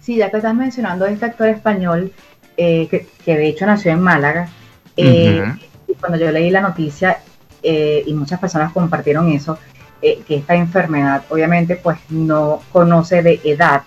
Sí, 0.00 0.16
ya 0.16 0.30
te 0.30 0.38
estás 0.38 0.54
mencionando 0.54 1.06
este 1.06 1.24
actor 1.24 1.48
español 1.48 2.12
eh, 2.56 2.88
que, 2.88 3.36
de 3.36 3.46
hecho 3.46 3.64
nació 3.64 3.92
en 3.92 4.00
Málaga. 4.00 4.48
Eh, 4.96 5.42
y 5.86 5.94
cuando 5.94 6.18
yo 6.18 6.30
leí 6.32 6.50
la 6.50 6.62
noticia 6.62 7.18
y 7.62 8.12
muchas 8.14 8.40
personas 8.40 8.72
compartieron 8.72 9.30
eso, 9.30 9.56
que 10.00 10.36
esta 10.36 10.54
enfermedad 10.54 11.22
obviamente 11.28 11.76
pues 11.76 11.98
no 12.08 12.62
conoce 12.72 13.22
de 13.22 13.40
edad. 13.44 13.82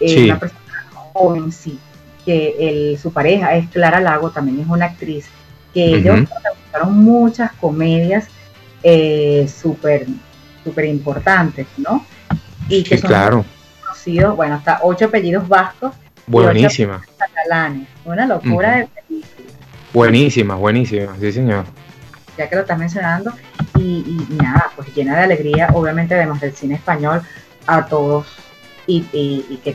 Sí. 0.00 0.24
Una 0.24 0.38
persona 0.38 0.60
joven 1.12 1.52
sí 1.52 1.78
que 2.24 2.54
el, 2.92 2.98
su 2.98 3.12
pareja 3.12 3.54
es 3.56 3.68
Clara 3.70 4.00
Lago, 4.00 4.30
también 4.30 4.60
es 4.60 4.66
una 4.68 4.86
actriz, 4.86 5.26
que 5.74 5.84
ellos 5.96 6.20
protagonizaron 6.28 6.96
muchas 6.98 7.50
comedias 7.54 8.26
eh, 8.84 9.48
súper 9.52 10.06
súper 10.62 10.84
importantes, 10.84 11.66
¿no? 11.76 12.04
Y 12.68 12.84
que 12.84 12.94
Sí, 12.96 13.00
son 13.02 13.08
claro. 13.08 13.44
conocidos, 13.82 14.36
bueno, 14.36 14.54
hasta 14.54 14.78
ocho 14.82 15.06
apellidos 15.06 15.48
vascos. 15.48 15.92
Buenísima. 16.28 17.02
catalanes. 17.18 17.88
Una 18.04 18.26
locura 18.26 18.76
de 18.76 18.86
película, 18.86 19.26
Buenísima, 19.92 20.54
buenísima. 20.54 21.16
Sí, 21.20 21.32
señor. 21.32 21.64
ya 22.38 22.48
que 22.48 22.54
lo 22.54 22.60
estás 22.62 22.78
mencionando. 22.78 23.32
Y, 23.78 23.80
y 24.30 24.34
nada, 24.42 24.70
pues 24.76 24.94
llena 24.94 25.16
de 25.16 25.22
alegría, 25.24 25.68
obviamente, 25.74 26.14
además 26.14 26.40
del 26.40 26.52
cine 26.52 26.74
español, 26.74 27.22
a 27.66 27.86
todos 27.86 28.26
y, 28.86 29.00
que, 29.62 29.74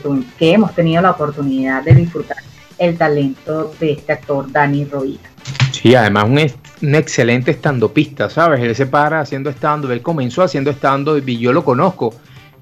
hemos 0.52 0.74
tenido 0.74 1.02
la 1.02 1.12
oportunidad 1.12 1.82
de 1.82 1.94
disfrutar 1.94 2.36
el 2.78 2.96
talento 2.96 3.72
de 3.80 3.92
este 3.92 4.12
actor 4.12 4.50
Dani 4.52 4.84
Rovira. 4.84 5.30
Sí, 5.72 5.94
además 5.94 6.24
un, 6.24 6.38
un 6.88 6.94
excelente 6.94 7.50
estandopista, 7.50 8.30
¿sabes? 8.30 8.60
Él 8.60 8.74
se 8.74 8.86
para 8.86 9.20
haciendo 9.20 9.50
stand 9.50 9.90
él 9.90 10.02
comenzó 10.02 10.42
haciendo 10.42 10.70
stand 10.70 11.08
y 11.26 11.38
yo 11.38 11.52
lo 11.52 11.64
conozco, 11.64 12.14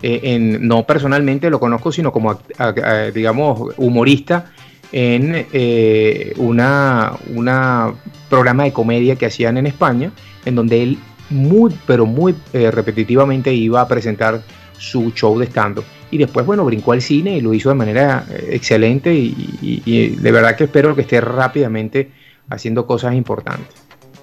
eh, 0.02 0.20
en, 0.22 0.66
no 0.66 0.84
personalmente 0.86 1.50
lo 1.50 1.58
conozco, 1.60 1.92
sino 1.92 2.12
como, 2.12 2.30
a- 2.30 2.38
a- 2.58 3.10
digamos, 3.10 3.74
humorista 3.76 4.52
en 4.92 5.46
eh, 5.52 6.32
una, 6.36 7.12
una 7.34 7.92
programa 8.30 8.64
de 8.64 8.72
comedia 8.72 9.16
que 9.16 9.26
hacían 9.26 9.56
en 9.58 9.66
España, 9.66 10.12
en 10.44 10.54
donde 10.54 10.82
él 10.82 10.98
muy, 11.30 11.74
pero 11.86 12.06
muy 12.06 12.34
eh, 12.52 12.70
repetitivamente 12.70 13.52
iba 13.52 13.80
a 13.80 13.88
presentar 13.88 14.42
su 14.78 15.10
show 15.12 15.38
de 15.38 15.46
stand 15.46 15.80
y 16.10 16.18
después, 16.18 16.44
bueno, 16.46 16.64
brincó 16.64 16.92
al 16.92 17.02
cine 17.02 17.36
y 17.36 17.40
lo 17.40 17.52
hizo 17.54 17.68
de 17.70 17.74
manera 17.74 18.24
eh, 18.30 18.50
excelente 18.52 19.12
y, 19.14 19.34
y- 19.62 19.82
y 19.84 20.08
de 20.16 20.32
verdad 20.32 20.54
que 20.54 20.64
espero 20.64 20.94
que 20.94 21.00
esté 21.02 21.20
rápidamente 21.20 22.10
haciendo 22.50 22.86
cosas 22.86 23.14
importantes. 23.14 23.66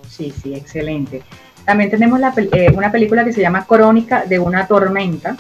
Sí, 0.07 0.31
sí, 0.41 0.53
excelente. 0.53 1.21
También 1.65 1.89
tenemos 1.89 2.19
la 2.19 2.33
eh, 2.37 2.71
una 2.75 2.91
película 2.91 3.23
que 3.25 3.33
se 3.33 3.41
llama 3.41 3.65
Crónica 3.65 4.25
de 4.25 4.39
una 4.39 4.67
tormenta, 4.67 5.35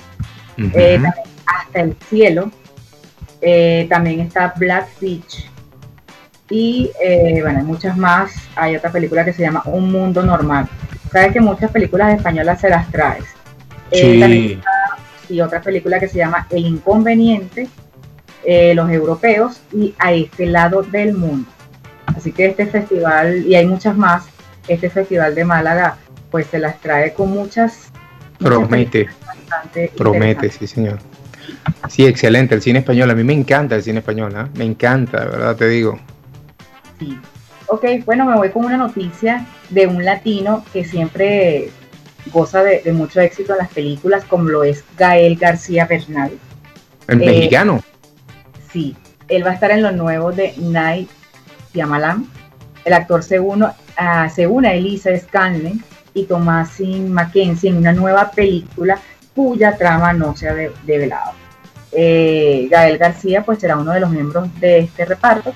eh, 0.57 0.99
Hasta 1.45 1.79
el 1.81 1.95
cielo, 2.09 2.51
eh, 3.41 3.85
también 3.89 4.19
está 4.21 4.53
Black 4.57 4.87
Beach 5.01 5.45
y 6.49 6.89
bueno, 7.41 7.59
hay 7.59 7.65
muchas 7.65 7.97
más. 7.97 8.31
Hay 8.55 8.75
otra 8.75 8.91
película 8.91 9.25
que 9.25 9.33
se 9.33 9.41
llama 9.41 9.63
Un 9.65 9.91
Mundo 9.91 10.23
Normal. 10.23 10.67
Sabes 11.13 11.31
que 11.31 11.39
muchas 11.39 11.71
películas 11.71 12.17
españolas 12.17 12.59
se 12.59 12.69
las 12.69 12.91
traes. 12.91 13.23
Eh, 13.91 14.13
Sí. 14.15 14.19
también 14.19 14.61
y 15.29 15.41
otra 15.41 15.61
película 15.61 15.99
que 15.99 16.07
se 16.07 16.17
llama 16.17 16.47
El 16.49 16.65
Inconveniente, 16.65 17.67
eh, 18.45 18.73
los 18.75 18.89
europeos 18.89 19.61
y 19.71 19.93
A 19.97 20.13
este 20.13 20.45
lado 20.45 20.83
del 20.83 21.13
mundo. 21.13 21.49
Así 22.05 22.31
que 22.31 22.47
este 22.47 22.65
festival, 22.65 23.45
y 23.45 23.55
hay 23.55 23.65
muchas 23.65 23.95
más, 23.97 24.25
este 24.67 24.89
festival 24.89 25.33
de 25.33 25.45
Málaga, 25.45 25.97
pues 26.29 26.47
se 26.47 26.59
las 26.59 26.79
trae 26.79 27.13
con 27.13 27.31
muchas... 27.31 27.91
Promete, 28.37 29.07
promete, 29.95 30.49
sí 30.49 30.67
señor. 30.67 30.99
Sí, 31.89 32.05
excelente, 32.05 32.55
el 32.55 32.61
cine 32.61 32.79
español, 32.79 33.09
a 33.09 33.15
mí 33.15 33.23
me 33.23 33.33
encanta 33.33 33.75
el 33.75 33.83
cine 33.83 33.99
español, 33.99 34.33
¿ah? 34.35 34.49
me 34.55 34.65
encanta, 34.65 35.21
de 35.21 35.25
verdad 35.27 35.55
te 35.55 35.67
digo. 35.69 35.99
Sí. 36.99 37.17
Ok, 37.67 37.85
bueno, 38.05 38.25
me 38.25 38.35
voy 38.35 38.49
con 38.49 38.65
una 38.65 38.77
noticia 38.77 39.45
de 39.73 39.87
un 39.87 40.03
latino 40.05 40.63
que 40.73 40.83
siempre 40.85 41.69
goza 42.31 42.63
de, 42.63 42.81
de 42.81 42.93
mucho 42.93 43.19
éxito 43.21 43.53
en 43.53 43.59
las 43.59 43.69
películas, 43.69 44.23
como 44.25 44.45
lo 44.49 44.63
es 44.63 44.83
Gael 44.97 45.35
García 45.35 45.85
Bernal. 45.85 46.31
El 47.07 47.21
Eh, 47.21 47.25
mexicano, 47.25 47.81
Sí, 48.71 48.95
él 49.27 49.45
va 49.45 49.51
a 49.51 49.53
estar 49.53 49.71
en 49.71 49.83
lo 49.83 49.91
nuevo 49.91 50.31
de 50.31 50.53
Night 50.57 51.09
Shyamalan. 51.73 52.27
El 52.85 52.93
actor 52.93 53.23
se, 53.23 53.39
uno, 53.39 53.71
ah, 53.97 54.27
se 54.29 54.47
une 54.47 54.67
a 54.69 54.73
Elisa 54.73 55.09
Scanlon 55.17 55.83
y 56.13 56.25
Thomasin 56.25 57.11
Mackenzie 57.13 57.69
en 57.69 57.77
una 57.77 57.93
nueva 57.93 58.31
película 58.31 58.99
cuya 59.35 59.77
trama 59.77 60.13
no 60.13 60.35
se 60.35 60.47
ha 60.49 60.53
de- 60.53 60.71
develado. 60.85 61.31
Eh, 61.91 62.67
Gael 62.71 62.97
García 62.97 63.43
pues 63.43 63.59
será 63.59 63.77
uno 63.77 63.91
de 63.91 63.99
los 63.99 64.09
miembros 64.09 64.47
de 64.59 64.79
este 64.79 65.05
reparto. 65.05 65.53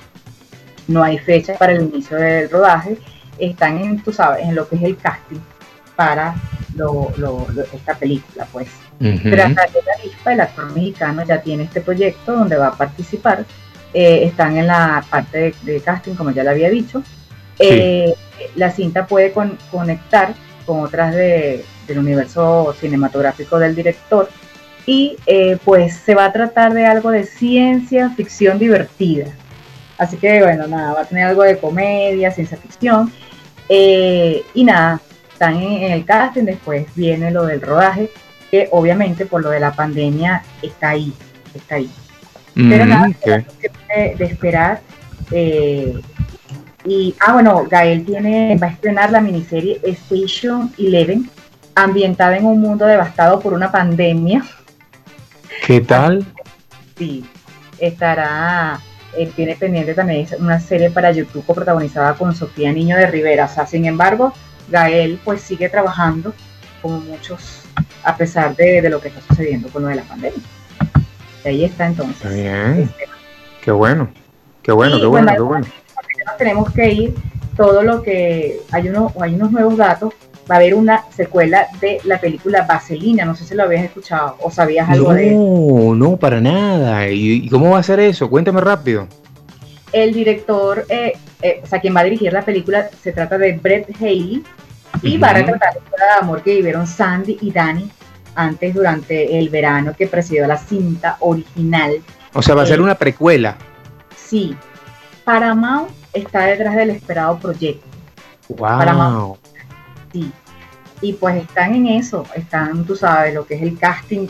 No 0.88 1.04
hay 1.04 1.18
fecha 1.18 1.56
para 1.56 1.74
el 1.74 1.82
inicio 1.84 2.18
del 2.18 2.50
rodaje. 2.50 2.98
Están 3.40 3.78
en, 3.80 4.02
tú 4.02 4.12
sabes, 4.12 4.44
en 4.46 4.56
lo 4.56 4.68
que 4.68 4.76
es 4.78 4.84
el 4.84 4.98
casting 4.98 5.40
para 5.96 6.36
lo- 6.76 7.12
lo- 7.18 7.48
lo- 7.54 7.64
esta 7.74 7.96
película, 7.96 8.46
pues. 8.52 8.68
Ujú. 9.00 9.20
Pero 9.24 9.36
Rafael 9.48 9.72
Arispa, 10.00 10.34
el 10.34 10.42
actor 10.42 10.72
mexicano, 10.74 11.24
ya 11.26 11.42
tiene 11.42 11.64
este 11.64 11.82
proyecto 11.82 12.34
donde 12.34 12.56
va 12.58 12.68
a 12.68 12.72
participar. 12.78 13.46
Eh, 13.94 14.26
están 14.26 14.58
en 14.58 14.68
la 14.68 15.04
parte 15.10 15.38
de, 15.38 15.56
de 15.74 15.80
casting, 15.82 16.14
como 16.14 16.32
ya 16.32 16.44
le 16.44 16.50
había 16.52 16.70
dicho. 16.70 17.02
Eh, 17.60 18.14
La 18.56 18.70
cinta 18.70 19.08
puede 19.08 19.32
con- 19.32 19.58
conectar 19.72 20.34
con 20.66 20.82
otras 20.82 21.16
de- 21.16 21.64
del 21.88 22.00
universo 22.00 22.76
cinematográfico 22.80 23.58
del 23.58 23.74
director 23.76 24.30
y 24.86 25.18
eh, 25.26 25.58
pues 25.66 25.96
se 25.96 26.14
va 26.14 26.26
a 26.26 26.32
tratar 26.34 26.74
de 26.74 26.86
algo 26.86 27.10
de 27.10 27.24
ciencia 27.24 28.10
ficción 28.12 28.60
divertida. 28.60 29.26
Así 29.98 30.18
que 30.18 30.44
bueno, 30.44 30.68
nada, 30.68 30.94
va 30.94 31.02
a 31.02 31.06
tener 31.06 31.26
algo 31.26 31.42
de 31.44 31.58
comedia, 31.58 32.30
ciencia 32.32 32.58
ficción. 32.58 33.12
Eh, 33.70 34.44
y 34.54 34.64
nada, 34.64 35.02
están 35.32 35.56
en, 35.58 35.84
en 35.84 35.92
el 35.92 36.06
casting, 36.06 36.44
después 36.44 36.86
viene 36.96 37.32
lo 37.32 37.46
del 37.46 37.62
rodaje, 37.62 38.10
que 38.50 38.70
obviamente 38.72 39.26
por 39.26 39.42
lo 39.42 39.50
de 39.50 39.60
la 39.60 39.74
pandemia 39.74 40.44
está 40.62 40.90
ahí, 40.90 41.14
está 41.54 41.76
ahí. 41.76 41.90
Pero 42.56 42.86
Mm, 42.86 42.90
nada, 42.90 43.08
ok. 43.10 43.26
de, 43.28 44.16
de 44.18 44.26
esperar. 44.26 44.82
eh, 45.32 45.94
y, 46.86 47.14
ah, 47.20 47.34
bueno, 47.34 47.66
Gael 47.70 48.06
tiene, 48.06 48.58
va 48.58 48.68
a 48.68 48.70
estrenar 48.72 49.12
la 49.12 49.20
miniserie 49.20 49.82
Station 49.84 50.72
Eleven, 50.78 51.30
ambientada 51.76 52.38
en 52.38 52.46
un 52.46 52.62
mundo 52.62 52.86
devastado 52.86 53.40
por 53.42 53.54
una 53.54 53.70
pandemia. 53.72 54.44
¿Qué 55.66 55.82
tal? 55.82 56.26
Sí, 56.98 57.26
estará, 57.78 58.80
eh, 59.16 59.32
tiene 59.36 59.56
pendiente 59.56 59.94
también 59.94 60.28
una 60.40 60.60
serie 60.60 60.90
para 60.90 61.12
YouTube 61.12 61.46
protagonizada 61.46 62.14
con 62.16 62.36
Sofía 62.36 62.72
Niño 62.72 62.98
de 62.98 63.08
Rivera. 63.08 63.46
O 63.46 63.48
sea, 63.48 63.66
sin 63.66 63.86
embargo, 63.86 64.34
Gael 64.70 65.20
pues 65.24 65.42
sigue 65.42 65.70
trabajando 65.70 66.34
como 66.82 67.00
muchos, 67.00 67.64
a 68.04 68.16
pesar 68.16 68.56
de, 68.56 68.82
de 68.82 68.90
lo 68.90 69.00
que 69.00 69.10
está 69.10 69.22
sucediendo 69.22 69.70
con 69.70 69.84
lo 69.84 69.88
de 69.90 69.96
la 69.96 70.04
pandemia. 70.04 70.40
Y 71.44 71.48
ahí 71.48 71.66
está 71.66 71.88
entonces. 71.88 72.18
Está 72.18 72.30
bien, 72.30 72.92
qué 73.62 73.72
bueno, 73.72 74.10
qué 74.62 74.72
bueno, 74.72 74.98
Y, 74.98 75.02
qué 75.02 75.06
bueno, 75.06 75.28
bueno, 75.28 75.34
qué 75.36 75.42
bueno. 75.42 75.68
tenemos 76.38 76.72
que 76.72 76.92
ir 76.92 77.16
todo 77.56 77.82
lo 77.82 78.04
que 78.04 78.60
hay 78.72 78.88
unos 78.88 79.12
hay 79.20 79.34
unos 79.34 79.52
nuevos 79.52 79.78
datos 79.78 80.14
va 80.50 80.56
a 80.56 80.58
haber 80.58 80.74
una 80.76 81.04
secuela 81.16 81.68
de 81.82 82.00
la 82.06 82.20
película 82.20 82.66
Vaselina 82.68 83.26
no 83.26 83.36
sé 83.36 83.44
si 83.46 83.54
lo 83.56 83.64
habías 83.64 83.84
escuchado 83.84 84.38
o 84.42 84.50
sabías 84.52 84.90
algo 84.90 85.14
de 85.14 85.28
eso 85.30 85.38
No, 85.38 85.96
no, 85.96 86.18
para 86.18 86.40
nada. 86.42 87.10
¿Y, 87.10 87.46
y 87.46 87.50
cómo 87.50 87.72
va 87.72 87.80
a 87.80 87.84
ser 87.84 88.00
eso? 88.00 88.30
Cuéntame 88.30 88.62
rápido. 88.62 89.08
el 89.92 90.14
director 90.14 90.86
eh, 90.90 91.14
eh, 91.42 91.62
o 91.64 91.68
sea 91.68 91.80
quien 91.80 91.96
va 91.96 92.02
a 92.02 92.04
dirigir 92.06 92.32
la 92.34 92.44
película 92.44 92.90
se 93.04 93.12
trata 93.12 93.38
de 93.38 93.54
Brett 93.54 93.90
Haley 94.00 94.44
y 95.04 95.18
va 95.18 95.30
a 95.30 95.34
retratar 95.34 95.74
la 95.74 95.80
historia 95.80 96.06
de 96.06 96.20
amor 96.22 96.42
que 96.44 96.56
vivieron 96.56 96.88
Sandy 96.88 97.38
y 97.42 97.52
Danny 97.52 97.90
antes 98.36 98.74
durante 98.74 99.38
el 99.38 99.50
verano 99.50 99.94
que 99.98 100.08
presidió 100.08 100.48
la 100.48 100.58
cinta 100.58 101.18
original 101.20 101.94
O 102.34 102.42
sea, 102.42 102.56
va 102.56 102.64
a 102.64 102.66
ser 102.66 102.80
Eh, 102.80 102.84
una 102.84 102.96
precuela. 102.96 103.56
sí 104.16 104.56
Paramount 105.24 105.90
está 106.14 106.46
detrás 106.46 106.76
del 106.76 106.92
esperado 106.92 107.38
proyecto 107.38 107.86
Wow. 108.50 108.58
Paramount. 108.80 109.40
Y 111.02 111.14
pues 111.14 111.44
están 111.44 111.76
en 111.76 111.88
eso, 111.88 112.26
están, 112.36 112.84
tú 112.86 112.96
sabes, 112.96 113.34
lo 113.34 113.46
que 113.46 113.56
es 113.56 113.62
el 113.62 113.78
casting. 113.78 114.28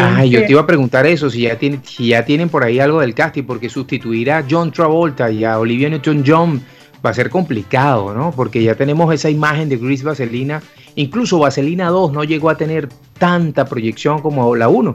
Ah, 0.00 0.24
yo 0.24 0.40
te 0.40 0.52
iba 0.52 0.60
a 0.60 0.66
preguntar 0.66 1.06
eso, 1.06 1.28
si 1.28 1.42
ya, 1.42 1.58
tiene, 1.58 1.80
si 1.82 2.08
ya 2.08 2.24
tienen 2.24 2.48
por 2.48 2.62
ahí 2.62 2.78
algo 2.78 3.00
del 3.00 3.14
casting, 3.14 3.42
porque 3.42 3.68
sustituir 3.68 4.30
a 4.30 4.44
John 4.48 4.70
Travolta 4.70 5.30
y 5.30 5.44
a 5.44 5.58
Olivia 5.58 5.88
Newton-John 5.88 6.62
va 7.04 7.10
a 7.10 7.14
ser 7.14 7.30
complicado, 7.30 8.14
¿no? 8.14 8.30
Porque 8.30 8.62
ya 8.62 8.74
tenemos 8.76 9.12
esa 9.12 9.28
imagen 9.28 9.68
de 9.68 9.78
Chris 9.78 10.04
Vaselina. 10.04 10.62
Incluso 10.94 11.38
Vaselina 11.38 11.88
2 11.88 12.12
no 12.12 12.22
llegó 12.22 12.50
a 12.50 12.56
tener 12.56 12.88
tanta 13.18 13.64
proyección 13.64 14.20
como 14.20 14.54
la 14.54 14.68
1, 14.68 14.92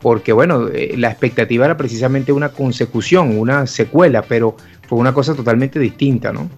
porque 0.00 0.32
bueno, 0.32 0.68
eh, 0.68 0.94
la 0.96 1.10
expectativa 1.10 1.64
era 1.64 1.76
precisamente 1.76 2.32
una 2.32 2.50
consecución, 2.50 3.36
una 3.38 3.66
secuela, 3.66 4.22
pero 4.22 4.56
fue 4.88 4.98
una 4.98 5.12
cosa 5.12 5.34
totalmente 5.34 5.80
distinta, 5.80 6.32
¿no? 6.32 6.48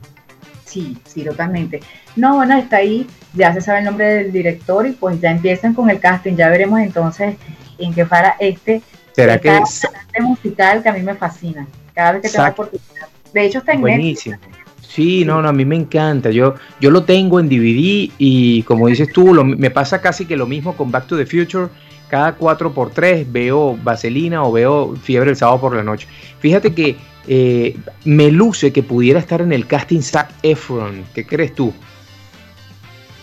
Sí, 0.71 0.97
sí, 1.05 1.25
totalmente. 1.25 1.81
No, 2.15 2.37
bueno, 2.37 2.57
está 2.57 2.77
ahí, 2.77 3.07
ya 3.35 3.53
se 3.53 3.61
sabe 3.61 3.81
el 3.81 3.87
nombre 3.87 4.07
del 4.07 4.33
director 4.33 4.87
y 4.87 4.93
pues 4.93 5.21
ya 5.21 5.33
empiezan 5.33 5.75
con 5.75 5.91
el 5.91 5.99
casting, 5.99 6.37
ya 6.37 6.49
veremos 6.49 6.79
entonces 6.81 7.35
en 7.79 7.93
qué 7.93 8.07
para 8.07 8.37
este, 8.39 8.83
¿Será 9.13 9.39
que 9.39 9.57
este 9.59 9.89
musical 10.21 10.83
que 10.83 10.89
a 10.89 10.93
mí 10.93 11.03
me 11.03 11.15
fascina, 11.15 11.67
cada 11.93 12.13
vez 12.13 12.23
que 12.23 12.29
tengo 12.29 12.49
oportunidad. 12.49 13.09
De 13.35 13.45
hecho 13.47 13.59
está 13.59 13.73
en 13.73 13.83
Netflix. 13.83 14.25
Buenísimo. 14.25 14.37
Sí, 14.81 15.25
no, 15.25 15.41
no, 15.43 15.49
a 15.49 15.53
mí 15.53 15.65
me 15.65 15.77
encanta. 15.77 16.31
Yo, 16.31 16.55
yo 16.81 16.91
lo 16.91 17.05
tengo 17.05 17.39
en 17.41 17.49
DVD 17.49 18.11
y 18.19 18.63
como 18.65 18.89
dices 18.89 19.09
tú, 19.13 19.35
lo- 19.35 19.45
me 19.45 19.71
pasa 19.71 20.01
casi 20.01 20.25
que 20.27 20.37
lo 20.37 20.47
mismo 20.47 20.77
con 20.77 20.91
Back 20.91 21.07
to 21.07 21.17
the 21.17 21.27
Future. 21.27 21.69
Cada 22.09 22.37
4x3 22.37 23.25
veo 23.31 23.77
Vaselina 23.83 24.43
o 24.43 24.51
veo 24.51 24.97
Fiebre 24.97 25.31
el 25.31 25.37
sábado 25.37 25.61
por 25.61 25.77
la 25.77 25.85
noche. 25.85 26.09
Fíjate 26.41 26.75
que 26.75 26.97
eh, 27.27 27.77
me 28.05 28.31
luce 28.31 28.73
que 28.73 28.83
pudiera 28.83 29.19
estar 29.19 29.41
en 29.41 29.53
el 29.53 29.67
casting 29.67 30.01
Zac 30.01 30.31
Efron. 30.43 31.05
¿Qué 31.15 31.27
crees 31.27 31.55
tú? 31.55 31.73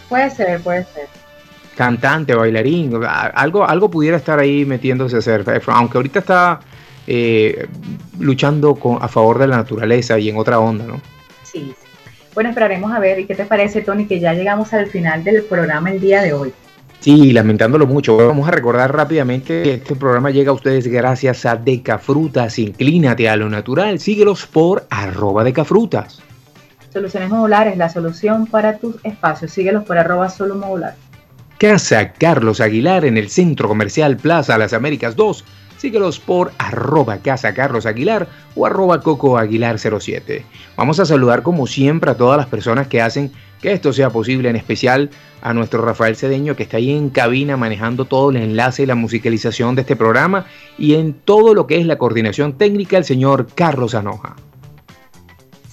Puede 0.09 0.29
ser, 0.29 0.59
puede 0.61 0.85
ser. 0.85 1.07
Cantante, 1.75 2.33
bailarín, 2.33 2.91
algo, 3.05 3.67
algo 3.67 3.91
pudiera 3.91 4.17
estar 4.17 4.39
ahí 4.39 4.65
metiéndose 4.65 5.15
a 5.15 5.19
hacer 5.19 5.41
Efron, 5.47 5.75
aunque 5.75 5.97
ahorita 5.97 6.19
está 6.19 6.59
eh, 7.05 7.67
luchando 8.19 8.75
con, 8.75 8.97
a 9.01 9.07
favor 9.07 9.39
de 9.39 9.47
la 9.47 9.57
naturaleza 9.57 10.17
y 10.17 10.29
en 10.29 10.37
otra 10.37 10.59
onda, 10.59 10.85
¿no? 10.85 11.01
Sí, 11.43 11.73
sí. 11.79 11.87
Bueno, 12.33 12.49
esperaremos 12.49 12.91
a 12.91 12.99
ver. 12.99 13.19
¿Y 13.19 13.25
qué 13.25 13.33
te 13.33 13.45
parece, 13.45 13.81
Tony? 13.81 14.05
Que 14.05 14.19
ya 14.19 14.33
llegamos 14.33 14.71
al 14.71 14.87
final 14.87 15.23
del 15.23 15.43
programa 15.43 15.89
el 15.89 15.99
día 15.99 16.21
de 16.21 16.33
hoy. 16.33 16.53
Sí, 16.99 17.31
lamentándolo 17.31 17.87
mucho. 17.87 18.17
Vamos 18.17 18.47
a 18.47 18.51
recordar 18.51 18.93
rápidamente 18.93 19.63
que 19.63 19.73
este 19.75 19.95
programa 19.95 20.31
llega 20.31 20.51
a 20.51 20.53
ustedes 20.53 20.87
gracias 20.87 21.45
a 21.45 21.55
Decafrutas. 21.55 22.59
Inclínate 22.59 23.29
a 23.29 23.35
lo 23.35 23.49
natural. 23.49 23.99
Síguelos 23.99 24.45
por 24.47 24.85
arroba 24.89 25.43
Decafrutas. 25.43 26.21
Soluciones 26.91 27.29
Modulares, 27.29 27.77
la 27.77 27.89
solución 27.89 28.47
para 28.47 28.77
tus 28.77 28.95
espacios. 29.03 29.51
Síguelos 29.51 29.83
por 29.83 29.97
arroba 29.97 30.29
solo 30.29 30.55
modular. 30.55 30.95
Casa 31.57 32.13
Carlos 32.13 32.61
Aguilar 32.61 33.03
en 33.03 33.17
el 33.17 33.29
Centro 33.29 33.67
Comercial 33.67 34.15
Plaza 34.17 34.59
Las 34.59 34.73
Américas 34.73 35.15
2. 35.15 35.43
Síguelos 35.77 36.19
por 36.19 36.51
arroba 36.59 37.17
Casa 37.17 37.55
Carlos 37.55 37.87
Aguilar 37.87 38.27
o 38.53 38.67
arroba 38.67 39.01
Coco 39.01 39.39
Aguilar 39.39 39.79
07. 39.79 40.45
Vamos 40.75 40.99
a 40.99 41.05
saludar 41.05 41.41
como 41.41 41.65
siempre 41.65 42.11
a 42.11 42.15
todas 42.15 42.37
las 42.37 42.45
personas 42.45 42.87
que 42.87 43.01
hacen 43.01 43.31
que 43.59 43.71
esto 43.71 43.91
sea 43.91 44.11
posible, 44.11 44.49
en 44.49 44.55
especial 44.55 45.09
a 45.41 45.55
nuestro 45.55 45.83
Rafael 45.83 46.15
Cedeño 46.15 46.55
que 46.55 46.61
está 46.61 46.77
ahí 46.77 46.91
en 46.91 47.09
cabina 47.09 47.57
manejando 47.57 48.05
todo 48.05 48.29
el 48.29 48.37
enlace 48.37 48.83
y 48.83 48.85
la 48.85 48.93
musicalización 48.93 49.73
de 49.73 49.81
este 49.81 49.95
programa 49.95 50.45
y 50.77 50.93
en 50.93 51.13
todo 51.13 51.55
lo 51.55 51.65
que 51.65 51.79
es 51.79 51.87
la 51.87 51.97
coordinación 51.97 52.53
técnica 52.53 52.99
el 52.99 53.03
señor 53.03 53.47
Carlos 53.55 53.95
Anoja. 53.95 54.35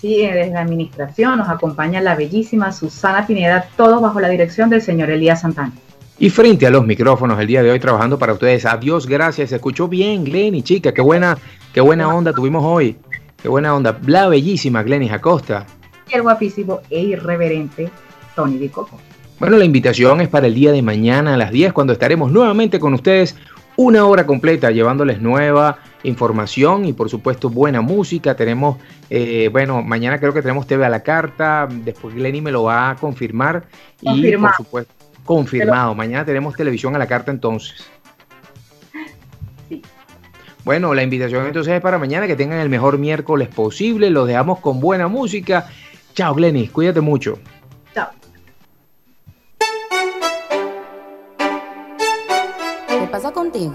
Sí, 0.04 0.18
desde 0.18 0.50
la 0.52 0.60
administración 0.60 1.38
nos 1.38 1.48
acompaña 1.48 1.98
la 2.02 2.14
bellísima 2.14 2.72
Susana 2.72 3.26
Pineda, 3.26 3.70
todos 3.74 4.02
bajo 4.02 4.20
la 4.20 4.28
dirección 4.28 4.68
del 4.68 4.82
señor 4.82 5.08
Elías 5.08 5.40
Santana. 5.40 5.72
Y 6.18 6.28
frente 6.28 6.66
a 6.66 6.70
los 6.70 6.84
micrófonos 6.84 7.40
el 7.40 7.46
día 7.46 7.62
de 7.62 7.70
hoy 7.70 7.80
trabajando 7.80 8.18
para 8.18 8.34
ustedes. 8.34 8.66
Adiós, 8.66 9.06
gracias. 9.06 9.48
Se 9.48 9.56
escuchó 9.56 9.88
bien, 9.88 10.22
Glenny, 10.22 10.60
chica. 10.60 10.92
Qué 10.92 11.00
buena, 11.00 11.38
qué 11.72 11.80
buena 11.80 12.14
onda 12.14 12.34
tuvimos 12.34 12.62
hoy. 12.62 12.98
Qué 13.40 13.48
buena 13.48 13.74
onda. 13.74 13.98
La 14.06 14.28
bellísima 14.28 14.82
Glenny 14.82 15.08
Acosta. 15.08 15.64
Y 16.12 16.16
el 16.16 16.20
guapísimo 16.20 16.82
e 16.90 17.00
irreverente 17.00 17.88
Tony 18.36 18.58
Di 18.58 18.68
Coco. 18.68 19.00
Bueno, 19.40 19.56
la 19.56 19.64
invitación 19.64 20.20
es 20.20 20.28
para 20.28 20.48
el 20.48 20.54
día 20.54 20.72
de 20.72 20.82
mañana 20.82 21.32
a 21.32 21.38
las 21.38 21.50
10 21.50 21.72
cuando 21.72 21.94
estaremos 21.94 22.30
nuevamente 22.30 22.78
con 22.78 22.92
ustedes 22.92 23.36
una 23.76 24.04
hora 24.04 24.26
completa 24.26 24.70
llevándoles 24.70 25.22
nueva 25.22 25.78
información 26.04 26.84
y 26.84 26.92
por 26.92 27.10
supuesto 27.10 27.50
buena 27.50 27.80
música. 27.80 28.36
Tenemos, 28.36 28.78
eh, 29.10 29.48
bueno, 29.50 29.82
mañana 29.82 30.20
creo 30.20 30.32
que 30.32 30.42
tenemos 30.42 30.66
TV 30.66 30.84
a 30.86 30.88
la 30.88 31.02
carta, 31.02 31.66
después 31.68 32.14
Glenny 32.14 32.40
me 32.40 32.52
lo 32.52 32.64
va 32.64 32.90
a 32.90 32.96
confirmar 32.96 33.64
y 34.00 34.36
por 34.36 34.54
supuesto 34.54 34.94
confirmado. 35.24 35.94
Mañana 35.94 36.24
tenemos 36.24 36.54
televisión 36.54 36.94
a 36.94 36.98
la 36.98 37.06
carta 37.06 37.30
entonces. 37.30 37.86
Sí. 39.68 39.82
Bueno, 40.64 40.94
la 40.94 41.02
invitación 41.02 41.46
entonces 41.46 41.74
es 41.74 41.80
para 41.80 41.98
mañana 41.98 42.26
que 42.26 42.36
tengan 42.36 42.58
el 42.58 42.68
mejor 42.68 42.98
miércoles 42.98 43.48
posible. 43.48 44.10
Los 44.10 44.28
dejamos 44.28 44.60
con 44.60 44.80
buena 44.80 45.08
música. 45.08 45.68
Chao, 46.14 46.34
Glenny, 46.34 46.68
cuídate 46.68 47.00
mucho. 47.00 47.38
Chao. 47.94 48.10
¿Qué 52.88 53.06
pasa 53.10 53.32
contigo? 53.32 53.74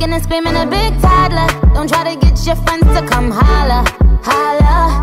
kicking 0.00 0.14
and 0.14 0.22
screaming 0.22 0.56
a 0.56 0.66
big 0.66 0.98
toddler. 1.00 1.48
Don't 1.74 1.88
try 1.88 2.14
to 2.14 2.18
get 2.18 2.34
your 2.46 2.56
friends 2.56 2.86
to 2.96 3.06
come 3.06 3.30
holla. 3.30 3.84
Holla. 4.22 5.02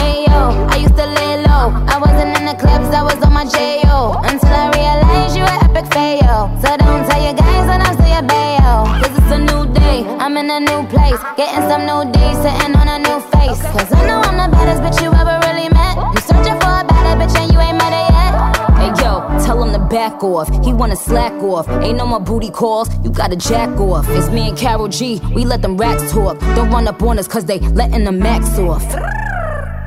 Ayo, 0.00 0.40
I 0.72 0.76
used 0.76 0.96
to 0.96 1.06
lay 1.06 1.42
low. 1.44 1.68
I 1.86 1.98
wasn't 1.98 2.36
in 2.38 2.44
the 2.46 2.54
clubs, 2.54 2.88
I 2.94 3.02
was 3.02 3.20
on 3.22 3.32
my 3.32 3.44
J.O. 3.44 4.20
Until 4.24 4.48
I 4.48 4.70
realized 4.72 5.36
you 5.36 5.42
were 5.42 5.58
epic 5.66 5.92
fail. 5.92 6.48
So 6.62 6.68
don't 6.76 7.04
tell 7.08 7.22
your 7.22 7.34
guys 7.34 7.64
that 7.68 7.80
I'm 7.84 7.94
still 7.94 8.08
your 8.08 8.24
bayo. 8.24 8.88
Cause 9.00 9.14
it's 9.20 9.32
a 9.36 9.40
new 9.50 9.62
day, 9.74 10.04
I'm 10.16 10.36
in 10.36 10.48
a 10.50 10.60
new 10.60 10.80
place. 10.88 11.20
Getting 11.36 11.64
some 11.68 11.84
new 11.84 12.08
days, 12.12 12.36
sitting 12.40 12.74
on 12.80 12.88
a 12.88 12.98
new 13.04 13.18
face. 13.32 13.60
Cause 13.76 13.92
I 13.92 14.00
know 14.08 14.20
I'm 14.24 14.36
the 14.40 14.48
baddest 14.48 14.80
bitch 14.80 14.98
you 15.04 15.12
ever 15.12 15.36
really 15.44 15.68
met. 15.68 15.94
You 16.14 16.20
searching 16.24 16.56
for 16.62 16.72
a 16.72 16.84
better 16.88 17.14
bitch 17.20 17.36
and 17.36 17.52
you 17.52 17.60
ain't 17.60 17.76
met 17.76 17.92
her 17.92 18.06
yet. 18.16 18.32
Hey 18.80 18.90
yo, 19.04 19.28
tell 19.44 19.60
him 19.62 19.72
to 19.76 19.82
back 19.92 20.24
off. 20.24 20.48
He 20.64 20.72
wanna 20.72 20.96
slack 20.96 21.27
off. 21.58 21.68
Ain't 21.82 21.98
no 21.98 22.06
more 22.06 22.20
booty 22.20 22.50
calls. 22.50 22.88
You 23.04 23.10
gotta 23.10 23.36
jack 23.36 23.70
off. 23.80 24.06
It's 24.10 24.30
me 24.30 24.48
and 24.48 24.56
Carol 24.56 24.88
G. 24.88 25.20
We 25.34 25.44
let 25.44 25.62
them 25.62 25.76
racks 25.76 26.12
talk. 26.12 26.38
Don't 26.54 26.70
run 26.70 26.86
up 26.86 27.02
on 27.02 27.18
us 27.18 27.28
cause 27.28 27.44
they 27.44 27.58
letting 27.58 28.04
the 28.04 28.12
max 28.12 28.58
off. 28.58 28.84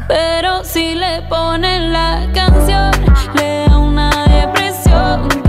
Pero 0.08 0.64
si 0.64 0.96
le 0.96 1.22
ponen 1.30 1.94
la 1.94 2.28
canción, 2.34 2.92
le 3.36 3.66
da 3.68 3.78
una 3.78 4.10
depresión 4.28 5.41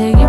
y 0.00 0.27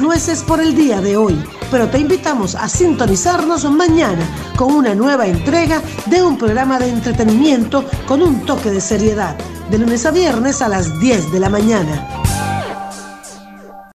nueces 0.00 0.42
por 0.42 0.60
el 0.60 0.74
día 0.74 1.00
de 1.00 1.16
hoy, 1.16 1.42
pero 1.70 1.88
te 1.88 1.98
invitamos 1.98 2.54
a 2.54 2.68
sintonizarnos 2.68 3.64
mañana 3.70 4.26
con 4.56 4.72
una 4.72 4.94
nueva 4.94 5.26
entrega 5.26 5.82
de 6.06 6.22
un 6.22 6.36
programa 6.36 6.78
de 6.78 6.88
entretenimiento 6.88 7.84
con 8.06 8.22
un 8.22 8.44
toque 8.44 8.70
de 8.70 8.80
seriedad, 8.80 9.36
de 9.70 9.78
lunes 9.78 10.06
a 10.06 10.10
viernes 10.10 10.62
a 10.62 10.68
las 10.68 10.98
10 11.00 11.32
de 11.32 11.40
la 11.40 11.48
mañana. 11.48 12.17